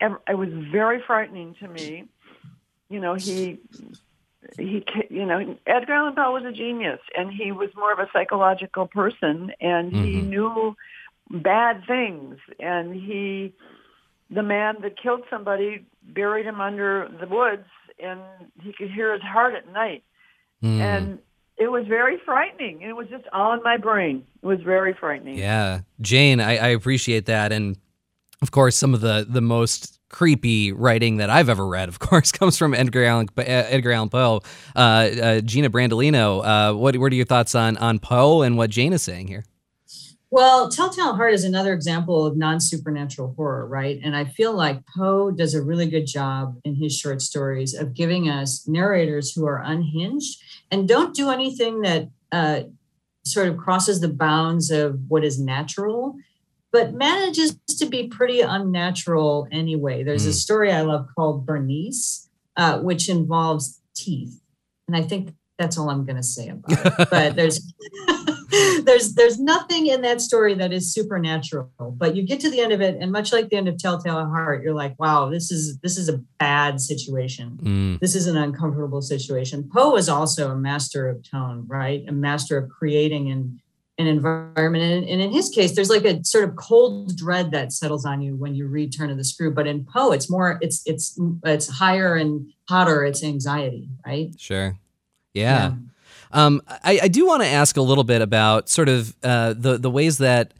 it 0.01 0.35
was 0.39 0.49
very 0.73 1.03
frightening 1.07 1.55
to 1.61 1.69
me. 1.69 2.05
You 2.89 3.01
know, 3.01 3.15
he 3.15 3.59
he 4.59 4.85
you 5.11 5.27
know 5.27 5.57
Edgar 5.67 5.93
Allan 5.95 6.15
Poe 6.15 6.33
was 6.33 6.45
a 6.45 6.53
genius, 6.53 7.01
and 7.17 7.31
he 7.33 7.53
was 7.53 7.71
more 7.77 7.93
of 7.93 7.99
a 7.99 8.09
psychological 8.12 8.87
person, 8.87 9.53
and 9.61 9.93
he 9.93 10.17
Mhm. 10.21 10.29
knew 10.29 10.77
bad 11.31 11.83
things, 11.87 12.37
and 12.61 12.95
he 12.95 13.53
the 14.31 14.43
man 14.43 14.77
that 14.83 15.01
killed 15.01 15.23
somebody 15.31 15.85
buried 16.03 16.45
him 16.47 16.61
under 16.61 17.09
the 17.21 17.27
woods, 17.29 17.67
and 18.03 18.21
he 18.62 18.73
could 18.73 18.91
hear 18.91 19.12
his 19.12 19.23
heart 19.23 19.55
at 19.55 19.73
night, 19.73 20.03
Mm. 20.65 20.81
and 20.81 21.19
it 21.59 21.69
was 21.71 21.87
very 21.87 22.19
frightening. 22.25 22.83
It 22.83 22.95
was 22.97 23.09
just 23.09 23.25
all 23.33 23.53
in 23.55 23.62
my 23.62 23.77
brain. 23.77 24.25
It 24.43 24.47
was 24.47 24.61
very 24.62 24.93
frightening. 24.95 25.39
Yeah, 25.39 25.81
Jane, 26.01 26.41
I, 26.41 26.57
I 26.57 26.69
appreciate 26.69 27.27
that, 27.27 27.53
and 27.53 27.77
of 28.43 28.51
course, 28.51 28.77
some 28.77 28.95
of 28.95 29.01
the 29.01 29.27
the 29.29 29.41
most 29.41 29.93
creepy 30.09 30.71
writing 30.73 31.17
that 31.17 31.31
I've 31.31 31.49
ever 31.49 31.67
read, 31.67 31.89
of 31.89 31.99
course, 32.09 32.31
comes 32.33 32.57
from 32.59 32.75
Edgar 32.75 33.05
Allan 33.05 33.29
uh, 33.39 33.43
Edgar 33.43 33.93
Allan 33.93 34.09
Poe. 34.09 34.41
Uh, 34.75 34.79
uh, 34.79 35.41
Gina 35.41 35.71
Brandolino, 35.71 36.43
uh, 36.45 36.75
what 36.77 36.97
what 36.97 37.12
are 37.12 37.17
your 37.17 37.27
thoughts 37.27 37.55
on 37.55 37.77
on 37.79 37.99
Poe 37.99 38.43
and 38.43 38.57
what 38.57 38.71
Jane 38.71 38.93
is 38.93 39.03
saying 39.03 39.29
here? 39.29 39.45
Well, 40.31 40.69
Telltale 40.69 41.15
Heart 41.15 41.35
is 41.35 41.45
another 41.45 41.73
example 41.73 42.27
of 42.27 42.37
non 42.37 42.61
supernatural 42.61 43.35
horror, 43.37 43.67
right? 43.67 44.01
And 44.03 44.17
I 44.17 44.25
feel 44.25 44.53
like 44.55 44.83
Poe 44.97 45.31
does 45.31 45.55
a 45.55 45.62
really 45.62 45.87
good 45.89 46.07
job 46.07 46.59
in 46.65 46.75
his 46.75 46.97
short 46.97 47.23
stories 47.23 47.75
of 47.75 47.95
giving 47.95 48.29
us 48.29 48.67
narrators 48.67 49.33
who 49.33 49.47
are 49.47 49.62
unhinged 49.62 50.43
and 50.71 50.89
don't 50.89 51.15
do 51.15 51.31
anything 51.31 51.83
that 51.83 52.11
uh, 52.33 52.62
sort 53.25 53.49
of 53.49 53.57
crosses 53.57 54.01
the 54.01 54.09
bounds 54.09 54.71
of 54.73 54.99
what 55.09 55.25
is 55.25 55.39
natural, 55.41 56.17
but 56.73 56.93
manages 56.93 57.57
to 57.79 57.87
be 57.87 58.09
pretty 58.09 58.41
unnatural 58.41 59.47
anyway. 59.53 60.03
There's 60.03 60.27
a 60.27 60.31
Mm. 60.31 60.35
story 60.35 60.73
I 60.73 60.81
love 60.83 61.07
called 61.15 61.47
Berenice, 61.47 62.29
uh, 62.57 62.81
which 62.81 63.09
involves 63.09 63.81
teeth. 63.95 64.41
And 64.89 64.97
I 64.97 65.03
think 65.03 65.35
that's 65.59 65.79
all 65.79 65.89
I'm 65.89 66.05
going 66.05 66.17
to 66.17 66.23
say 66.23 66.49
about 66.49 66.85
it. 66.85 67.09
but 67.11 67.37
there's 67.37 67.61
there's 68.85 69.14
there's 69.14 69.38
nothing 69.38 69.87
in 69.87 70.03
that 70.03 70.21
story 70.21 70.55
that 70.55 70.73
is 70.73 70.92
supernatural 70.92 71.71
but 71.97 72.14
you 72.16 72.23
get 72.23 72.40
to 72.40 72.51
the 72.51 72.61
end 72.61 72.73
of 72.73 72.81
it 72.81 72.97
and 73.01 73.11
much 73.12 73.33
like 73.33 73.49
the 73.49 73.57
end 73.57 73.69
of 73.69 73.77
telltale 73.79 74.25
heart 74.27 74.62
you're 74.62 74.75
like 74.75 74.95
wow 74.99 75.29
this 75.29 75.51
is 75.51 75.79
this 75.79 75.97
is 75.99 76.09
a 76.09 76.19
bad 76.38 76.81
situation 76.81 77.59
Mm. 77.62 78.01
this 78.01 78.14
is 78.14 78.27
an 78.27 78.37
uncomfortable 78.37 79.03
situation 79.03 79.69
poe 79.73 79.97
is 79.97 80.09
also 80.09 80.51
a 80.51 80.57
master 80.57 81.09
of 81.09 81.29
tone 81.29 81.64
right 81.66 82.05
a 82.09 82.12
master 82.12 82.57
of 82.59 82.69
creating 82.71 83.31
an, 83.31 83.61
an 83.99 84.07
environment 84.07 84.83
and, 84.85 85.05
and 85.09 85.21
in 85.23 85.33
his 85.33 85.49
case 85.51 85.75
there's 85.75 85.90
like 85.90 86.05
a 86.05 86.23
sort 86.25 86.45
of 86.45 86.57
cold 86.57 87.16
dread 87.16 87.51
that 87.51 87.73
settles 87.73 88.05
on 88.05 88.21
you 88.21 88.37
when 88.37 88.55
you 88.55 88.66
read 88.66 88.92
turn 88.92 89.11
of 89.11 89.16
the 89.16 89.25
screw 89.25 89.51
but 89.53 89.66
in 89.66 89.85
poe 89.85 90.12
it's 90.12 90.29
more 90.31 90.59
it's 90.61 90.83
it's 90.87 91.19
it's 91.45 91.69
higher 91.69 92.14
and 92.14 92.53
hotter 92.69 93.05
it's 93.05 93.23
anxiety 93.25 93.88
right 94.07 94.31
Sure. 94.38 94.77
Yeah. 95.35 95.73
Um, 96.33 96.62
I, 96.69 97.01
I 97.05 97.09
do 97.09 97.27
want 97.27 97.43
to 97.43 97.49
ask 97.49 97.77
a 97.77 97.83
little 97.83 98.05
bit 98.05 98.23
about 98.23 98.69
sort 98.69 98.89
of 98.89 99.15
uh, 99.23 99.55
the 99.57 99.79
the 99.79 99.91
ways 99.91 100.19
that 100.19 100.55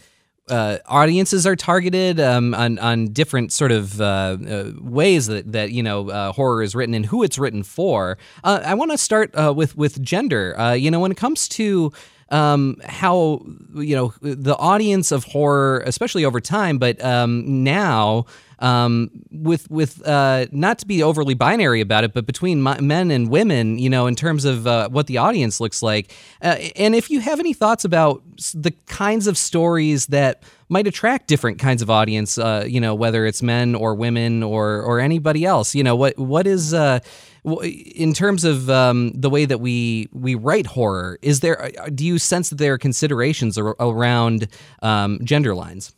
uh, 0.49 0.79
audiences 0.87 1.47
are 1.47 1.57
targeted 1.57 2.21
um, 2.21 2.55
on 2.55 2.79
on 2.79 3.13
different 3.13 3.53
sort 3.53 3.73
of 3.73 4.01
uh, 4.01 4.37
uh, 4.49 4.73
ways 4.81 5.27
that 5.27 5.51
that 5.53 5.73
you 5.73 5.83
know 5.83 6.09
uh, 6.11 6.33
horror 6.33 6.63
is 6.63 6.75
written 6.75 6.95
and 6.95 7.07
who 7.07 7.23
it's 7.23 7.39
written 7.39 7.63
for. 7.63 8.17
Uh, 8.45 8.61
I 8.65 8.75
want 8.75 8.93
to 8.93 8.99
start 8.99 9.35
uh, 9.35 9.53
with 9.55 9.77
with 9.77 10.01
gender. 10.03 10.75
You 10.77 10.91
know, 10.91 11.01
when 11.01 11.11
it 11.11 11.17
comes 11.17 11.49
to 11.51 11.93
um, 12.31 12.77
how 12.85 13.45
you 13.75 13.97
know 13.97 14.15
the 14.21 14.57
audience 14.57 15.11
of 15.13 15.25
horror, 15.25 15.83
especially 15.87 16.25
over 16.25 16.41
time, 16.41 16.79
but 16.79 17.03
um, 17.05 17.65
now 17.65 18.27
um, 18.59 19.11
with 19.31 19.71
with 19.71 20.07
uh, 20.07 20.47
not 20.53 20.79
to 20.79 20.87
be 20.87 21.03
overly 21.03 21.35
binary 21.35 21.81
about 21.81 22.05
it, 22.05 22.13
but 22.15 22.27
between 22.27 22.63
mi- 22.63 22.81
men 22.81 23.11
and 23.11 23.31
women, 23.31 23.79
you 23.79 23.91
know, 23.91 24.07
in 24.07 24.15
terms 24.15 24.45
of 24.45 24.67
uh, 24.67 24.89
what 24.89 25.07
the 25.07 25.19
audience 25.19 25.61
looks 25.61 25.83
like, 25.83 26.15
uh, 26.43 26.57
and 26.77 26.95
if 26.95 27.11
you 27.11 27.21
have 27.21 27.41
any 27.41 27.53
thoughts 27.53 27.85
about 27.85 28.23
the 28.55 28.73
kinds 28.87 29.27
of 29.27 29.37
stories 29.37 30.07
that 30.07 30.43
might 30.69 30.87
attract 30.87 31.29
different 31.29 31.59
kinds 31.59 31.83
of 31.83 31.91
audience, 31.91 32.39
uh, 32.39 32.65
you 32.67 32.81
know, 32.81 32.95
whether 32.95 33.27
it's 33.27 33.43
men 33.43 33.75
or 33.75 33.95
women 33.95 34.43
or 34.43 34.81
or 34.83 35.01
anybody 35.01 35.45
else, 35.45 35.75
you 35.75 35.85
know, 35.85 35.97
what 35.97 36.19
what 36.19 36.47
is 36.47 36.73
uh, 36.73 37.01
in 37.63 38.13
terms 38.13 38.45
of 38.45 38.69
um, 38.71 39.13
the 39.13 39.31
way 39.31 39.45
that 39.45 39.61
we 39.61 40.09
we 40.13 40.35
write 40.35 40.67
horror, 40.67 41.19
is 41.23 41.41
there 41.41 41.63
uh, 41.63 41.89
do 41.95 42.05
you 42.05 42.19
sense 42.19 42.51
that 42.51 42.57
there 42.57 42.75
are 42.75 42.79
considerations 42.79 43.59
ar- 43.59 43.77
around 43.79 44.49
um, 44.83 45.21
gender 45.25 45.55
lines? 45.55 45.96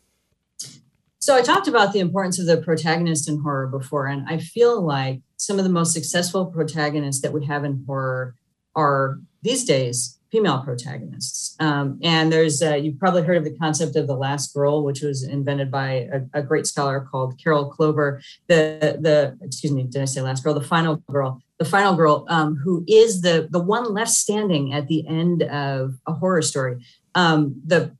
So 1.19 1.35
I 1.35 1.41
talked 1.41 1.67
about 1.67 1.91
the 1.91 1.99
importance 1.99 2.39
of 2.39 2.45
the 2.45 2.57
protagonist 2.57 3.27
in 3.27 3.41
horror 3.41 3.67
before, 3.67 4.07
and 4.07 4.25
I 4.27 4.37
feel 4.37 4.81
like 4.81 5.21
some 5.35 5.57
of 5.57 5.65
the 5.65 5.71
most 5.71 5.93
successful 5.93 6.45
protagonists 6.45 7.21
that 7.21 7.33
we 7.33 7.45
have 7.45 7.65
in 7.65 7.83
horror 7.85 8.35
are 8.75 9.19
these 9.41 9.65
days 9.65 10.19
female 10.31 10.61
protagonists. 10.63 11.55
Um, 11.59 11.99
and 12.03 12.31
there's 12.31 12.61
uh, 12.61 12.75
you've 12.75 12.99
probably 12.99 13.23
heard 13.23 13.37
of 13.37 13.43
the 13.43 13.57
concept 13.57 13.95
of 13.95 14.07
the 14.07 14.15
last 14.15 14.53
girl, 14.53 14.83
which 14.83 15.01
was 15.01 15.23
invented 15.23 15.71
by 15.71 16.07
a, 16.13 16.39
a 16.39 16.43
great 16.43 16.67
scholar 16.67 17.01
called 17.01 17.39
Carol 17.41 17.69
Clover. 17.69 18.21
The 18.47 18.97
the 19.01 19.37
excuse 19.41 19.73
me, 19.73 19.83
did 19.83 20.01
I 20.01 20.05
say 20.05 20.21
last 20.21 20.43
girl? 20.43 20.53
The 20.53 20.61
final 20.61 20.97
girl. 21.11 21.41
The 21.57 21.65
final 21.65 21.95
girl, 21.95 22.25
um, 22.29 22.55
who 22.55 22.85
is 22.87 23.21
the 23.21 23.47
the 23.51 23.59
one 23.61 23.93
left 23.93 24.11
standing 24.11 24.73
at 24.73 24.87
the 24.87 25.05
end 25.07 25.43
of 25.43 25.95
a 26.07 26.13
horror 26.13 26.41
story. 26.41 26.85
Um, 27.15 27.59
the 27.65 27.97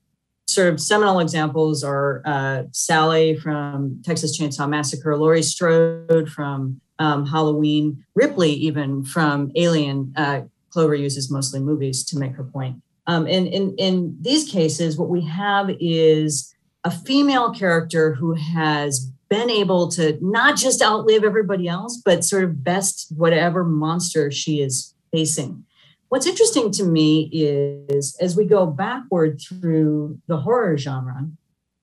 sort 0.53 0.73
of 0.73 0.79
seminal 0.79 1.19
examples 1.19 1.83
are 1.83 2.21
uh, 2.25 2.63
Sally 2.71 3.35
from 3.37 4.01
Texas 4.03 4.39
Chainsaw 4.39 4.67
Massacre, 4.67 5.15
Laurie 5.17 5.43
Strode 5.43 6.29
from 6.29 6.81
um, 6.97 7.25
Halloween, 7.25 8.03
Ripley 8.15 8.51
even 8.51 9.03
from 9.03 9.51
Alien. 9.55 10.13
Uh, 10.15 10.41
Clover 10.71 10.95
uses 10.95 11.31
mostly 11.31 11.59
movies 11.59 12.03
to 12.05 12.17
make 12.17 12.33
her 12.35 12.43
point. 12.43 12.81
Um, 13.07 13.25
and 13.25 13.47
in, 13.47 13.75
in 13.77 14.17
these 14.21 14.49
cases, 14.49 14.97
what 14.97 15.09
we 15.09 15.21
have 15.21 15.71
is 15.79 16.53
a 16.83 16.91
female 16.91 17.51
character 17.51 18.13
who 18.13 18.33
has 18.33 19.11
been 19.29 19.49
able 19.49 19.89
to 19.89 20.17
not 20.21 20.57
just 20.57 20.81
outlive 20.81 21.23
everybody 21.23 21.67
else, 21.67 22.01
but 22.03 22.23
sort 22.23 22.43
of 22.43 22.63
best 22.63 23.11
whatever 23.15 23.63
monster 23.63 24.31
she 24.31 24.61
is 24.61 24.93
facing. 25.11 25.65
What's 26.09 26.25
interesting 26.25 26.71
to 26.71 26.83
me 26.83 27.29
is 27.31 28.17
as 28.19 28.35
we 28.35 28.45
go 28.45 28.65
backward 28.65 29.39
through 29.39 30.19
the 30.27 30.37
horror 30.37 30.77
genre, 30.77 31.27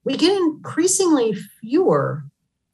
we 0.05 0.17
get 0.17 0.37
increasingly 0.37 1.33
fewer 1.35 2.25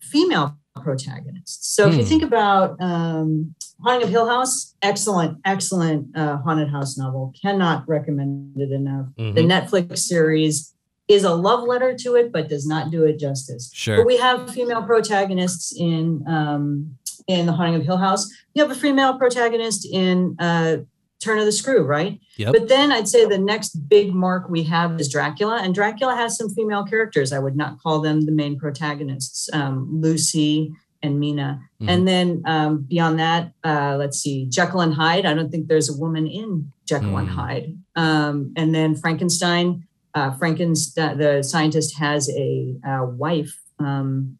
female 0.01 0.57
protagonists. 0.83 1.75
So 1.75 1.89
if 1.89 1.95
you 1.97 2.03
Hmm. 2.03 2.09
think 2.09 2.23
about 2.23 2.77
um, 2.81 3.55
Haunting 3.83 4.05
of 4.05 4.11
Hill 4.11 4.27
House, 4.27 4.75
excellent, 4.81 5.39
excellent 5.45 6.17
uh, 6.17 6.39
haunted 6.39 6.69
house 6.71 6.97
novel. 6.97 7.33
Cannot 7.43 7.87
recommend 7.89 8.57
it 8.59 8.71
enough. 8.71 9.07
Mhm. 9.19 9.35
The 9.35 9.43
Netflix 9.43 9.99
series 9.99 10.73
is 11.09 11.25
a 11.25 11.35
love 11.35 11.65
letter 11.65 11.95
to 11.95 12.15
it, 12.15 12.33
but 12.33 12.49
does 12.49 12.67
not 12.67 12.91
do 12.91 13.05
it 13.05 13.19
justice. 13.19 13.71
Sure. 13.75 13.99
But 13.99 14.07
we 14.07 14.17
have 14.19 14.49
female 14.51 14.83
protagonists 14.85 15.75
in 15.79 16.25
um, 16.27 16.97
in 17.29 17.47
The 17.47 17.53
Haunting 17.53 17.77
of 17.77 17.83
Hill 17.85 17.99
House. 17.99 18.29
You 18.55 18.63
have 18.63 18.71
a 18.71 18.75
female 18.75 19.17
protagonist 19.19 19.87
in 19.91 20.35
uh, 20.39 20.79
Turn 21.23 21.39
of 21.39 21.45
the 21.45 21.53
Screw, 21.53 21.83
right? 21.85 22.19
Yep. 22.37 22.53
But 22.53 22.69
then 22.69 22.91
I'd 22.91 23.09
say 23.09 23.25
the 23.25 23.39
next 23.39 23.89
big 23.89 24.13
mark 24.13 24.49
we 24.49 24.65
have 24.65 25.01
is 25.01 25.09
Dracula, 25.09 25.61
and 25.63 25.75
Dracula 25.75 26.17
has 26.17 26.37
some 26.37 26.51
female 26.51 26.85
characters. 26.85 27.33
I 27.33 27.39
would 27.39 27.57
not 27.57 27.79
call 27.81 28.01
them 28.01 28.23
the 28.23 28.33
main 28.33 28.59
protagonists, 28.59 29.49
um, 29.53 29.89
Lucy 30.01 30.73
and 31.03 31.19
Mina. 31.21 31.61
Mhm. 31.81 31.89
And 31.89 32.09
then 32.09 32.43
um, 32.47 32.87
beyond 32.89 33.19
that, 33.19 33.53
uh, 33.65 33.97
let's 33.99 34.19
see, 34.19 34.47
Jekyll 34.49 34.81
and 34.81 34.95
Hyde. 34.95 35.27
I 35.27 35.35
don't 35.35 35.51
think 35.51 35.69
there's 35.69 35.89
a 35.89 35.97
woman 35.99 36.27
in 36.27 36.73
Jekyll 36.87 37.17
and 37.17 37.29
Mm. 37.29 37.33
Hyde. 37.33 37.79
Um, 37.97 38.53
and 38.57 38.75
then 38.75 38.95
Frankenstein. 38.97 39.85
Uh, 40.15 40.31
Frankenstein, 40.33 41.19
the 41.19 41.43
scientist 41.43 41.97
has 41.99 42.29
a, 42.31 42.77
uh 42.87 43.05
wife. 43.07 43.63
Um, 43.79 44.39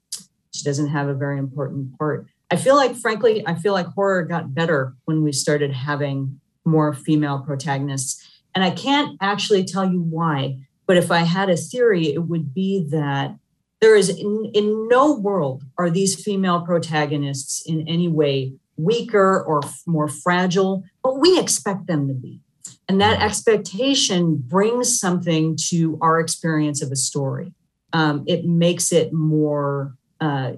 she 0.53 0.63
doesn't 0.65 0.89
have 0.89 1.09
a 1.09 1.15
very 1.15 1.39
important 1.39 1.99
part. 1.99 2.27
I 2.51 2.57
feel 2.57 2.77
like, 2.77 2.95
frankly, 2.95 3.43
I 3.47 3.55
feel 3.55 3.73
like 3.73 3.87
horror 3.87 4.23
got 4.25 4.55
better 4.55 4.95
when 5.07 5.23
we 5.23 5.33
started 5.33 5.73
having 5.73 6.39
more 6.65 6.93
female 6.93 7.41
protagonists. 7.41 8.27
And 8.55 8.63
I 8.63 8.71
can't 8.71 9.17
actually 9.21 9.65
tell 9.65 9.91
you 9.91 10.01
why, 10.01 10.59
but 10.87 10.97
if 10.97 11.11
I 11.11 11.21
had 11.21 11.49
a 11.49 11.57
theory, 11.57 12.13
it 12.13 12.25
would 12.25 12.53
be 12.55 12.87
that 12.91 13.37
there 13.81 13.97
is 13.97 14.09
in, 14.09 14.51
in 14.55 14.89
no 14.89 15.13
world 15.13 15.65
are 15.77 15.91
these 15.91 16.23
female 16.23 16.61
protagonists 16.61 17.63
in 17.67 17.87
any 17.89 18.09
way 18.09 18.53
weaker 18.77 19.43
or 19.43 19.65
f- 19.65 19.83
more 19.87 20.09
fragile, 20.09 20.85
but 21.03 21.19
we 21.19 21.39
expect 21.39 21.87
them 21.87 22.09
to 22.09 22.15
be. 22.15 22.41
And 22.89 23.01
that 23.01 23.21
expectation 23.21 24.37
brings 24.37 24.99
something 24.99 25.57
to 25.69 25.99
our 26.01 26.21
experience 26.21 26.83
of 26.83 26.93
a 26.93 26.97
story. 26.97 27.55
Um, 27.93 28.25
it 28.27 28.45
makes 28.45 28.93
it 28.93 29.13
more 29.13 29.95
uh, 30.21 30.53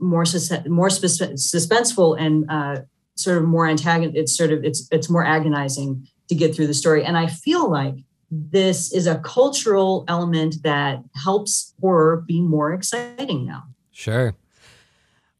more 0.00 0.24
sus- 0.24 0.66
more 0.66 0.88
suspenseful 0.88 2.20
and 2.20 2.44
uh, 2.48 2.82
sort 3.18 3.38
of 3.38 3.44
more 3.44 3.66
antagonist. 3.66 4.16
It's 4.16 4.36
sort 4.36 4.52
of 4.52 4.64
it's 4.64 4.88
it's 4.90 5.10
more 5.10 5.24
agonizing 5.24 6.06
to 6.28 6.34
get 6.34 6.54
through 6.54 6.66
the 6.66 6.74
story. 6.74 7.04
And 7.04 7.16
I 7.16 7.26
feel 7.26 7.70
like 7.70 7.96
this 8.30 8.92
is 8.92 9.06
a 9.06 9.18
cultural 9.18 10.04
element 10.08 10.56
that 10.62 11.02
helps 11.14 11.74
horror 11.80 12.24
be 12.26 12.40
more 12.40 12.72
exciting 12.72 13.46
now. 13.46 13.64
Sure. 13.90 14.34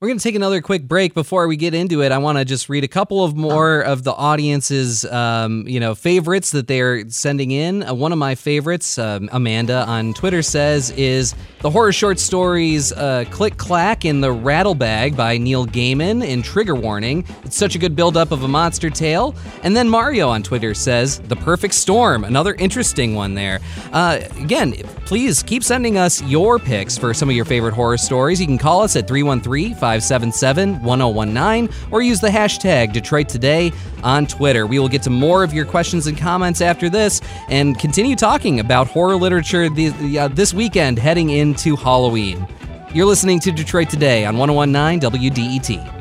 We're 0.00 0.06
going 0.06 0.18
to 0.18 0.22
take 0.22 0.36
another 0.36 0.60
quick 0.60 0.86
break 0.86 1.12
before 1.12 1.48
we 1.48 1.56
get 1.56 1.74
into 1.74 2.02
it. 2.02 2.12
I 2.12 2.18
want 2.18 2.38
to 2.38 2.44
just 2.44 2.68
read 2.68 2.84
a 2.84 2.88
couple 2.88 3.24
of 3.24 3.34
more 3.34 3.80
of 3.80 4.04
the 4.04 4.12
audience's, 4.12 5.04
um, 5.04 5.66
you 5.66 5.80
know, 5.80 5.96
favorites 5.96 6.52
that 6.52 6.68
they're 6.68 7.10
sending 7.10 7.50
in. 7.50 7.82
Uh, 7.82 7.94
one 7.94 8.12
of 8.12 8.18
my 8.18 8.36
favorites, 8.36 8.96
um, 8.96 9.28
Amanda 9.32 9.84
on 9.88 10.14
Twitter 10.14 10.40
says, 10.40 10.92
is 10.92 11.34
the 11.62 11.70
horror 11.70 11.90
short 11.90 12.20
stories 12.20 12.92
uh, 12.92 13.24
"Click 13.32 13.56
Clack" 13.56 14.04
in 14.04 14.20
the 14.20 14.30
Rattle 14.30 14.76
Bag 14.76 15.16
by 15.16 15.36
Neil 15.36 15.66
Gaiman 15.66 16.24
in 16.24 16.42
Trigger 16.42 16.76
Warning. 16.76 17.24
It's 17.42 17.56
such 17.56 17.74
a 17.74 17.78
good 17.80 17.96
build-up 17.96 18.30
of 18.30 18.44
a 18.44 18.48
monster 18.48 18.90
tale. 18.90 19.34
And 19.64 19.76
then 19.76 19.88
Mario 19.88 20.28
on 20.28 20.44
Twitter 20.44 20.74
says, 20.74 21.18
"The 21.18 21.34
Perfect 21.34 21.74
Storm," 21.74 22.22
another 22.22 22.54
interesting 22.54 23.16
one 23.16 23.34
there. 23.34 23.58
Uh, 23.92 24.20
again, 24.40 24.74
please 25.06 25.42
keep 25.42 25.64
sending 25.64 25.98
us 25.98 26.22
your 26.22 26.60
picks 26.60 26.96
for 26.96 27.12
some 27.12 27.28
of 27.28 27.34
your 27.34 27.44
favorite 27.44 27.74
horror 27.74 27.98
stories. 27.98 28.40
You 28.40 28.46
can 28.46 28.58
call 28.58 28.82
us 28.82 28.94
at 28.94 29.08
313 29.08 29.74
577 29.88 30.82
1019 30.82 31.74
or 31.90 32.02
use 32.02 32.20
the 32.20 32.28
hashtag 32.28 32.92
Detroit 32.92 33.26
Today 33.26 33.72
on 34.02 34.26
Twitter. 34.26 34.66
We 34.66 34.78
will 34.78 34.88
get 34.88 35.02
to 35.04 35.10
more 35.10 35.42
of 35.42 35.54
your 35.54 35.64
questions 35.64 36.06
and 36.06 36.18
comments 36.18 36.60
after 36.60 36.90
this 36.90 37.22
and 37.48 37.78
continue 37.78 38.14
talking 38.14 38.60
about 38.60 38.86
horror 38.88 39.16
literature 39.16 39.64
uh, 39.64 40.28
this 40.28 40.52
weekend 40.52 40.98
heading 40.98 41.30
into 41.30 41.74
Halloween. 41.74 42.46
You're 42.92 43.06
listening 43.06 43.40
to 43.40 43.50
Detroit 43.50 43.88
Today 43.88 44.26
on 44.26 44.36
1019 44.36 45.10
WDET. 45.10 45.97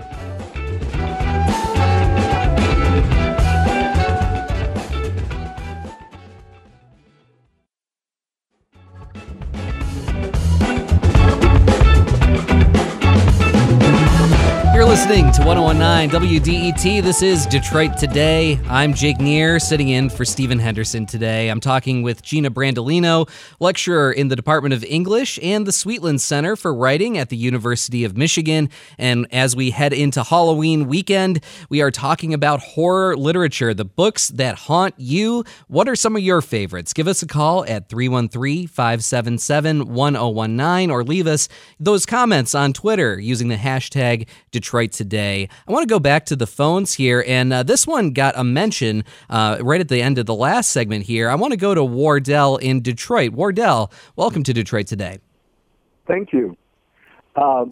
To 15.38 15.46
1019 15.46 16.10
WDET. 16.20 17.04
This 17.04 17.22
is 17.22 17.46
Detroit 17.46 17.96
Today. 17.96 18.60
I'm 18.70 18.92
Jake 18.92 19.20
Neher, 19.20 19.60
sitting 19.60 19.90
in 19.90 20.10
for 20.10 20.26
Stephen 20.26 20.58
Henderson 20.58 21.06
today. 21.06 21.50
I'm 21.50 21.60
talking 21.60 22.02
with 22.02 22.24
Gina 22.24 22.50
Brandolino, 22.50 23.30
lecturer 23.60 24.12
in 24.12 24.30
the 24.30 24.36
Department 24.36 24.74
of 24.74 24.84
English 24.84 25.38
and 25.44 25.68
the 25.68 25.72
Sweetland 25.72 26.22
Center 26.22 26.56
for 26.56 26.74
Writing 26.74 27.20
at 27.20 27.30
the 27.30 27.38
University 27.38 28.04
of 28.04 28.18
Michigan. 28.18 28.72
And 28.98 29.28
as 29.32 29.56
we 29.56 29.70
head 29.70 29.94
into 29.94 30.24
Halloween 30.24 30.88
weekend, 30.88 31.44
we 31.70 31.84
are 31.84 31.92
talking 31.92 32.34
about 32.34 32.60
horror 32.60 33.16
literature, 33.16 33.76
the 33.76 33.86
books 33.86 34.30
that 34.30 34.56
haunt 34.56 34.96
you. 34.98 35.44
What 35.68 35.88
are 35.88 35.96
some 35.96 36.16
of 36.16 36.24
your 36.24 36.42
favorites? 36.42 36.94
Give 36.94 37.08
us 37.08 37.22
a 37.22 37.28
call 37.28 37.64
at 37.66 37.90
313 37.90 38.68
577 38.68 39.94
1019 39.94 40.90
or 40.90 41.04
leave 41.04 41.28
us 41.28 41.48
those 41.80 42.08
comments 42.08 42.56
on 42.56 42.74
Twitter 42.74 43.20
using 43.20 43.50
the 43.50 43.56
hashtag 43.56 44.28
Detroit 44.50 44.94
today. 44.94 45.27
I 45.28 45.72
want 45.72 45.84
to 45.84 45.94
go 45.94 46.00
back 46.00 46.26
to 46.28 46.36
the 46.36 46.48
phones 46.48 46.94
here, 46.94 47.24
and 47.28 47.52
uh, 47.52 47.64
this 47.64 47.86
one 47.86 48.12
got 48.12 48.38
a 48.38 48.44
mention 48.44 49.04
uh, 49.30 49.58
right 49.62 49.82
at 49.82 49.90
the 49.90 50.02
end 50.02 50.18
of 50.18 50.26
the 50.26 50.36
last 50.36 50.70
segment 50.70 51.06
here. 51.06 51.30
I 51.30 51.36
want 51.36 51.52
to 51.52 51.58
go 51.58 51.76
to 51.76 51.84
Wardell 51.84 52.58
in 52.58 52.82
Detroit. 52.82 53.32
Wardell, 53.32 53.92
welcome 54.16 54.44
to 54.44 54.54
Detroit 54.54 54.88
today. 54.88 55.20
Thank 56.08 56.34
you. 56.34 56.56
Uh, 57.36 57.66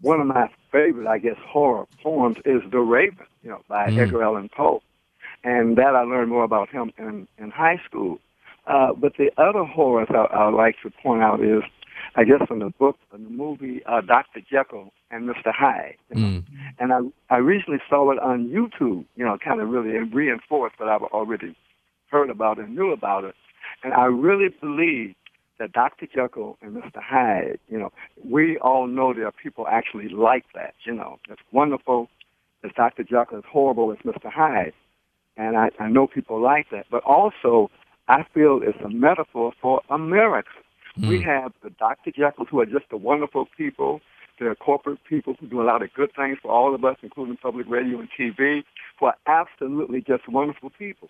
one 0.00 0.20
of 0.20 0.26
my 0.26 0.48
favorite, 0.72 1.06
I 1.06 1.18
guess, 1.18 1.36
horror 1.46 1.86
poems 2.02 2.36
is 2.44 2.62
The 2.70 2.80
Raven, 2.80 3.26
you 3.42 3.50
know, 3.50 3.60
by 3.68 3.88
mm. 3.88 3.98
Edgar 3.98 4.22
Allan 4.22 4.48
Poe. 4.48 4.82
And 5.44 5.76
that 5.76 5.94
I 5.94 6.02
learned 6.02 6.30
more 6.30 6.44
about 6.44 6.70
him 6.70 6.92
in, 6.98 7.28
in 7.38 7.50
high 7.50 7.80
school. 7.86 8.18
Uh, 8.66 8.94
but 8.94 9.12
the 9.18 9.30
other 9.36 9.64
horror 9.64 10.06
I, 10.08 10.36
I 10.36 10.48
like 10.48 10.76
to 10.82 10.90
point 10.90 11.22
out 11.22 11.42
is 11.42 11.62
I 12.16 12.24
guess 12.24 12.46
from 12.46 12.60
the 12.60 12.70
book, 12.70 12.96
from 13.10 13.24
the 13.24 13.30
movie 13.30 13.82
uh, 13.86 14.00
Dr. 14.00 14.40
Jekyll 14.48 14.92
and 15.10 15.28
Mr. 15.28 15.52
Hyde. 15.52 15.96
You 16.10 16.20
know? 16.20 16.26
mm. 16.26 16.44
And 16.78 16.92
I 16.92 17.34
I 17.34 17.38
recently 17.38 17.80
saw 17.88 18.10
it 18.10 18.18
on 18.18 18.48
YouTube, 18.48 19.04
you 19.16 19.24
know, 19.24 19.36
kind 19.42 19.60
of 19.60 19.68
really 19.68 19.98
reinforced 19.98 20.78
what 20.78 20.88
I've 20.88 21.02
already 21.02 21.56
heard 22.10 22.30
about 22.30 22.58
and 22.58 22.74
knew 22.74 22.92
about 22.92 23.24
it. 23.24 23.34
And 23.82 23.92
I 23.92 24.04
really 24.04 24.48
believe 24.60 25.14
that 25.58 25.72
Dr. 25.72 26.06
Jekyll 26.06 26.56
and 26.62 26.76
Mr. 26.76 27.02
Hyde, 27.02 27.58
you 27.68 27.78
know, 27.78 27.92
we 28.24 28.58
all 28.58 28.86
know 28.86 29.12
there 29.12 29.26
are 29.26 29.32
people 29.32 29.66
actually 29.68 30.08
like 30.08 30.44
that, 30.54 30.74
you 30.84 30.92
know. 30.92 31.18
It's 31.28 31.40
wonderful 31.52 32.08
as 32.64 32.70
Dr. 32.76 33.04
Jekyll, 33.04 33.38
as 33.38 33.44
horrible 33.50 33.92
as 33.92 33.98
Mr. 33.98 34.30
Hyde. 34.30 34.72
And 35.36 35.56
I, 35.56 35.70
I 35.78 35.88
know 35.88 36.06
people 36.06 36.40
like 36.40 36.70
that. 36.70 36.86
But 36.90 37.02
also, 37.04 37.70
I 38.08 38.24
feel 38.34 38.60
it's 38.62 38.80
a 38.84 38.88
metaphor 38.88 39.52
for 39.60 39.82
America. 39.90 40.50
Mm. 40.98 41.08
We 41.08 41.22
have 41.22 41.52
the 41.62 41.70
Dr. 41.70 42.10
Jekylls 42.10 42.48
who 42.48 42.60
are 42.60 42.66
just 42.66 42.88
the 42.90 42.96
wonderful 42.96 43.46
people. 43.56 44.00
They're 44.38 44.54
corporate 44.54 44.98
people 45.08 45.34
who 45.38 45.46
do 45.46 45.62
a 45.62 45.64
lot 45.64 45.82
of 45.82 45.92
good 45.94 46.10
things 46.14 46.38
for 46.42 46.50
all 46.50 46.74
of 46.74 46.84
us, 46.84 46.96
including 47.02 47.36
public 47.36 47.68
radio 47.68 48.00
and 48.00 48.08
TV, 48.18 48.64
who 48.98 49.06
are 49.06 49.16
absolutely 49.26 50.00
just 50.00 50.28
wonderful 50.28 50.70
people. 50.70 51.08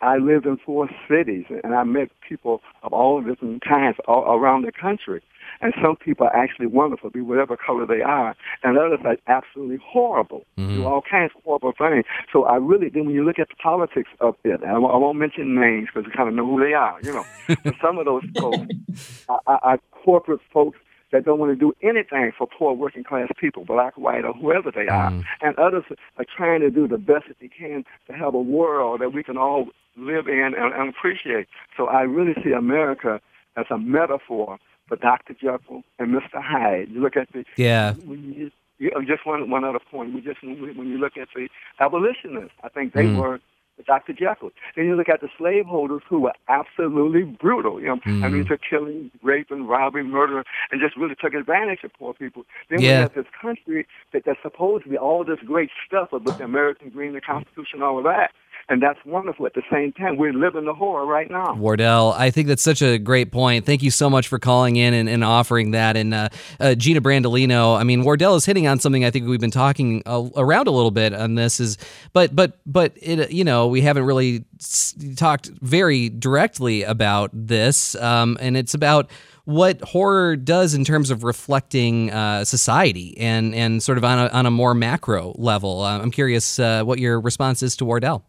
I 0.00 0.18
lived 0.18 0.46
in 0.46 0.58
four 0.58 0.88
cities, 1.08 1.44
and 1.64 1.74
I 1.74 1.84
met 1.84 2.10
people 2.28 2.60
of 2.82 2.92
all 2.92 3.22
different 3.22 3.62
kinds 3.64 3.96
all 4.06 4.36
around 4.36 4.62
the 4.62 4.72
country. 4.72 5.22
And 5.60 5.72
some 5.82 5.96
people 5.96 6.26
are 6.26 6.36
actually 6.36 6.66
wonderful, 6.66 7.08
be 7.10 7.20
whatever 7.20 7.56
color 7.56 7.86
they 7.86 8.02
are, 8.02 8.36
and 8.62 8.76
others 8.76 9.00
are 9.04 9.16
absolutely 9.26 9.78
horrible, 9.82 10.44
mm-hmm. 10.58 10.74
do 10.74 10.84
all 10.84 11.02
kinds 11.08 11.32
of 11.34 11.42
horrible 11.44 11.72
things. 11.78 12.04
So 12.32 12.44
I 12.44 12.56
really 12.56 12.90
do. 12.90 13.04
When 13.04 13.14
you 13.14 13.24
look 13.24 13.38
at 13.38 13.48
the 13.48 13.54
politics 13.54 14.10
of 14.20 14.34
it, 14.44 14.60
I 14.64 14.76
won't, 14.78 14.94
I 14.94 14.98
won't 14.98 15.18
mention 15.18 15.54
names 15.54 15.88
because 15.92 16.06
you 16.06 16.12
kind 16.14 16.28
of 16.28 16.34
know 16.34 16.46
who 16.46 16.60
they 16.60 16.74
are, 16.74 16.98
you 17.02 17.12
know. 17.12 17.24
but 17.64 17.74
some 17.80 17.98
of 17.98 18.04
those 18.04 18.24
folks 18.38 19.24
are, 19.28 19.40
are, 19.46 19.60
are 19.62 19.78
corporate 20.04 20.40
folks 20.52 20.78
that 21.12 21.24
don't 21.24 21.38
want 21.38 21.52
to 21.52 21.56
do 21.56 21.72
anything 21.82 22.32
for 22.36 22.46
poor 22.46 22.72
working 22.72 23.04
class 23.04 23.28
people, 23.40 23.64
black, 23.64 23.96
white, 23.96 24.24
or 24.24 24.32
whoever 24.32 24.70
they 24.70 24.88
are. 24.88 25.10
Mm. 25.10 25.24
And 25.40 25.56
others 25.56 25.84
are 26.18 26.24
trying 26.36 26.60
to 26.60 26.70
do 26.70 26.88
the 26.88 26.98
best 26.98 27.28
that 27.28 27.36
they 27.40 27.48
can 27.48 27.84
to 28.08 28.12
have 28.12 28.34
a 28.34 28.40
world 28.40 29.00
that 29.00 29.12
we 29.12 29.22
can 29.22 29.36
all 29.36 29.68
live 29.96 30.28
in 30.28 30.52
and, 30.56 30.74
and 30.74 30.88
appreciate. 30.88 31.48
So 31.76 31.86
I 31.86 32.02
really 32.02 32.34
see 32.44 32.52
America 32.52 33.20
as 33.56 33.66
a 33.70 33.78
metaphor 33.78 34.58
for 34.88 34.96
Dr. 34.96 35.34
Jekyll 35.34 35.82
and 35.98 36.14
Mr. 36.14 36.42
Hyde. 36.42 36.88
You 36.90 37.00
look 37.00 37.16
at 37.16 37.32
the 37.32 37.44
yeah. 37.56 37.94
You, 38.06 38.50
you, 38.78 38.90
just 39.06 39.26
one 39.26 39.48
one 39.50 39.64
other 39.64 39.80
point. 39.90 40.14
We 40.14 40.20
just 40.20 40.42
when 40.42 40.88
you 40.88 40.98
look 40.98 41.16
at 41.16 41.28
the 41.34 41.48
abolitionists, 41.80 42.52
I 42.62 42.68
think 42.68 42.92
they 42.92 43.04
mm. 43.04 43.18
were 43.18 43.40
Dr. 43.84 44.12
Jekyll. 44.12 44.50
Then 44.74 44.86
you 44.86 44.96
look 44.96 45.08
at 45.08 45.20
the 45.20 45.28
slaveholders 45.36 46.02
who 46.08 46.20
were 46.20 46.32
absolutely 46.48 47.24
brutal. 47.24 47.80
You 47.80 47.88
know, 47.88 47.96
mm. 47.96 48.24
I 48.24 48.28
mean, 48.28 48.44
mm. 48.44 48.48
took 48.48 48.60
killing, 48.68 49.10
raping, 49.22 49.66
robbing, 49.66 50.10
murder, 50.10 50.44
and 50.70 50.80
just 50.80 50.96
really 50.96 51.14
took 51.14 51.34
advantage 51.34 51.80
of 51.84 51.92
poor 51.94 52.14
people. 52.14 52.44
Then 52.70 52.80
yeah. 52.80 52.88
we 52.88 53.02
have 53.02 53.14
this 53.14 53.26
country 53.40 53.86
that 54.12 54.22
that's 54.24 54.40
supposed 54.42 54.84
to 54.84 54.90
be 54.90 54.96
all 54.96 55.24
this 55.24 55.38
great 55.44 55.70
stuff 55.86 56.12
about 56.12 56.38
the 56.38 56.44
American 56.44 56.90
dream, 56.90 57.14
the 57.14 57.20
Constitution, 57.20 57.82
all 57.82 57.98
of 57.98 58.04
that 58.04 58.30
and 58.68 58.82
that's 58.82 58.98
wonderful. 59.04 59.46
At 59.46 59.54
the 59.54 59.62
same 59.70 59.92
time, 59.92 60.16
we're 60.16 60.32
living 60.32 60.64
the 60.64 60.74
horror 60.74 61.06
right 61.06 61.30
now. 61.30 61.54
Wardell, 61.54 62.12
I 62.16 62.30
think 62.30 62.48
that's 62.48 62.62
such 62.62 62.82
a 62.82 62.98
great 62.98 63.30
point. 63.30 63.64
Thank 63.64 63.82
you 63.82 63.92
so 63.92 64.10
much 64.10 64.26
for 64.26 64.40
calling 64.40 64.74
in 64.74 64.92
and, 64.92 65.08
and 65.08 65.22
offering 65.22 65.70
that. 65.70 65.96
And 65.96 66.12
uh, 66.12 66.28
uh, 66.58 66.74
Gina 66.74 67.00
Brandolino, 67.00 67.78
I 67.78 67.84
mean, 67.84 68.02
Wardell 68.02 68.34
is 68.34 68.44
hitting 68.44 68.66
on 68.66 68.80
something 68.80 69.04
I 69.04 69.10
think 69.10 69.28
we've 69.28 69.40
been 69.40 69.52
talking 69.52 70.02
uh, 70.04 70.28
around 70.36 70.66
a 70.66 70.72
little 70.72 70.90
bit 70.90 71.14
on 71.14 71.36
this. 71.36 71.60
Is 71.60 71.78
but 72.12 72.34
but 72.34 72.58
but 72.66 72.92
it 72.96 73.30
you 73.30 73.44
know 73.44 73.68
we 73.68 73.82
haven't 73.82 74.04
really 74.04 74.44
talked 75.16 75.46
very 75.60 76.08
directly 76.08 76.82
about 76.82 77.30
this, 77.32 77.94
um, 77.96 78.36
and 78.40 78.56
it's 78.56 78.74
about 78.74 79.10
what 79.44 79.80
horror 79.80 80.34
does 80.34 80.74
in 80.74 80.84
terms 80.84 81.10
of 81.10 81.22
reflecting 81.22 82.10
uh, 82.10 82.44
society 82.44 83.16
and 83.18 83.54
and 83.54 83.80
sort 83.80 83.96
of 83.96 84.04
on 84.04 84.18
a, 84.18 84.26
on 84.28 84.44
a 84.44 84.50
more 84.50 84.74
macro 84.74 85.34
level. 85.38 85.82
Uh, 85.82 86.00
I'm 86.00 86.10
curious 86.10 86.58
uh, 86.58 86.82
what 86.82 86.98
your 86.98 87.20
response 87.20 87.62
is 87.62 87.76
to 87.76 87.84
Wardell. 87.84 88.24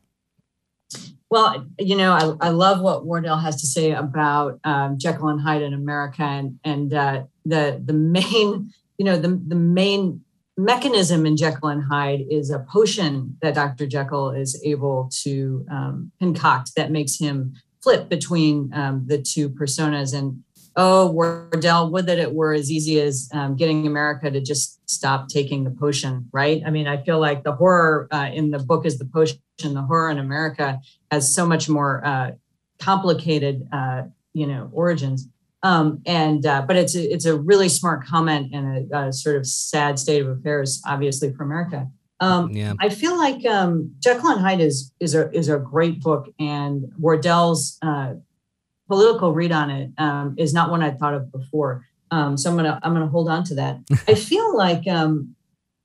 Well, 1.29 1.67
you 1.77 1.97
know, 1.97 2.13
I, 2.13 2.47
I 2.47 2.49
love 2.49 2.81
what 2.81 3.05
Wardell 3.05 3.37
has 3.37 3.59
to 3.61 3.67
say 3.67 3.91
about 3.91 4.59
um, 4.63 4.97
Jekyll 4.97 5.27
and 5.27 5.41
Hyde 5.41 5.61
in 5.61 5.73
America, 5.73 6.23
and 6.23 6.59
and 6.63 6.93
uh, 6.93 7.23
the 7.45 7.81
the 7.83 7.93
main, 7.93 8.71
you 8.97 9.05
know, 9.05 9.17
the 9.17 9.29
the 9.29 9.55
main 9.55 10.21
mechanism 10.57 11.25
in 11.25 11.37
Jekyll 11.37 11.69
and 11.69 11.83
Hyde 11.83 12.25
is 12.29 12.49
a 12.49 12.59
potion 12.59 13.37
that 13.41 13.53
Dr. 13.53 13.85
Jekyll 13.85 14.31
is 14.31 14.59
able 14.65 15.09
to 15.23 15.65
um, 15.69 16.11
concoct 16.19 16.71
that 16.75 16.91
makes 16.91 17.19
him 17.19 17.53
flip 17.83 18.09
between 18.09 18.73
um, 18.73 19.03
the 19.05 19.21
two 19.21 19.49
personas. 19.49 20.17
And 20.17 20.43
oh, 20.77 21.11
Wardell, 21.11 21.91
would 21.91 22.05
that 22.05 22.19
it 22.19 22.33
were 22.33 22.53
as 22.53 22.71
easy 22.71 23.01
as 23.01 23.29
um, 23.33 23.55
getting 23.55 23.87
America 23.87 24.29
to 24.29 24.39
just 24.39 24.79
stop 24.89 25.27
taking 25.27 25.63
the 25.63 25.71
potion, 25.71 26.29
right? 26.31 26.61
I 26.65 26.69
mean, 26.69 26.87
I 26.87 27.03
feel 27.03 27.19
like 27.19 27.43
the 27.43 27.53
horror 27.53 28.07
uh, 28.11 28.29
in 28.31 28.51
the 28.51 28.59
book 28.59 28.85
is 28.85 28.99
the 28.99 29.05
potion. 29.05 29.39
The 29.57 29.81
horror 29.81 30.11
in 30.11 30.19
America 30.19 30.79
has 31.11 31.33
so 31.33 31.47
much 31.47 31.67
more 31.67 32.05
uh, 32.05 32.31
complicated, 32.79 33.67
uh, 33.73 34.03
you 34.33 34.45
know, 34.45 34.69
origins. 34.71 35.27
Um, 35.63 36.03
and 36.05 36.45
uh, 36.45 36.61
but 36.61 36.75
it's 36.75 36.95
a, 36.95 37.01
it's 37.11 37.25
a 37.25 37.35
really 37.35 37.67
smart 37.67 38.05
comment 38.05 38.53
and 38.53 38.91
a, 38.93 39.07
a, 39.07 39.13
sort 39.13 39.35
of 39.35 39.47
sad 39.47 39.97
state 39.97 40.21
of 40.21 40.29
affairs, 40.29 40.79
obviously 40.85 41.33
for 41.33 41.43
America. 41.43 41.89
Um, 42.19 42.51
yeah. 42.51 42.73
I 42.79 42.89
feel 42.89 43.17
like 43.17 43.43
um, 43.47 43.95
Jekyll 43.99 44.29
and 44.29 44.41
Hyde 44.41 44.61
is 44.61 44.93
is 44.99 45.15
a 45.15 45.31
is 45.35 45.49
a 45.49 45.57
great 45.57 46.01
book, 46.01 46.31
and 46.39 46.85
Wardell's 46.99 47.79
uh, 47.81 48.13
political 48.87 49.33
read 49.33 49.51
on 49.51 49.69
it 49.69 49.91
um, 49.97 50.35
is 50.37 50.53
not 50.53 50.71
one 50.71 50.81
I'd 50.81 50.99
thought 50.99 51.13
of 51.13 51.31
before. 51.31 51.85
Um, 52.11 52.37
so 52.37 52.49
I'm 52.49 52.55
gonna 52.55 52.79
I'm 52.83 52.93
gonna 52.93 53.07
hold 53.07 53.29
on 53.29 53.43
to 53.45 53.55
that. 53.55 53.79
I 54.07 54.15
feel 54.15 54.55
like 54.55 54.87
um, 54.87 55.35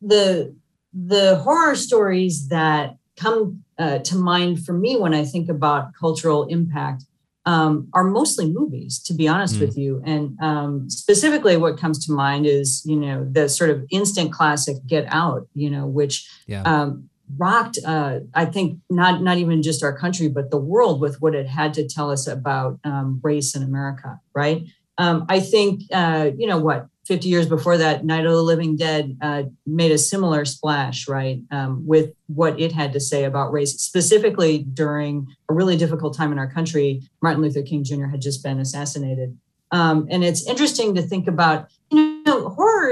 the 0.00 0.54
the 0.92 1.36
horror 1.36 1.74
stories 1.74 2.48
that 2.48 2.96
come 3.16 3.64
uh, 3.78 3.98
to 3.98 4.16
mind 4.16 4.64
for 4.64 4.72
me 4.72 4.96
when 4.96 5.14
I 5.14 5.24
think 5.24 5.48
about 5.48 5.94
cultural 5.98 6.44
impact 6.44 7.04
um, 7.44 7.88
are 7.92 8.04
mostly 8.04 8.50
movies, 8.50 9.00
to 9.00 9.14
be 9.14 9.26
honest 9.26 9.56
mm. 9.56 9.60
with 9.60 9.76
you. 9.76 10.00
And 10.04 10.38
um, 10.40 10.88
specifically, 10.88 11.56
what 11.56 11.78
comes 11.78 12.04
to 12.06 12.12
mind 12.12 12.46
is 12.46 12.82
you 12.86 12.96
know 12.96 13.26
the 13.30 13.48
sort 13.48 13.70
of 13.70 13.84
instant 13.90 14.32
classic 14.32 14.76
Get 14.86 15.06
Out, 15.08 15.48
you 15.54 15.70
know, 15.70 15.86
which 15.86 16.28
yeah. 16.46 16.62
Rocked 17.36 17.78
uh, 17.86 18.20
i 18.34 18.44
think 18.44 18.78
not 18.90 19.22
not 19.22 19.38
even 19.38 19.62
just 19.62 19.82
our 19.82 19.96
country 19.96 20.28
but 20.28 20.50
the 20.50 20.58
world 20.58 21.00
with 21.00 21.20
what 21.20 21.34
it 21.34 21.46
had 21.46 21.74
to 21.74 21.86
tell 21.86 22.10
us 22.10 22.26
about 22.26 22.78
um, 22.84 23.20
race 23.22 23.54
in 23.54 23.62
america 23.62 24.20
right? 24.34 24.64
Um, 24.98 25.26
i 25.28 25.40
think 25.40 25.82
uh, 25.92 26.30
you 26.36 26.46
know 26.46 26.58
what 26.58 26.88
50 27.06 27.28
years 27.28 27.48
before 27.48 27.76
that 27.78 28.04
night 28.04 28.24
of 28.24 28.32
the 28.32 28.42
living 28.42 28.76
dead 28.76 29.16
uh, 29.20 29.42
made 29.66 29.90
a 29.90 29.98
similar 29.98 30.44
splash 30.44 31.08
right 31.08 31.40
um, 31.50 31.84
with 31.86 32.12
what 32.26 32.58
it 32.60 32.72
had 32.72 32.92
to 32.92 33.00
say 33.00 33.24
about 33.24 33.52
race 33.52 33.72
specifically 33.72 34.62
during 34.62 35.26
a 35.50 35.54
really 35.54 35.76
difficult 35.76 36.16
time 36.16 36.30
in 36.30 36.38
our 36.38 36.50
country. 36.50 37.02
Martin 37.20 37.42
luther 37.42 37.62
king 37.62 37.82
jr 37.82 38.06
had 38.06 38.20
just 38.20 38.42
been 38.42 38.60
assassinated. 38.60 39.36
Um, 39.72 40.06
and 40.10 40.22
it's 40.22 40.46
interesting 40.46 40.94
to 40.94 41.02
think 41.02 41.26
about, 41.26 41.68
you 41.90 41.98
know, 41.98 42.11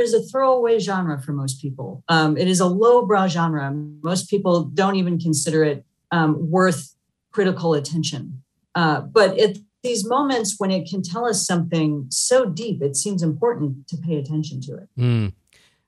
is 0.01 0.15
a 0.15 0.23
throwaway 0.23 0.79
genre 0.79 1.21
for 1.21 1.33
most 1.33 1.61
people. 1.61 2.03
Um, 2.09 2.37
it 2.37 2.49
is 2.49 2.61
a 2.61 2.67
lowbrow 2.67 3.29
genre. 3.29 3.71
Most 4.03 4.29
people 4.29 4.65
don't 4.65 4.97
even 4.97 5.19
consider 5.19 5.65
it 5.65 5.85
um, 6.11 6.51
worth 6.51 6.95
critical 7.33 7.75
attention. 7.75 8.43
Uh, 8.75 9.01
but 9.01 9.39
at 9.39 9.59
these 9.83 10.07
moments 10.07 10.57
when 10.59 10.71
it 10.71 10.89
can 10.89 11.03
tell 11.03 11.27
us 11.27 11.47
something 11.47 12.07
so 12.11 12.45
deep, 12.45 12.83
it 12.83 12.97
seems 12.97 13.23
important 13.23 13.89
to 13.89 13.97
pay 13.97 14.17
attention 14.17 14.61
to 14.63 14.75
it. 14.77 14.89
Mm. 14.99 15.33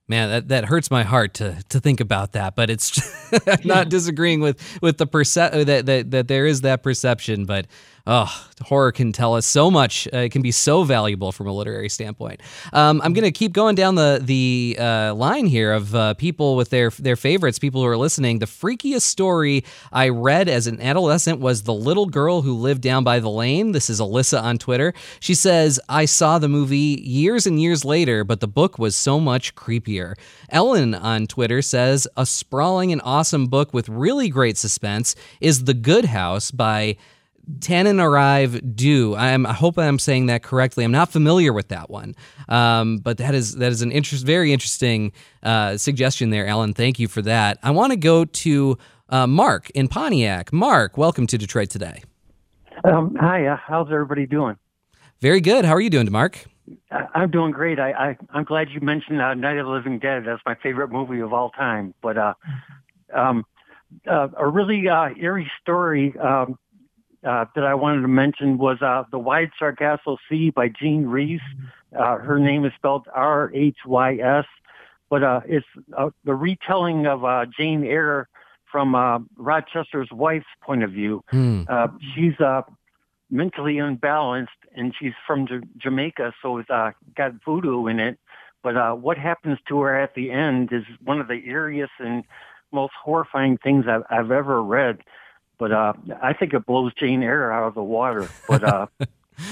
Man, 0.09 0.31
that, 0.31 0.49
that 0.49 0.65
hurts 0.67 0.91
my 0.91 1.05
heart 1.05 1.35
to 1.35 1.63
to 1.71 1.81
think 1.81 2.01
about 2.01 2.33
that, 2.33 2.55
but 2.57 2.69
it's 2.69 3.01
not 3.65 3.89
disagreeing 3.89 4.41
with 4.41 4.61
with 4.83 4.99
the 4.99 5.07
perce- 5.07 5.35
that, 5.35 5.87
that 5.87 6.11
that 6.11 6.29
there 6.29 6.45
is 6.45 6.63
that 6.63 6.83
perception, 6.83 7.45
but 7.47 7.67
oh, 8.07 8.46
horror 8.62 8.92
can 8.92 9.12
tell 9.12 9.34
us 9.34 9.46
so 9.46 9.70
much. 9.70 10.09
Uh, 10.12 10.18
it 10.18 10.32
can 10.32 10.42
be 10.42 10.50
so 10.50 10.84
valuable 10.84 11.32
from 11.32 11.46
a 11.46 11.53
literary 11.53 11.88
standpoint. 11.88 12.40
Um, 12.72 13.00
I'm 13.05 13.12
going 13.12 13.24
to 13.24 13.32
keep 13.32 13.53
going 13.53 13.74
down 13.74 13.94
the 13.94 14.20
the 14.22 14.76
uh, 14.78 15.14
line 15.14 15.46
here 15.46 15.72
of 15.72 15.94
uh, 15.94 16.14
people 16.14 16.57
with 16.57 16.70
their 16.70 16.90
their 16.90 17.16
favorites. 17.16 17.59
People 17.59 17.82
who 17.82 17.86
are 17.86 17.96
listening. 17.96 18.38
The 18.38 18.46
freakiest 18.46 19.03
story 19.03 19.64
I 19.92 20.09
read 20.09 20.48
as 20.48 20.66
an 20.66 20.80
adolescent 20.80 21.40
was 21.40 21.62
the 21.62 21.74
little 21.74 22.07
girl 22.07 22.42
who 22.42 22.55
lived 22.55 22.82
down 22.82 23.05
by 23.05 23.20
the 23.20 23.30
lane. 23.30 23.72
This 23.72 23.90
is 23.90 24.00
Alyssa 24.00 24.42
on 24.42 24.59
Twitter. 24.59 24.94
She 25.20 25.34
says 25.34 25.80
I 25.88 26.05
saw 26.05 26.38
the 26.38 26.48
movie 26.48 27.00
years 27.03 27.46
and 27.46 27.61
years 27.61 27.84
later, 27.84 28.24
but 28.24 28.40
the 28.40 28.48
book 28.48 28.78
was 28.78 28.96
so 28.96 29.20
much 29.20 29.55
creepier. 29.55 30.14
Ellen 30.48 30.94
on 30.94 31.26
Twitter 31.26 31.62
says 31.62 32.07
a 32.16 32.26
sprawling 32.26 32.92
and 32.92 33.00
awesome 33.05 33.46
book 33.46 33.72
with 33.72 33.88
really 33.88 34.28
great 34.28 34.57
suspense 34.59 35.14
is 35.40 35.64
The 35.64 35.74
Good 35.74 36.07
House 36.07 36.50
by 36.50 36.96
Tananarive 37.59 38.76
Due. 38.76 39.14
I'm, 39.16 39.47
I 39.47 39.53
hope 39.53 39.78
I'm 39.78 39.99
saying 39.99 40.26
that 40.26 40.43
correctly. 40.43 40.84
I'm 40.84 40.93
not 40.93 41.11
familiar 41.11 41.53
with 41.53 41.68
that 41.68 41.90
one, 41.90 42.14
um, 42.49 42.99
but 42.99 43.18
that 43.18 43.34
is 43.34 43.57
that 43.57 43.72
is 43.72 43.82
an 43.82 43.93
interest, 43.93 44.24
very 44.24 44.53
interesting 44.53 45.12
uh, 45.43 45.76
suggestion 45.76 46.30
there, 46.30 46.47
Alan. 46.47 46.72
Thank 46.74 46.99
you 46.99 47.09
for 47.09 47.22
that. 47.22 47.59
I 47.62 47.70
want 47.70 47.93
to 47.93 47.97
go 47.97 48.24
to 48.24 48.78
uh, 49.09 49.26
Mark 49.26 49.70
in 49.70 49.88
Pontiac. 49.88 50.53
Mark, 50.53 50.97
welcome 50.97 51.26
to 51.26 51.38
Detroit 51.38 51.70
today. 51.70 52.03
Um, 52.84 53.16
hi, 53.18 53.47
uh, 53.47 53.57
how's 53.57 53.88
everybody 53.93 54.26
doing? 54.26 54.57
Very 55.20 55.40
good. 55.40 55.64
How 55.64 55.74
are 55.74 55.80
you 55.80 55.90
doing, 55.90 56.11
Mark? 56.11 56.47
I'm 56.90 57.30
doing 57.30 57.53
great. 57.53 57.78
I, 57.78 58.16
I 58.32 58.38
am 58.38 58.45
glad 58.45 58.70
you 58.70 58.80
mentioned 58.80 59.20
uh, 59.20 59.34
Night 59.34 59.59
of 59.59 59.66
the 59.66 59.72
Living 59.72 59.99
Dead. 59.99 60.24
That's 60.26 60.43
my 60.47 60.55
favorite 60.57 60.90
movie 60.90 61.20
of 61.20 61.32
all 61.32 61.51
time. 61.51 61.95
But 62.03 62.18
uh, 62.18 62.34
um, 63.14 63.45
uh, 64.07 64.28
a 64.36 64.49
really 64.49 64.88
uh, 64.88 65.11
eerie 65.18 65.51
story 65.61 66.14
um, 66.18 66.59
uh, 67.25 67.45
that 67.55 67.64
I 67.64 67.75
wanted 67.75 68.03
to 68.03 68.09
mention 68.09 68.59
was 68.59 68.83
uh, 68.83 69.05
The 69.11 69.18
Wide 69.18 69.51
Sargasso 69.59 70.16
Sea 70.29 70.51
by 70.51 70.68
Jean 70.68 71.07
Rhys. 71.07 71.41
Uh, 71.97 72.16
her 72.16 72.39
name 72.39 72.64
is 72.64 72.73
spelled 72.77 73.07
R-H-Y-S, 73.14 74.47
but 75.11 75.23
uh, 75.23 75.41
it's 75.47 75.66
uh, 75.97 76.11
the 76.25 76.35
retelling 76.35 77.07
of 77.07 77.25
uh, 77.25 77.47
Jane 77.57 77.85
Eyre 77.85 78.29
from 78.70 78.95
uh, 78.95 79.18
Rochester's 79.37 80.11
wife's 80.11 80.47
point 80.62 80.83
of 80.83 80.91
view. 80.91 81.23
Mm. 81.33 81.68
Uh, 81.68 81.89
she's 82.14 82.41
uh, 82.41 82.62
mentally 83.31 83.79
unbalanced, 83.79 84.53
and 84.75 84.95
she's 84.99 85.12
from 85.27 85.47
J- 85.47 85.61
Jamaica, 85.77 86.33
so 86.41 86.59
it's 86.59 86.70
uh, 86.70 86.93
got 87.14 87.33
voodoo 87.45 87.87
in 87.87 88.01
it. 88.01 88.18
But 88.62 88.77
uh, 88.77 88.95
what 88.95 89.18
happens 89.18 89.59
to 89.68 89.81
her 89.81 89.99
at 89.99 90.14
the 90.14 90.31
end 90.31 90.73
is 90.73 90.85
one 91.05 91.20
of 91.20 91.29
the 91.29 91.43
eeriest 91.43 91.91
and 91.99 92.25
most 92.73 92.95
horrifying 93.03 93.59
things 93.59 93.85
I've, 93.89 94.05
I've 94.09 94.31
ever 94.31 94.62
read. 94.62 95.01
But 95.59 95.72
uh, 95.72 95.92
I 96.22 96.32
think 96.32 96.55
it 96.55 96.66
blows 96.66 96.92
Jane 96.94 97.22
Eyre 97.22 97.53
out 97.53 97.68
of 97.68 97.74
the 97.74 97.82
water. 97.82 98.28
But 98.48 98.64
uh, 98.64 98.86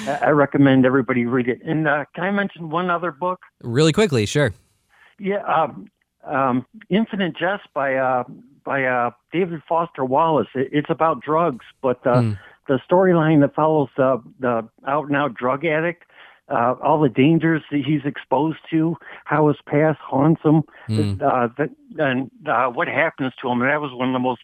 I 0.06 0.30
recommend 0.30 0.84
everybody 0.84 1.26
read 1.26 1.48
it. 1.48 1.60
And 1.64 1.86
uh, 1.86 2.04
can 2.14 2.24
I 2.24 2.30
mention 2.30 2.70
one 2.70 2.90
other 2.90 3.12
book? 3.12 3.40
Really 3.62 3.92
quickly, 3.92 4.26
sure. 4.26 4.52
Yeah, 5.18 5.42
um, 5.44 5.90
um, 6.24 6.66
Infinite 6.88 7.36
Jest 7.36 7.64
by 7.74 7.94
uh, 7.94 8.24
by 8.64 8.84
uh, 8.84 9.10
David 9.32 9.60
Foster 9.68 10.04
Wallace. 10.04 10.48
It, 10.54 10.68
it's 10.72 10.90
about 10.90 11.22
drugs, 11.22 11.64
but 11.82 12.04
uh, 12.06 12.22
mm. 12.22 12.38
the 12.68 12.80
storyline 12.90 13.40
that 13.40 13.54
follows 13.54 13.88
uh, 13.98 14.18
the 14.38 14.68
out 14.86 15.06
and 15.06 15.16
out 15.16 15.34
drug 15.34 15.64
addict, 15.64 16.04
uh, 16.48 16.74
all 16.82 17.00
the 17.00 17.08
dangers 17.08 17.62
that 17.70 17.82
he's 17.84 18.02
exposed 18.04 18.58
to, 18.70 18.96
how 19.24 19.48
his 19.48 19.56
past 19.66 19.98
haunts 19.98 20.42
him, 20.42 20.62
mm. 20.88 21.22
uh, 21.22 21.48
that, 21.58 21.70
and 21.98 22.30
uh, 22.46 22.68
what 22.68 22.88
happens 22.88 23.32
to 23.40 23.48
him. 23.48 23.60
And 23.60 23.70
that 23.70 23.80
was 23.80 23.92
one 23.92 24.08
of 24.08 24.14
the 24.14 24.18
most 24.18 24.42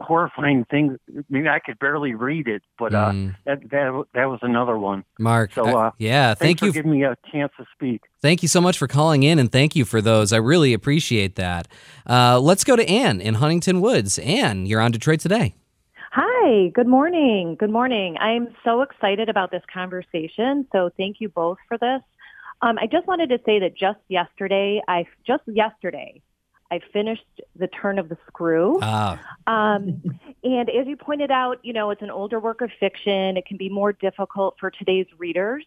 horrifying 0.00 0.64
thing. 0.70 0.96
I 1.16 1.22
mean, 1.28 1.46
I 1.46 1.58
could 1.58 1.78
barely 1.78 2.14
read 2.14 2.48
it, 2.48 2.62
but 2.78 2.94
uh, 2.94 3.10
mm. 3.10 3.36
that 3.44 3.60
that 3.70 4.04
that 4.14 4.24
was 4.26 4.38
another 4.42 4.78
one. 4.78 5.04
Mark, 5.18 5.52
so 5.52 5.64
uh, 5.64 5.90
yeah, 5.98 6.34
thank 6.34 6.62
you 6.62 6.68
for 6.68 6.74
giving 6.74 6.92
me 6.92 7.04
a 7.04 7.16
chance 7.30 7.52
to 7.58 7.66
speak. 7.74 8.02
Thank 8.20 8.42
you 8.42 8.48
so 8.48 8.60
much 8.60 8.78
for 8.78 8.86
calling 8.86 9.22
in, 9.22 9.38
and 9.38 9.50
thank 9.50 9.76
you 9.76 9.84
for 9.84 10.00
those. 10.00 10.32
I 10.32 10.38
really 10.38 10.72
appreciate 10.72 11.36
that. 11.36 11.68
Uh, 12.08 12.40
let's 12.40 12.64
go 12.64 12.76
to 12.76 12.88
Anne 12.88 13.20
in 13.20 13.34
Huntington 13.34 13.80
Woods. 13.80 14.18
Anne, 14.18 14.66
you're 14.66 14.80
on 14.80 14.90
Detroit 14.90 15.20
today. 15.20 15.54
Hi, 16.12 16.68
good 16.74 16.88
morning. 16.88 17.56
Good 17.58 17.70
morning. 17.70 18.16
I'm 18.18 18.48
so 18.64 18.82
excited 18.82 19.28
about 19.28 19.52
this 19.52 19.62
conversation. 19.72 20.66
So 20.72 20.90
thank 20.96 21.20
you 21.20 21.28
both 21.28 21.58
for 21.68 21.78
this. 21.78 22.02
Um, 22.62 22.78
I 22.78 22.86
just 22.86 23.06
wanted 23.06 23.28
to 23.30 23.38
say 23.46 23.60
that 23.60 23.76
just 23.76 24.00
yesterday, 24.08 24.82
I 24.88 25.06
just 25.26 25.44
yesterday 25.46 26.20
I 26.70 26.80
finished 26.92 27.24
The 27.56 27.66
Turn 27.68 27.98
of 27.98 28.08
the 28.08 28.16
Screw. 28.26 28.78
Ah. 28.82 29.20
Um, 29.46 30.02
and 30.44 30.70
as 30.70 30.86
you 30.86 30.96
pointed 30.96 31.30
out, 31.30 31.58
you 31.62 31.72
know, 31.72 31.90
it's 31.90 32.02
an 32.02 32.10
older 32.10 32.38
work 32.38 32.60
of 32.60 32.70
fiction. 32.78 33.36
It 33.36 33.46
can 33.46 33.56
be 33.56 33.68
more 33.68 33.92
difficult 33.92 34.56
for 34.58 34.70
today's 34.70 35.06
readers. 35.18 35.64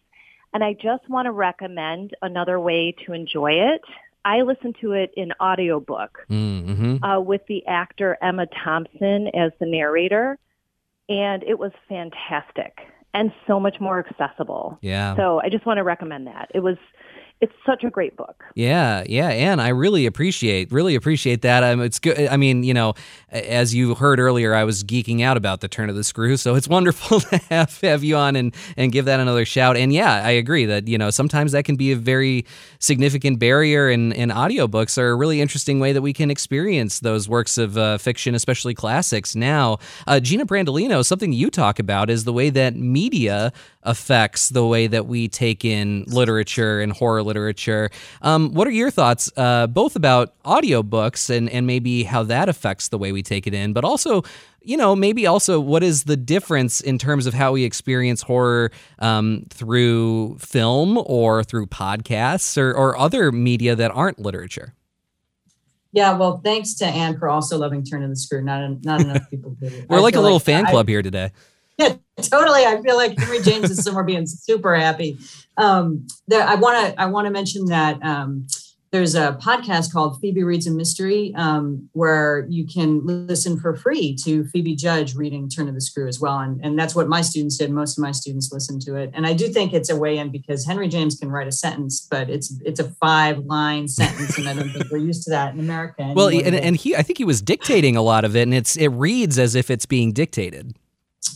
And 0.52 0.62
I 0.62 0.72
just 0.72 1.08
want 1.08 1.26
to 1.26 1.32
recommend 1.32 2.14
another 2.22 2.60
way 2.60 2.94
to 3.04 3.12
enjoy 3.12 3.52
it. 3.52 3.82
I 4.24 4.42
listened 4.42 4.76
to 4.80 4.92
it 4.92 5.12
in 5.16 5.32
audiobook 5.40 6.24
mm-hmm. 6.30 7.04
uh, 7.04 7.20
with 7.20 7.42
the 7.46 7.66
actor 7.66 8.16
Emma 8.22 8.46
Thompson 8.46 9.28
as 9.28 9.52
the 9.60 9.66
narrator. 9.66 10.38
And 11.08 11.42
it 11.42 11.58
was 11.58 11.72
fantastic 11.88 12.78
and 13.12 13.32
so 13.46 13.60
much 13.60 13.80
more 13.80 13.98
accessible. 13.98 14.78
Yeah. 14.80 15.16
So 15.16 15.40
I 15.40 15.48
just 15.48 15.66
want 15.66 15.78
to 15.78 15.84
recommend 15.84 16.26
that. 16.26 16.50
It 16.54 16.60
was 16.60 16.76
it's 17.44 17.52
such 17.66 17.84
a 17.84 17.90
great 17.90 18.16
book. 18.16 18.42
Yeah, 18.54 19.04
yeah, 19.06 19.28
and 19.28 19.60
I 19.60 19.68
really 19.68 20.06
appreciate 20.06 20.72
really 20.72 20.94
appreciate 20.94 21.42
that. 21.42 21.62
Um, 21.62 21.82
it's 21.82 21.98
good. 21.98 22.26
I 22.28 22.38
mean, 22.38 22.62
you 22.62 22.72
know, 22.72 22.94
as 23.28 23.74
you 23.74 23.94
heard 23.94 24.18
earlier, 24.18 24.54
I 24.54 24.64
was 24.64 24.82
geeking 24.82 25.22
out 25.22 25.36
about 25.36 25.60
the 25.60 25.68
turn 25.68 25.90
of 25.90 25.94
the 25.96 26.04
screw, 26.04 26.38
so 26.38 26.54
it's 26.54 26.66
wonderful 26.76 27.20
to 27.20 27.36
have 27.50 27.78
have 27.82 28.02
you 28.02 28.16
on 28.16 28.34
and 28.34 28.54
and 28.78 28.92
give 28.92 29.04
that 29.04 29.20
another 29.20 29.44
shout. 29.44 29.76
And 29.76 29.92
yeah, 29.92 30.24
I 30.24 30.30
agree 30.30 30.64
that 30.64 30.88
you 30.88 30.96
know 30.96 31.10
sometimes 31.10 31.52
that 31.52 31.66
can 31.66 31.76
be 31.76 31.92
a 31.92 31.96
very 31.96 32.46
significant 32.78 33.38
barrier, 33.38 33.90
and 33.90 34.14
and 34.14 34.30
audiobooks 34.30 34.96
are 34.96 35.10
a 35.10 35.14
really 35.14 35.42
interesting 35.42 35.80
way 35.80 35.92
that 35.92 36.00
we 36.00 36.14
can 36.14 36.30
experience 36.30 37.00
those 37.00 37.28
works 37.28 37.58
of 37.58 37.76
uh, 37.76 37.98
fiction, 37.98 38.34
especially 38.34 38.72
classics. 38.72 39.36
Now, 39.36 39.80
uh, 40.06 40.18
Gina 40.18 40.46
Brandolino, 40.46 41.04
something 41.04 41.34
you 41.34 41.50
talk 41.50 41.78
about 41.78 42.08
is 42.08 42.24
the 42.24 42.32
way 42.32 42.48
that 42.48 42.74
media 42.74 43.52
affects 43.84 44.48
the 44.48 44.66
way 44.66 44.86
that 44.86 45.06
we 45.06 45.28
take 45.28 45.64
in 45.64 46.04
literature 46.06 46.80
and 46.80 46.92
horror 46.92 47.22
literature. 47.22 47.90
Um, 48.22 48.52
what 48.52 48.66
are 48.66 48.72
your 48.72 48.90
thoughts, 48.90 49.30
uh, 49.36 49.66
both 49.66 49.96
about 49.96 50.40
audiobooks 50.42 51.34
and, 51.34 51.48
and 51.50 51.66
maybe 51.66 52.02
how 52.04 52.22
that 52.24 52.48
affects 52.48 52.88
the 52.88 52.98
way 52.98 53.12
we 53.12 53.22
take 53.22 53.46
it 53.46 53.54
in, 53.54 53.72
but 53.72 53.84
also, 53.84 54.22
you 54.62 54.76
know, 54.76 54.96
maybe 54.96 55.26
also 55.26 55.60
what 55.60 55.82
is 55.82 56.04
the 56.04 56.16
difference 56.16 56.80
in 56.80 56.98
terms 56.98 57.26
of 57.26 57.34
how 57.34 57.52
we 57.52 57.64
experience 57.64 58.22
horror 58.22 58.70
um, 58.98 59.44
through 59.50 60.38
film 60.38 60.98
or 61.06 61.44
through 61.44 61.66
podcasts 61.66 62.56
or, 62.56 62.72
or 62.72 62.98
other 62.98 63.30
media 63.30 63.76
that 63.76 63.90
aren't 63.90 64.18
literature? 64.18 64.74
Yeah, 65.94 66.18
well, 66.18 66.38
thanks 66.38 66.74
to 66.74 66.86
Anne 66.86 67.18
for 67.18 67.28
also 67.28 67.56
loving 67.56 67.84
Turn 67.84 68.02
of 68.02 68.10
the 68.10 68.16
Screw. 68.16 68.42
Not 68.42 68.84
not 68.84 69.00
enough 69.00 69.22
people 69.30 69.52
do. 69.52 69.86
We're 69.88 70.00
like 70.00 70.16
a 70.16 70.20
little 70.20 70.38
like 70.38 70.44
fan 70.44 70.66
club 70.66 70.88
I, 70.88 70.90
here 70.90 71.02
today. 71.02 71.30
Yeah, 71.78 71.94
totally. 72.22 72.64
I 72.64 72.80
feel 72.82 72.96
like 72.96 73.18
Henry 73.18 73.40
James 73.40 73.70
is 73.70 73.82
somewhere 73.82 74.04
being 74.04 74.26
super 74.26 74.74
happy. 74.74 75.18
Um, 75.56 76.06
there, 76.26 76.46
I 76.46 76.54
want 76.54 76.94
to 76.94 77.00
I 77.00 77.06
want 77.06 77.26
to 77.26 77.30
mention 77.30 77.66
that 77.66 78.02
um, 78.02 78.46
there's 78.94 79.16
a 79.16 79.36
podcast 79.42 79.92
called 79.92 80.20
Phoebe 80.20 80.44
Reads 80.44 80.68
a 80.68 80.70
Mystery 80.70 81.32
um, 81.34 81.88
where 81.94 82.46
you 82.48 82.64
can 82.64 83.04
listen 83.04 83.58
for 83.58 83.74
free 83.74 84.16
to 84.22 84.44
Phoebe 84.44 84.76
Judge 84.76 85.16
reading 85.16 85.48
Turn 85.48 85.68
of 85.68 85.74
the 85.74 85.80
Screw 85.80 86.06
as 86.06 86.20
well, 86.20 86.38
and 86.38 86.64
and 86.64 86.78
that's 86.78 86.94
what 86.94 87.08
my 87.08 87.20
students 87.20 87.58
did. 87.58 87.72
Most 87.72 87.98
of 87.98 88.02
my 88.02 88.12
students 88.12 88.52
listened 88.52 88.82
to 88.82 88.94
it, 88.94 89.10
and 89.12 89.26
I 89.26 89.32
do 89.32 89.48
think 89.48 89.72
it's 89.72 89.90
a 89.90 89.96
way 89.96 90.18
in 90.18 90.30
because 90.30 90.64
Henry 90.64 90.86
James 90.86 91.16
can 91.16 91.28
write 91.28 91.48
a 91.48 91.52
sentence, 91.52 92.06
but 92.08 92.30
it's 92.30 92.56
it's 92.64 92.78
a 92.78 92.88
five 93.00 93.38
line 93.40 93.88
sentence, 93.88 94.38
and 94.38 94.48
I 94.48 94.54
don't 94.54 94.70
think 94.70 94.88
we're 94.92 94.98
used 94.98 95.24
to 95.24 95.30
that 95.30 95.52
in 95.54 95.58
America. 95.58 96.12
Well, 96.14 96.28
and, 96.28 96.54
and 96.54 96.76
he 96.76 96.94
I 96.94 97.02
think 97.02 97.18
he 97.18 97.24
was 97.24 97.42
dictating 97.42 97.96
a 97.96 98.02
lot 98.02 98.24
of 98.24 98.36
it, 98.36 98.42
and 98.42 98.54
it's 98.54 98.76
it 98.76 98.88
reads 98.88 99.40
as 99.40 99.56
if 99.56 99.70
it's 99.70 99.86
being 99.86 100.12
dictated. 100.12 100.76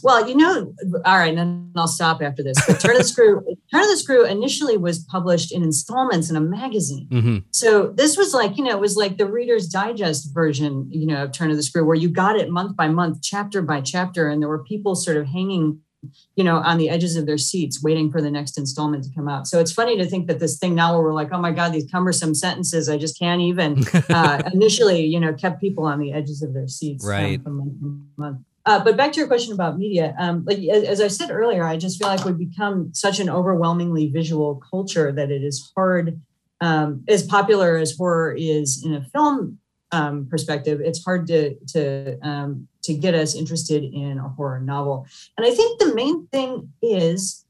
Well, 0.03 0.29
you 0.29 0.37
know, 0.37 0.75
all 1.05 1.19
right, 1.19 1.29
and 1.29 1.39
then 1.39 1.73
I'll 1.77 1.89
stop 1.89 2.23
after 2.23 2.43
this. 2.43 2.57
But 2.67 2.81
Turn 2.81 2.93
of 2.93 2.99
the 2.99 3.05
Screw, 3.09 3.43
Turn 3.73 3.83
of 3.83 3.89
the 3.89 3.97
Screw 3.97 4.25
initially 4.25 4.77
was 4.77 5.01
published 5.05 5.53
in 5.53 5.63
installments 5.63 6.31
in 6.31 6.37
a 6.37 6.41
magazine. 6.41 7.09
Mm-hmm. 7.11 7.39
So 7.51 7.89
this 7.89 8.17
was 8.17 8.35
like, 8.35 8.57
you 8.57 8.65
know, 8.65 8.71
it 8.71 8.81
was 8.81 8.97
like 8.97 9.19
the 9.19 9.27
Reader's 9.27 9.69
Digest 9.69 10.33
version, 10.33 10.87
you 10.91 11.07
know, 11.07 11.25
of 11.25 11.33
Turn 11.33 11.51
of 11.51 11.57
the 11.57 11.63
Screw, 11.63 11.85
where 11.85 11.97
you 11.97 12.09
got 12.09 12.37
it 12.37 12.51
month 12.51 12.77
by 12.77 12.89
month, 12.89 13.23
chapter 13.23 13.63
by 13.63 13.81
chapter, 13.81 14.29
and 14.29 14.41
there 14.41 14.49
were 14.49 14.63
people 14.65 14.95
sort 14.95 15.17
of 15.17 15.27
hanging, 15.27 15.81
you 16.37 16.45
know, 16.45 16.59
on 16.59 16.79
the 16.79 16.89
edges 16.89 17.17
of 17.17 17.27
their 17.27 17.39
seats, 17.39 17.83
waiting 17.83 18.11
for 18.11 18.21
the 18.21 18.31
next 18.31 18.57
installment 18.57 19.05
to 19.05 19.11
come 19.15 19.29
out. 19.29 19.47
So 19.47 19.59
it's 19.59 19.73
funny 19.73 19.97
to 19.99 20.07
think 20.07 20.29
that 20.29 20.39
this 20.39 20.59
thing 20.59 20.75
now, 20.75 20.95
where 20.95 21.03
we're 21.03 21.15
like, 21.15 21.33
oh 21.33 21.41
my 21.41 21.53
God, 21.53 21.73
these 21.73 21.91
cumbersome 21.91 22.35
sentences, 22.35 22.89
I 22.89 22.99
just 22.99 23.19
can't 23.19 23.41
even. 23.41 23.85
Uh, 24.09 24.43
initially, 24.55 25.05
you 25.05 25.21
know, 25.21 25.35
kept 25.35 25.61
people 25.61 25.85
on 25.85 25.99
the 25.99 26.13
edges 26.13 26.43
of 26.43 26.55
their 26.55 26.67
seats, 26.67 27.05
right? 27.07 27.41
Um, 27.45 27.59
month 27.59 27.81
to 27.81 28.03
month. 28.17 28.39
Uh, 28.69 28.85
but 28.85 28.99
back 28.99 29.13
to 29.13 29.19
your 29.19 29.27
question 29.27 29.55
about 29.55 29.79
media, 29.79 30.15
um, 30.19 30.45
like 30.45 30.59
as 30.59 31.01
I 31.01 31.09
said 31.09 31.31
earlier, 31.31 31.65
I 31.65 31.79
just 31.79 31.99
feel 31.99 32.09
like 32.09 32.23
we've 32.27 32.37
become 32.37 32.93
such 32.93 33.19
an 33.19 33.31
overwhelmingly 33.31 34.09
visual 34.09 34.63
culture 34.71 35.11
that 35.11 35.31
it 35.31 35.43
is 35.43 35.73
hard, 35.75 36.21
um, 36.61 37.03
as 37.09 37.23
popular 37.23 37.79
as 37.79 37.97
horror 37.97 38.35
is 38.39 38.85
in 38.85 38.93
a 38.93 39.03
film 39.05 39.59
um, 39.91 40.27
perspective, 40.29 40.81
it's 40.83 41.03
hard 41.03 41.27
to 41.29 41.55
to 41.69 42.19
um, 42.21 42.69
to 42.83 42.93
get 42.93 43.15
us 43.15 43.35
interested 43.35 43.85
in 43.85 44.19
a 44.19 44.29
horror 44.29 44.61
novel. 44.61 45.07
And 45.37 45.47
I 45.47 45.51
think 45.51 45.81
the 45.81 45.95
main 45.95 46.27
thing 46.27 46.73
is 46.83 47.47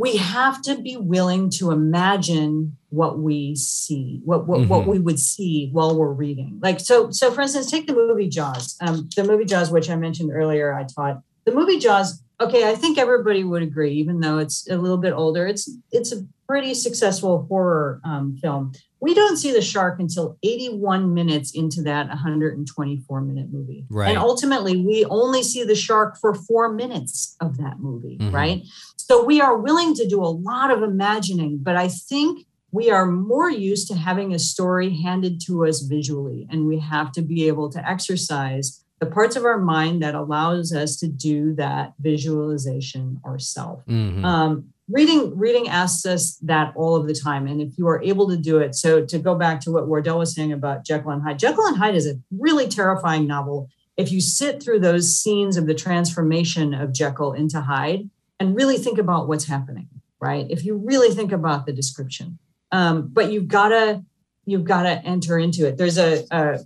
we 0.00 0.16
have 0.16 0.62
to 0.62 0.80
be 0.80 0.96
willing 0.96 1.50
to 1.50 1.70
imagine 1.70 2.74
what 2.88 3.18
we 3.18 3.54
see, 3.54 4.22
what 4.24 4.46
what, 4.46 4.60
mm-hmm. 4.60 4.68
what 4.68 4.86
we 4.86 4.98
would 4.98 5.20
see 5.20 5.68
while 5.72 5.94
we're 5.94 6.10
reading. 6.10 6.58
Like 6.62 6.80
so, 6.80 7.10
so 7.10 7.30
for 7.30 7.42
instance, 7.42 7.70
take 7.70 7.86
the 7.86 7.92
movie 7.92 8.30
Jaws. 8.30 8.76
Um, 8.80 9.10
the 9.14 9.24
movie 9.24 9.44
Jaws, 9.44 9.70
which 9.70 9.90
I 9.90 9.96
mentioned 9.96 10.30
earlier, 10.32 10.72
I 10.72 10.84
taught 10.84 11.20
the 11.44 11.52
movie 11.52 11.78
Jaws. 11.78 12.22
Okay, 12.40 12.68
I 12.68 12.74
think 12.74 12.96
everybody 12.96 13.44
would 13.44 13.62
agree, 13.62 13.92
even 13.94 14.20
though 14.20 14.38
it's 14.38 14.68
a 14.70 14.76
little 14.76 14.96
bit 14.96 15.12
older. 15.12 15.46
It's 15.46 15.70
it's 15.92 16.12
a 16.12 16.26
pretty 16.48 16.74
successful 16.74 17.46
horror 17.48 18.00
um, 18.02 18.36
film. 18.40 18.72
We 19.00 19.14
don't 19.14 19.36
see 19.36 19.52
the 19.52 19.62
shark 19.62 20.00
until 20.00 20.36
81 20.42 21.14
minutes 21.14 21.52
into 21.52 21.82
that 21.82 22.08
124 22.08 23.20
minute 23.20 23.48
movie. 23.52 23.86
Right. 23.88 24.08
And 24.08 24.18
ultimately, 24.18 24.76
we 24.76 25.04
only 25.06 25.42
see 25.42 25.64
the 25.64 25.74
shark 25.74 26.18
for 26.18 26.34
four 26.34 26.72
minutes 26.72 27.36
of 27.40 27.58
that 27.58 27.78
movie, 27.78 28.18
mm-hmm. 28.18 28.34
right? 28.34 28.62
So 28.96 29.24
we 29.24 29.40
are 29.40 29.56
willing 29.56 29.94
to 29.94 30.08
do 30.08 30.22
a 30.22 30.26
lot 30.26 30.70
of 30.70 30.82
imagining, 30.82 31.58
but 31.58 31.76
I 31.76 31.88
think 31.88 32.46
we 32.72 32.90
are 32.90 33.06
more 33.06 33.50
used 33.50 33.88
to 33.88 33.96
having 33.96 34.32
a 34.32 34.38
story 34.38 34.96
handed 35.02 35.40
to 35.46 35.66
us 35.66 35.80
visually, 35.80 36.46
and 36.50 36.66
we 36.66 36.78
have 36.78 37.12
to 37.12 37.22
be 37.22 37.48
able 37.48 37.70
to 37.70 37.88
exercise 37.88 38.82
the 39.00 39.06
parts 39.06 39.34
of 39.34 39.44
our 39.44 39.58
mind 39.58 40.02
that 40.02 40.14
allows 40.14 40.72
us 40.72 40.96
to 40.98 41.08
do 41.08 41.54
that 41.54 41.94
visualization 42.00 43.20
ourselves. 43.24 43.82
Mm-hmm. 43.88 44.24
Um, 44.24 44.66
reading 44.90 45.36
reading 45.36 45.68
asks 45.68 46.04
us 46.04 46.36
that 46.42 46.72
all 46.76 46.94
of 46.94 47.06
the 47.06 47.14
time, 47.14 47.46
and 47.46 47.60
if 47.60 47.78
you 47.78 47.88
are 47.88 48.02
able 48.02 48.28
to 48.28 48.36
do 48.36 48.58
it, 48.58 48.74
so 48.74 49.04
to 49.04 49.18
go 49.18 49.34
back 49.34 49.60
to 49.62 49.72
what 49.72 49.88
Wardell 49.88 50.18
was 50.18 50.34
saying 50.34 50.52
about 50.52 50.84
Jekyll 50.84 51.12
and 51.12 51.22
Hyde, 51.22 51.38
Jekyll 51.38 51.66
and 51.66 51.76
Hyde 51.76 51.94
is 51.94 52.06
a 52.06 52.20
really 52.30 52.68
terrifying 52.68 53.26
novel. 53.26 53.68
If 53.96 54.12
you 54.12 54.20
sit 54.20 54.62
through 54.62 54.80
those 54.80 55.14
scenes 55.14 55.56
of 55.56 55.66
the 55.66 55.74
transformation 55.74 56.74
of 56.74 56.92
Jekyll 56.92 57.32
into 57.32 57.60
Hyde, 57.60 58.10
and 58.38 58.56
really 58.56 58.78
think 58.78 58.98
about 58.98 59.28
what's 59.28 59.46
happening, 59.46 59.88
right? 60.20 60.46
If 60.48 60.64
you 60.64 60.76
really 60.76 61.14
think 61.14 61.32
about 61.32 61.66
the 61.66 61.72
description, 61.72 62.38
um, 62.72 63.08
but 63.12 63.32
you've 63.32 63.48
got 63.48 63.70
to 63.70 64.04
you've 64.46 64.64
got 64.64 64.82
to 64.82 65.04
enter 65.04 65.38
into 65.38 65.66
it. 65.66 65.76
There's 65.76 65.98
a, 65.98 66.24
a 66.30 66.60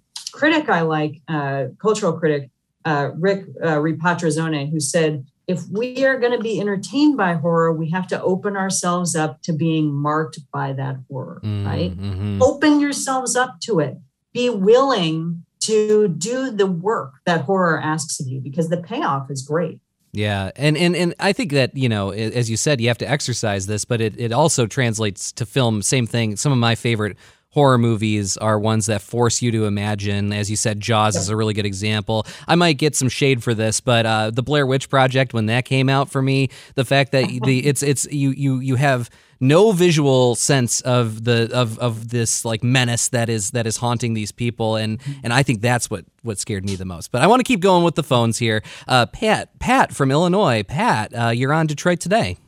critic 0.44 0.68
I 0.68 0.82
like, 0.82 1.22
uh, 1.26 1.68
cultural 1.80 2.12
critic 2.12 2.50
uh, 2.84 3.12
Rick 3.14 3.46
uh, 3.62 3.76
Ripatrazone, 3.76 4.70
who 4.70 4.78
said, 4.78 5.24
"If 5.46 5.66
we 5.70 6.04
are 6.04 6.18
going 6.20 6.32
to 6.32 6.38
be 6.38 6.60
entertained 6.60 7.16
by 7.16 7.32
horror, 7.32 7.72
we 7.72 7.88
have 7.88 8.06
to 8.08 8.22
open 8.22 8.54
ourselves 8.54 9.16
up 9.16 9.40
to 9.44 9.54
being 9.54 9.90
marked 9.90 10.38
by 10.52 10.74
that 10.74 10.96
horror. 11.08 11.40
Mm, 11.42 11.64
right? 11.64 11.98
Mm-hmm. 11.98 12.42
Open 12.42 12.78
yourselves 12.78 13.36
up 13.36 13.60
to 13.60 13.80
it. 13.80 13.96
Be 14.32 14.50
willing." 14.50 15.44
To 15.60 16.08
do 16.08 16.50
the 16.50 16.66
work 16.66 17.12
that 17.24 17.40
horror 17.46 17.80
asks 17.80 18.20
of 18.20 18.26
you 18.26 18.38
because 18.38 18.68
the 18.68 18.76
payoff 18.76 19.30
is 19.30 19.40
great. 19.40 19.80
Yeah, 20.12 20.50
and, 20.56 20.76
and 20.76 20.94
and 20.94 21.14
I 21.18 21.32
think 21.32 21.52
that 21.52 21.74
you 21.74 21.88
know, 21.88 22.10
as 22.10 22.50
you 22.50 22.58
said, 22.58 22.82
you 22.82 22.88
have 22.88 22.98
to 22.98 23.08
exercise 23.08 23.66
this, 23.66 23.86
but 23.86 24.02
it, 24.02 24.12
it 24.20 24.30
also 24.30 24.66
translates 24.66 25.32
to 25.32 25.46
film. 25.46 25.80
Same 25.80 26.06
thing. 26.06 26.36
Some 26.36 26.52
of 26.52 26.58
my 26.58 26.74
favorite 26.74 27.16
horror 27.54 27.78
movies 27.78 28.36
are 28.36 28.58
ones 28.58 28.86
that 28.86 29.00
force 29.00 29.40
you 29.40 29.52
to 29.52 29.64
imagine. 29.64 30.32
As 30.32 30.50
you 30.50 30.56
said, 30.56 30.80
Jaws 30.80 31.14
is 31.14 31.28
a 31.28 31.36
really 31.36 31.54
good 31.54 31.64
example. 31.64 32.26
I 32.48 32.56
might 32.56 32.78
get 32.78 32.96
some 32.96 33.08
shade 33.08 33.44
for 33.44 33.54
this, 33.54 33.80
but 33.80 34.04
uh, 34.04 34.30
the 34.30 34.42
Blair 34.42 34.66
Witch 34.66 34.90
Project, 34.90 35.32
when 35.32 35.46
that 35.46 35.64
came 35.64 35.88
out 35.88 36.10
for 36.10 36.20
me, 36.20 36.50
the 36.74 36.84
fact 36.84 37.12
that 37.12 37.28
the 37.44 37.64
it's 37.66 37.82
it's 37.82 38.06
you 38.06 38.30
you 38.30 38.58
you 38.58 38.74
have 38.74 39.08
no 39.38 39.72
visual 39.72 40.34
sense 40.34 40.80
of 40.80 41.24
the 41.24 41.48
of 41.52 41.78
of 41.78 42.08
this 42.08 42.44
like 42.44 42.64
menace 42.64 43.08
that 43.08 43.28
is 43.28 43.52
that 43.52 43.66
is 43.66 43.76
haunting 43.76 44.14
these 44.14 44.32
people 44.32 44.76
and 44.76 45.00
and 45.22 45.32
I 45.32 45.42
think 45.42 45.60
that's 45.60 45.88
what 45.90 46.04
what 46.22 46.38
scared 46.38 46.64
me 46.64 46.74
the 46.74 46.84
most. 46.84 47.12
But 47.12 47.22
I 47.22 47.28
want 47.28 47.40
to 47.40 47.44
keep 47.44 47.60
going 47.60 47.84
with 47.84 47.94
the 47.94 48.02
phones 48.02 48.38
here. 48.38 48.62
Uh, 48.88 49.06
Pat 49.06 49.56
Pat 49.60 49.94
from 49.94 50.10
Illinois. 50.10 50.64
Pat, 50.64 51.12
uh, 51.14 51.28
you're 51.28 51.52
on 51.52 51.66
Detroit 51.66 52.00
today. 52.00 52.38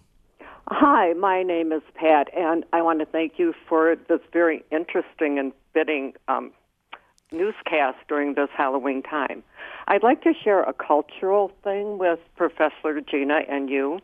Hi, 0.69 1.13
my 1.13 1.45
name 1.45 1.71
is 1.71 1.83
Pat, 1.95 2.27
and 2.37 2.65
I 2.73 2.83
want 2.83 2.99
to 2.99 3.07
thank 3.07 3.35
you 3.39 3.55
for 3.69 3.95
this 4.09 4.19
very 4.33 4.65
interesting 4.73 5.39
and 5.39 5.53
fitting 5.73 6.15
um, 6.27 6.51
newscast 7.31 7.99
during 8.09 8.35
this 8.35 8.49
Halloween 8.57 9.01
time. 9.01 9.45
I'd 9.87 10.03
like 10.03 10.23
to 10.25 10.33
share 10.35 10.65
a 10.65 10.73
cultural 10.73 11.53
thing 11.63 11.99
with 11.99 12.19
Professor 12.37 13.01
Gina 13.01 13.43
and 13.49 13.71
you. 13.71 14.01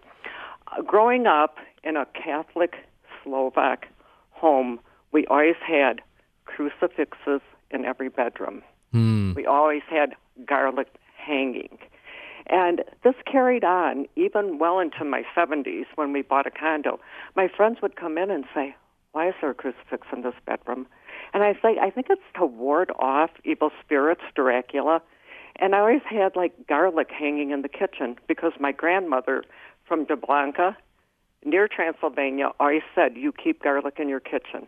Uh, 0.68 0.82
growing 0.82 1.26
up 1.26 1.56
in 1.82 1.96
a 1.96 2.06
Catholic 2.06 2.76
Slovak 3.24 3.88
home, 4.30 4.78
we 5.10 5.26
always 5.26 5.56
had 5.66 6.00
crucifixes 6.44 7.40
in 7.72 7.84
every 7.84 8.08
bedroom. 8.08 8.62
Mm. 8.94 9.34
We 9.34 9.46
always 9.46 9.82
had 9.90 10.14
garlic 10.46 10.86
hanging. 11.16 11.76
And 12.46 12.82
this 13.04 13.14
carried 13.30 13.64
on 13.64 14.06
even 14.16 14.58
well 14.58 14.78
into 14.80 15.04
my 15.04 15.22
70s 15.36 15.86
when 15.94 16.12
we 16.12 16.22
bought 16.22 16.46
a 16.46 16.50
condo. 16.50 17.00
My 17.36 17.48
friends 17.48 17.78
would 17.82 17.96
come 17.96 18.18
in 18.18 18.30
and 18.30 18.44
say, 18.54 18.74
Why 19.12 19.28
is 19.28 19.34
there 19.40 19.50
a 19.50 19.54
crucifix 19.54 20.06
in 20.12 20.22
this 20.22 20.34
bedroom? 20.46 20.86
And 21.32 21.42
I 21.42 21.54
say, 21.62 21.78
I 21.80 21.90
think 21.90 22.08
it's 22.10 22.20
to 22.38 22.44
ward 22.44 22.90
off 22.98 23.30
evil 23.44 23.70
spirits, 23.82 24.22
Dracula. 24.34 25.02
And 25.56 25.74
I 25.74 25.80
always 25.80 26.02
had 26.08 26.34
like 26.36 26.66
garlic 26.66 27.10
hanging 27.10 27.50
in 27.50 27.62
the 27.62 27.68
kitchen 27.68 28.16
because 28.26 28.52
my 28.58 28.72
grandmother 28.72 29.44
from 29.86 30.04
De 30.04 30.16
Blanca 30.16 30.76
near 31.44 31.68
Transylvania 31.68 32.50
always 32.58 32.82
said, 32.94 33.16
"You 33.16 33.32
keep 33.32 33.62
garlic 33.62 33.98
in 33.98 34.08
your 34.08 34.20
kitchen." 34.20 34.66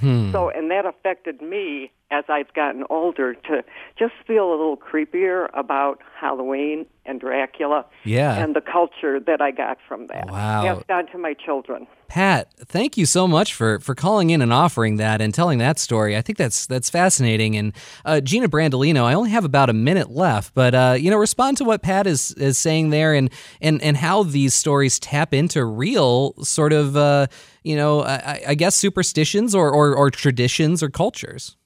Hmm. 0.00 0.32
So, 0.32 0.50
and 0.50 0.70
that 0.70 0.84
affected 0.86 1.40
me 1.40 1.90
as 2.10 2.24
I've 2.28 2.52
gotten 2.54 2.84
older 2.90 3.34
to 3.34 3.64
just 3.98 4.12
feel 4.26 4.48
a 4.50 4.52
little 4.56 4.76
creepier 4.76 5.48
about 5.54 6.00
Halloween 6.20 6.86
and 7.06 7.20
Dracula 7.20 7.84
Yeah. 8.04 8.34
and 8.42 8.54
the 8.54 8.60
culture 8.60 9.18
that 9.20 9.40
I 9.40 9.50
got 9.50 9.78
from 9.88 10.06
that. 10.08 10.30
Wow. 10.30 10.62
Passed 10.76 10.90
on 10.90 11.06
to 11.12 11.18
my 11.18 11.34
children. 11.34 11.86
Pat, 12.14 12.48
thank 12.66 12.96
you 12.96 13.06
so 13.06 13.26
much 13.26 13.54
for 13.54 13.80
for 13.80 13.96
calling 13.96 14.30
in 14.30 14.40
and 14.40 14.52
offering 14.52 14.98
that 14.98 15.20
and 15.20 15.34
telling 15.34 15.58
that 15.58 15.80
story. 15.80 16.16
I 16.16 16.22
think 16.22 16.38
that's 16.38 16.64
that's 16.64 16.88
fascinating. 16.88 17.56
And 17.56 17.72
uh, 18.04 18.20
Gina 18.20 18.48
Brandolino, 18.48 19.02
I 19.02 19.14
only 19.14 19.30
have 19.30 19.44
about 19.44 19.68
a 19.68 19.72
minute 19.72 20.12
left, 20.12 20.54
but 20.54 20.76
uh, 20.76 20.94
you 20.96 21.10
know, 21.10 21.16
respond 21.16 21.56
to 21.56 21.64
what 21.64 21.82
Pat 21.82 22.06
is 22.06 22.30
is 22.34 22.56
saying 22.56 22.90
there, 22.90 23.14
and 23.14 23.30
and 23.60 23.82
and 23.82 23.96
how 23.96 24.22
these 24.22 24.54
stories 24.54 25.00
tap 25.00 25.34
into 25.34 25.64
real 25.64 26.34
sort 26.44 26.72
of 26.72 26.96
uh, 26.96 27.26
you 27.64 27.74
know, 27.74 28.04
I, 28.04 28.42
I 28.46 28.54
guess 28.54 28.76
superstitions 28.76 29.52
or, 29.52 29.68
or 29.68 29.96
or 29.96 30.08
traditions 30.08 30.84
or 30.84 30.90
cultures. 30.90 31.56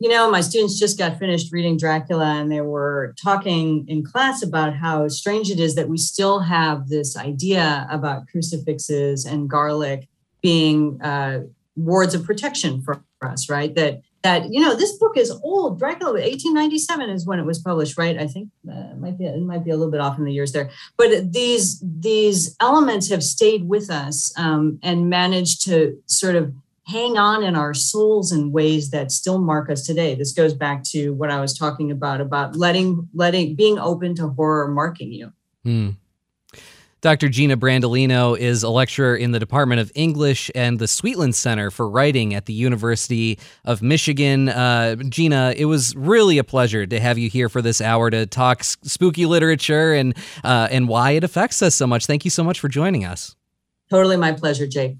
You 0.00 0.08
know, 0.08 0.30
my 0.30 0.40
students 0.40 0.78
just 0.78 0.96
got 0.96 1.18
finished 1.18 1.52
reading 1.52 1.76
Dracula 1.76 2.40
and 2.40 2.50
they 2.50 2.62
were 2.62 3.14
talking 3.22 3.86
in 3.86 4.02
class 4.02 4.42
about 4.42 4.74
how 4.74 5.08
strange 5.08 5.50
it 5.50 5.60
is 5.60 5.74
that 5.74 5.90
we 5.90 5.98
still 5.98 6.40
have 6.40 6.88
this 6.88 7.18
idea 7.18 7.86
about 7.90 8.26
crucifixes 8.28 9.26
and 9.26 9.48
garlic 9.48 10.08
being 10.40 11.00
uh, 11.02 11.40
wards 11.76 12.14
of 12.14 12.24
protection 12.24 12.80
for 12.80 13.04
us, 13.20 13.50
right? 13.50 13.74
That 13.74 14.00
that 14.22 14.52
you 14.52 14.60
know 14.60 14.74
this 14.74 14.96
book 14.98 15.16
is 15.16 15.30
old. 15.42 15.78
Dracula, 15.78 16.12
1897 16.12 17.10
is 17.10 17.26
when 17.26 17.38
it 17.38 17.46
was 17.46 17.58
published, 17.58 17.96
right? 17.96 18.18
I 18.18 18.26
think 18.26 18.48
uh, 18.70 18.94
might 18.98 19.18
be 19.18 19.24
it 19.24 19.42
might 19.42 19.64
be 19.64 19.70
a 19.70 19.76
little 19.76 19.90
bit 19.90 20.00
off 20.00 20.18
in 20.18 20.24
the 20.24 20.32
years 20.32 20.52
there, 20.52 20.70
but 20.96 21.32
these 21.32 21.82
these 21.82 22.56
elements 22.60 23.08
have 23.10 23.22
stayed 23.22 23.68
with 23.68 23.90
us 23.90 24.32
um, 24.36 24.78
and 24.82 25.08
managed 25.08 25.64
to 25.66 26.02
sort 26.06 26.36
of 26.36 26.52
hang 26.90 27.16
on 27.16 27.42
in 27.42 27.54
our 27.54 27.72
souls 27.72 28.32
in 28.32 28.52
ways 28.52 28.90
that 28.90 29.12
still 29.12 29.38
mark 29.38 29.70
us 29.70 29.86
today. 29.86 30.14
This 30.14 30.32
goes 30.32 30.54
back 30.54 30.82
to 30.84 31.10
what 31.14 31.30
I 31.30 31.40
was 31.40 31.56
talking 31.56 31.90
about 31.90 32.20
about 32.20 32.56
letting 32.56 33.08
letting 33.14 33.54
being 33.54 33.78
open 33.78 34.14
to 34.16 34.28
horror 34.28 34.68
marking 34.68 35.12
you. 35.12 35.32
Hmm. 35.64 35.90
Dr. 37.02 37.30
Gina 37.30 37.56
Brandolino 37.56 38.38
is 38.38 38.62
a 38.62 38.68
lecturer 38.68 39.16
in 39.16 39.30
the 39.30 39.38
Department 39.38 39.80
of 39.80 39.90
English 39.94 40.50
and 40.54 40.78
the 40.78 40.84
Sweetland 40.84 41.34
Center 41.34 41.70
for 41.70 41.88
Writing 41.88 42.34
at 42.34 42.44
the 42.44 42.52
University 42.52 43.38
of 43.64 43.80
Michigan. 43.80 44.50
Uh, 44.50 44.96
Gina, 44.96 45.54
it 45.56 45.64
was 45.64 45.96
really 45.96 46.36
a 46.36 46.44
pleasure 46.44 46.86
to 46.86 47.00
have 47.00 47.16
you 47.16 47.30
here 47.30 47.48
for 47.48 47.62
this 47.62 47.80
hour 47.80 48.10
to 48.10 48.26
talk 48.26 48.64
spooky 48.64 49.24
literature 49.24 49.94
and 49.94 50.14
uh, 50.44 50.68
and 50.70 50.88
why 50.88 51.12
it 51.12 51.24
affects 51.24 51.62
us 51.62 51.74
so 51.74 51.86
much. 51.86 52.04
Thank 52.04 52.26
you 52.26 52.30
so 52.30 52.44
much 52.44 52.60
for 52.60 52.68
joining 52.68 53.06
us. 53.06 53.34
Totally 53.88 54.18
my 54.18 54.32
pleasure, 54.32 54.66
Jake. 54.66 54.96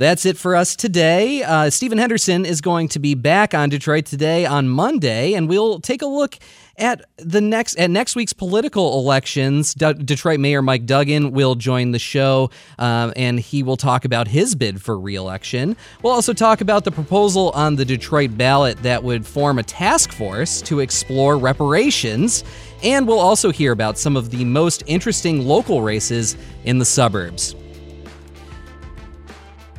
That's 0.00 0.24
it 0.24 0.38
for 0.38 0.56
us 0.56 0.76
today. 0.76 1.42
Uh, 1.42 1.68
Stephen 1.68 1.98
Henderson 1.98 2.46
is 2.46 2.62
going 2.62 2.88
to 2.88 2.98
be 2.98 3.14
back 3.14 3.52
on 3.52 3.68
Detroit 3.68 4.06
today 4.06 4.46
on 4.46 4.66
Monday, 4.66 5.34
and 5.34 5.46
we'll 5.46 5.78
take 5.78 6.00
a 6.00 6.06
look 6.06 6.38
at 6.78 7.04
the 7.18 7.42
next 7.42 7.76
at 7.76 7.90
next 7.90 8.16
week's 8.16 8.32
political 8.32 8.98
elections. 8.98 9.74
Detroit 9.74 10.40
Mayor 10.40 10.62
Mike 10.62 10.86
Duggan 10.86 11.32
will 11.32 11.54
join 11.54 11.90
the 11.90 11.98
show, 11.98 12.48
um, 12.78 13.12
and 13.14 13.38
he 13.38 13.62
will 13.62 13.76
talk 13.76 14.06
about 14.06 14.26
his 14.26 14.54
bid 14.54 14.80
for 14.80 14.98
reelection. 14.98 15.76
We'll 16.02 16.14
also 16.14 16.32
talk 16.32 16.62
about 16.62 16.84
the 16.84 16.92
proposal 16.92 17.50
on 17.50 17.76
the 17.76 17.84
Detroit 17.84 18.38
ballot 18.38 18.82
that 18.82 19.04
would 19.04 19.26
form 19.26 19.58
a 19.58 19.62
task 19.62 20.12
force 20.12 20.62
to 20.62 20.80
explore 20.80 21.36
reparations. 21.36 22.42
And 22.82 23.06
we'll 23.06 23.20
also 23.20 23.52
hear 23.52 23.72
about 23.72 23.98
some 23.98 24.16
of 24.16 24.30
the 24.30 24.46
most 24.46 24.82
interesting 24.86 25.46
local 25.46 25.82
races 25.82 26.38
in 26.64 26.78
the 26.78 26.86
suburbs. 26.86 27.54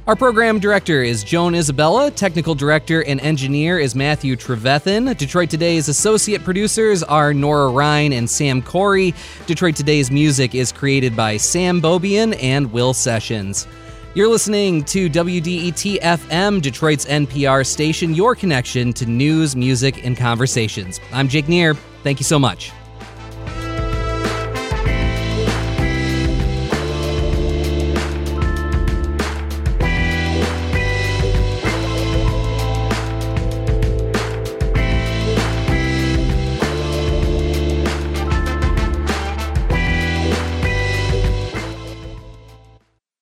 Our 0.07 0.15
program 0.15 0.57
director 0.57 1.03
is 1.03 1.23
Joan 1.23 1.53
Isabella. 1.53 2.09
Technical 2.09 2.55
director 2.55 3.03
and 3.03 3.21
engineer 3.21 3.77
is 3.77 3.93
Matthew 3.93 4.35
Trevethan. 4.35 5.15
Detroit 5.15 5.51
Today's 5.51 5.89
associate 5.89 6.43
producers 6.43 7.03
are 7.03 7.35
Nora 7.35 7.69
Ryan 7.69 8.11
and 8.13 8.27
Sam 8.27 8.63
Corey. 8.63 9.13
Detroit 9.45 9.75
Today's 9.75 10.09
music 10.09 10.55
is 10.55 10.71
created 10.71 11.15
by 11.15 11.37
Sam 11.37 11.79
Bobian 11.79 12.35
and 12.41 12.73
Will 12.73 12.95
Sessions. 12.95 13.67
You're 14.15 14.27
listening 14.27 14.83
to 14.85 15.07
WDET 15.07 15.99
FM, 16.01 16.63
Detroit's 16.63 17.05
NPR 17.05 17.63
station, 17.63 18.15
your 18.15 18.33
connection 18.33 18.93
to 18.93 19.05
news, 19.05 19.55
music, 19.55 20.03
and 20.03 20.17
conversations. 20.17 20.99
I'm 21.13 21.27
Jake 21.27 21.47
Neher. 21.47 21.75
Thank 22.01 22.19
you 22.19 22.25
so 22.25 22.39
much. 22.39 22.71